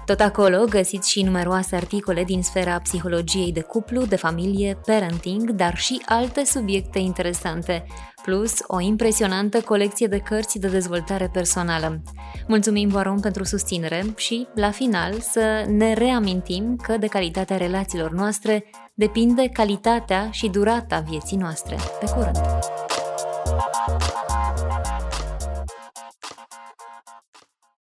Tot 0.06 0.20
acolo 0.20 0.64
găsiți 0.64 1.10
și 1.10 1.22
numeroase 1.22 1.76
articole 1.76 2.24
din 2.24 2.42
sfera 2.42 2.78
psihologiei 2.78 3.52
de 3.52 3.60
cuplu, 3.60 4.04
de 4.04 4.16
familie, 4.16 4.80
parenting, 4.86 5.50
dar 5.50 5.76
și 5.76 6.02
alte 6.06 6.44
subiecte 6.44 6.98
interesante, 6.98 7.84
plus 8.22 8.54
o 8.66 8.80
impresionantă 8.80 9.60
colecție 9.60 10.06
de 10.06 10.18
cărți 10.18 10.58
de 10.58 10.68
dezvoltare 10.68 11.28
personală. 11.32 12.02
Mulțumim, 12.48 12.88
Voarom, 12.88 13.20
pentru 13.20 13.44
susținere 13.44 14.04
și, 14.16 14.46
la 14.54 14.70
final, 14.70 15.20
să 15.20 15.64
ne 15.68 15.92
reamintim 15.92 16.76
că 16.82 16.96
de 16.96 17.06
calitatea 17.06 17.56
relațiilor 17.56 18.10
noastre 18.10 18.64
depinde 18.94 19.48
calitatea 19.48 20.30
și 20.30 20.48
durata 20.48 21.00
vieții 21.00 21.36
noastre. 21.36 21.76
Pe 22.00 22.06
curând! 22.06 22.40